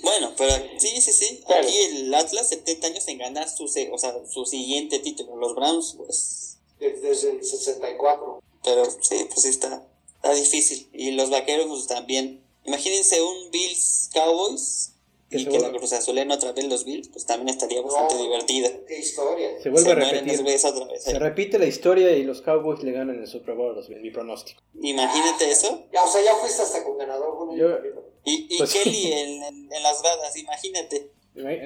Bueno, 0.04 0.34
pero 0.38 0.54
sí, 0.78 1.02
sí, 1.02 1.12
sí. 1.14 1.42
Claro. 1.46 1.68
Aquí 1.68 1.76
el 1.78 2.14
Atlas 2.14 2.50
70 2.50 2.88
años 2.88 3.08
en 3.08 3.18
ganar 3.18 3.50
su, 3.50 3.68
se- 3.68 3.90
o 3.92 3.98
sea, 3.98 4.16
su 4.30 4.46
siguiente 4.46 5.00
título. 5.00 5.36
Los 5.36 5.56
Browns, 5.56 5.96
pues. 5.98 6.58
Desde 6.80 7.32
el 7.32 7.44
64. 7.44 8.42
Pero 8.64 8.86
sí, 9.02 9.26
pues 9.28 9.42
sí 9.42 9.50
está, 9.50 9.84
está 10.22 10.34
difícil. 10.34 10.90
Y 10.94 11.12
los 11.12 11.30
vaqueros, 11.30 11.68
pues 11.68 11.88
también. 11.88 12.44
Imagínense 12.64 13.22
un 13.22 13.50
Bills 13.52 14.10
Cowboys 14.14 14.94
Que 15.32 15.40
y 15.40 15.46
que 15.48 15.60
la 15.60 15.72
Cruz 15.72 15.94
Azulen 15.94 16.30
otra 16.30 16.52
vez 16.52 16.66
los 16.66 16.84
Bills, 16.86 17.08
pues 17.08 17.26
también 17.26 17.50
estaría 17.50 17.82
bastante 17.82 18.14
No, 18.16 18.24
divertida. 18.24 18.70
¡Qué 18.88 19.00
historia! 19.00 19.50
Se 19.64 19.70
vuelve 19.70 19.86
Se 19.86 19.92
a 19.92 19.96
repetir. 19.96 20.66
otra 20.66 20.86
vez. 20.88 21.04
Se 21.04 21.18
repite 21.18 21.58
la 21.58 21.66
historia 21.66 22.12
y 22.12 22.24
los 22.24 22.42
Cowboys 22.42 22.84
le 22.84 22.92
ganan 22.92 23.18
el 23.20 23.28
Super 23.28 23.56
Bowl, 23.56 23.74
los- 23.76 23.90
mi 23.90 24.12
pronóstico. 24.12 24.62
Imagínate 24.82 25.50
eso. 25.50 25.88
Ya, 25.92 26.04
o 26.04 26.12
sea, 26.12 26.22
ya 26.24 26.36
fuiste 26.36 26.62
hasta 26.62 26.84
con 26.84 26.98
ganador. 26.98 27.36
Bueno, 27.38 27.56
Yo- 27.56 27.78
Y, 28.26 28.48
y 28.54 28.58
Pues- 28.60 28.74
Kelly 28.74 29.12
en, 29.12 29.42
en- 29.44 29.74
en 29.74 29.84
las 29.84 30.02
gradas, 30.04 30.36
imagínate. 30.38 31.12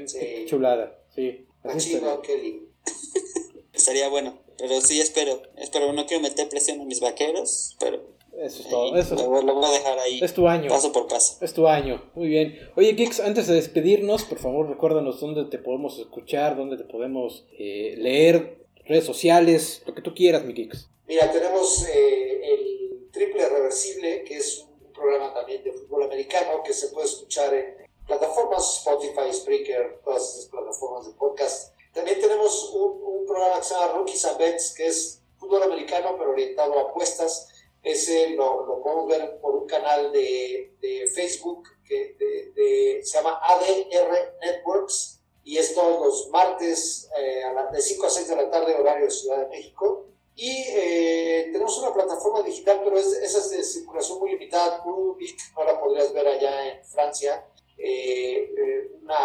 Sí. 0.08 0.46
Chulada, 0.48 0.98
sí. 1.14 1.46
Así 1.64 1.74
Machino 1.94 1.98
estaría. 1.98 2.22
Kelly. 2.22 2.70
Estaría 3.74 4.08
bueno. 4.10 4.40
Pero 4.58 4.80
sí, 4.80 5.02
espero. 5.02 5.42
Espero, 5.58 5.92
no 5.92 6.06
quiero 6.06 6.22
meter 6.24 6.48
presión 6.48 6.80
a 6.80 6.86
mis 6.86 7.02
vaqueros, 7.02 7.76
pero 7.80 8.15
Eso 8.46 8.62
es 8.62 8.70
todo. 8.70 8.96
Eso 8.96 9.16
lo, 9.16 9.42
lo 9.42 9.56
voy 9.56 9.66
a 9.66 9.72
dejar 9.72 9.98
ahí. 10.00 10.20
es 10.22 10.34
tu 10.34 10.48
año. 10.48 10.70
Paso 10.70 10.92
por 10.92 11.08
paso. 11.08 11.38
Es 11.42 11.54
tu 11.54 11.68
año, 11.68 12.12
muy 12.14 12.28
bien. 12.28 12.60
Oye, 12.76 12.96
Kix, 12.96 13.20
antes 13.20 13.48
de 13.48 13.56
despedirnos, 13.56 14.24
por 14.24 14.38
favor, 14.38 14.70
recuérdanos 14.70 15.20
dónde 15.20 15.46
te 15.46 15.58
podemos 15.58 15.98
escuchar, 16.00 16.56
dónde 16.56 16.78
te 16.78 16.84
podemos 16.84 17.46
eh, 17.58 17.96
leer, 17.98 18.66
redes 18.86 19.06
sociales, 19.06 19.82
lo 19.88 19.96
que 19.96 20.02
tú 20.02 20.14
quieras, 20.14 20.46
mi 20.46 20.54
Kix. 20.54 20.88
Mira, 21.08 21.32
tenemos 21.32 21.88
eh, 21.88 22.42
el 22.44 23.10
Triple 23.12 23.50
Reversible, 23.50 24.24
que 24.24 24.38
es 24.38 24.66
un 24.68 24.94
programa 24.94 25.34
también 25.34 25.64
de 25.64 25.72
fútbol 25.72 26.04
americano 26.04 26.62
que 26.64 26.74
se 26.74 26.90
puede 26.90 27.08
escuchar 27.08 27.54
en 27.54 27.76
plataformas 28.06 28.78
Spotify, 28.80 29.34
Spreaker, 29.34 30.02
todas 30.04 30.36
esas 30.36 30.46
plataformas 30.46 31.08
de 31.08 31.14
podcast. 31.14 31.74
También 31.94 32.20
tenemos 32.20 32.72
un, 32.74 33.02
un 33.02 33.26
programa 33.26 33.58
que 33.58 33.64
se 33.64 33.74
llama 33.74 33.94
Rookies 33.94 34.26
and 34.26 34.38
Bets, 34.38 34.74
que 34.76 34.88
es 34.88 35.22
fútbol 35.40 35.64
americano, 35.64 36.16
pero 36.18 36.32
orientado 36.32 36.78
a 36.78 36.82
apuestas. 36.84 37.50
Ese 37.86 38.32
lo, 38.32 38.66
lo 38.66 38.82
podemos 38.82 39.08
ver 39.08 39.40
por 39.40 39.56
un 39.56 39.68
canal 39.68 40.12
de, 40.12 40.76
de 40.82 41.08
Facebook 41.14 41.68
que 41.88 42.16
de, 42.18 43.02
se 43.04 43.18
llama 43.18 43.40
ADR 43.44 44.38
Networks 44.42 45.22
y 45.44 45.60
es 45.60 45.76
todos 45.76 46.04
los 46.04 46.30
martes 46.30 47.08
eh, 47.16 47.44
de 47.72 47.82
5 47.82 48.06
a 48.08 48.10
6 48.10 48.28
de 48.28 48.36
la 48.36 48.50
tarde, 48.50 48.74
horario 48.74 49.06
de 49.06 49.12
Ciudad 49.12 49.38
de 49.38 49.48
México. 49.48 50.08
Y 50.34 50.66
eh, 50.70 51.50
tenemos 51.52 51.78
una 51.78 51.94
plataforma 51.94 52.42
digital, 52.42 52.82
pero 52.84 52.98
es, 52.98 53.14
esa 53.14 53.38
es 53.38 53.52
de 53.52 53.64
circulación 53.64 54.18
muy 54.20 54.32
limitada. 54.32 54.84
Tú, 54.84 55.16
no 55.56 55.64
la 55.64 55.80
podrías 55.80 56.12
ver 56.12 56.28
allá 56.28 56.68
en 56.68 56.84
Francia. 56.84 57.48
Eh, 57.78 58.90
una 59.04 59.20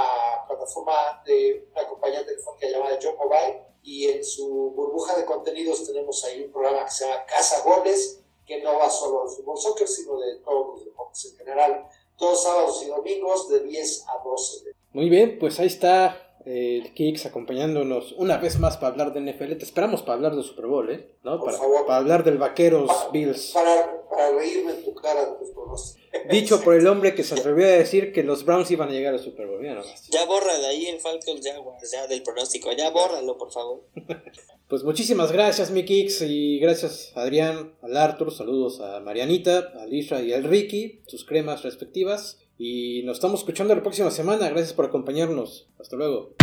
plataforma 0.46 1.22
de 1.24 1.66
una 1.72 1.88
compañía 1.88 2.26
telefónica 2.26 2.68
llamada 2.68 2.98
Joe 3.02 3.14
Mobile. 3.14 3.62
Y 3.82 4.08
en 4.08 4.22
su 4.22 4.72
burbuja 4.76 5.16
de 5.16 5.24
contenidos 5.24 5.86
tenemos 5.86 6.22
ahí 6.26 6.42
un 6.42 6.52
programa 6.52 6.84
que 6.84 6.90
se 6.90 7.06
llama 7.06 7.24
Casa 7.24 7.62
Goles, 7.62 8.20
que 8.50 8.60
no 8.62 8.76
va 8.78 8.90
solo 8.90 9.20
del 9.24 9.36
fútbol 9.36 9.56
soccer, 9.56 9.86
sino 9.86 10.18
de 10.18 10.38
todos 10.38 10.74
los 10.74 10.84
deportes 10.84 11.24
en 11.26 11.36
general. 11.36 11.86
Todos 12.18 12.42
sábados 12.42 12.82
y 12.84 12.88
domingos 12.88 13.48
de 13.48 13.60
10 13.60 14.06
a 14.08 14.24
12. 14.24 14.72
Muy 14.92 15.08
bien, 15.08 15.38
pues 15.38 15.60
ahí 15.60 15.68
está 15.68 16.29
el 16.44 16.94
Kicks 16.94 17.26
acompañándonos 17.26 18.12
una 18.12 18.38
vez 18.38 18.58
más 18.58 18.76
para 18.76 18.92
hablar 18.92 19.12
de 19.12 19.20
NFL. 19.20 19.56
Te 19.56 19.64
esperamos 19.64 20.02
para 20.02 20.14
hablar 20.14 20.34
del 20.34 20.44
Super 20.44 20.66
Bowl, 20.66 20.90
¿eh? 20.90 21.14
¿No? 21.22 21.42
para, 21.42 21.58
para 21.58 21.96
hablar 21.96 22.24
del 22.24 22.38
Vaqueros 22.38 22.90
Bills. 23.12 23.52
Para, 23.52 24.04
para, 24.08 24.32
reírme 24.32 24.72
en 24.72 24.84
tu 24.84 24.94
cara 24.94 25.26
de 25.26 25.32
tus 25.38 25.50
pronósticos. 25.50 26.00
Dicho 26.30 26.60
por 26.64 26.74
el 26.74 26.86
hombre 26.86 27.14
que 27.14 27.24
se 27.24 27.34
atrevió 27.34 27.66
a 27.66 27.70
decir 27.70 28.12
que 28.12 28.22
los 28.22 28.44
Browns 28.44 28.70
iban 28.70 28.88
a 28.88 28.92
llegar 28.92 29.12
al 29.12 29.20
Super 29.20 29.46
Bowl. 29.46 29.62
Ya, 29.62 29.80
ya 30.08 30.24
borra 30.26 30.58
de 30.58 30.66
ahí 30.66 30.86
el 30.86 31.00
Falcons 31.00 31.46
Jaguars, 31.46 31.90
ya 31.90 32.06
del 32.06 32.22
pronóstico. 32.22 32.72
Ya 32.72 32.90
bórralo, 32.90 33.36
por 33.36 33.52
favor. 33.52 33.84
pues 34.68 34.82
muchísimas 34.82 35.32
gracias, 35.32 35.70
mi 35.70 35.84
Kicks. 35.84 36.22
Y 36.22 36.58
gracias 36.58 37.12
Adrián, 37.14 37.74
al 37.82 37.96
Arthur. 37.96 38.32
Saludos 38.32 38.80
a 38.80 39.00
Marianita, 39.00 39.72
a 39.78 39.86
Lisa 39.86 40.22
y 40.22 40.32
al 40.32 40.44
Ricky. 40.44 41.02
Sus 41.06 41.24
cremas 41.24 41.62
respectivas. 41.62 42.38
Y 42.62 43.02
nos 43.04 43.16
estamos 43.16 43.40
escuchando 43.40 43.74
la 43.74 43.80
próxima 43.80 44.10
semana. 44.10 44.50
Gracias 44.50 44.74
por 44.74 44.84
acompañarnos. 44.84 45.70
Hasta 45.78 45.96
luego. 45.96 46.34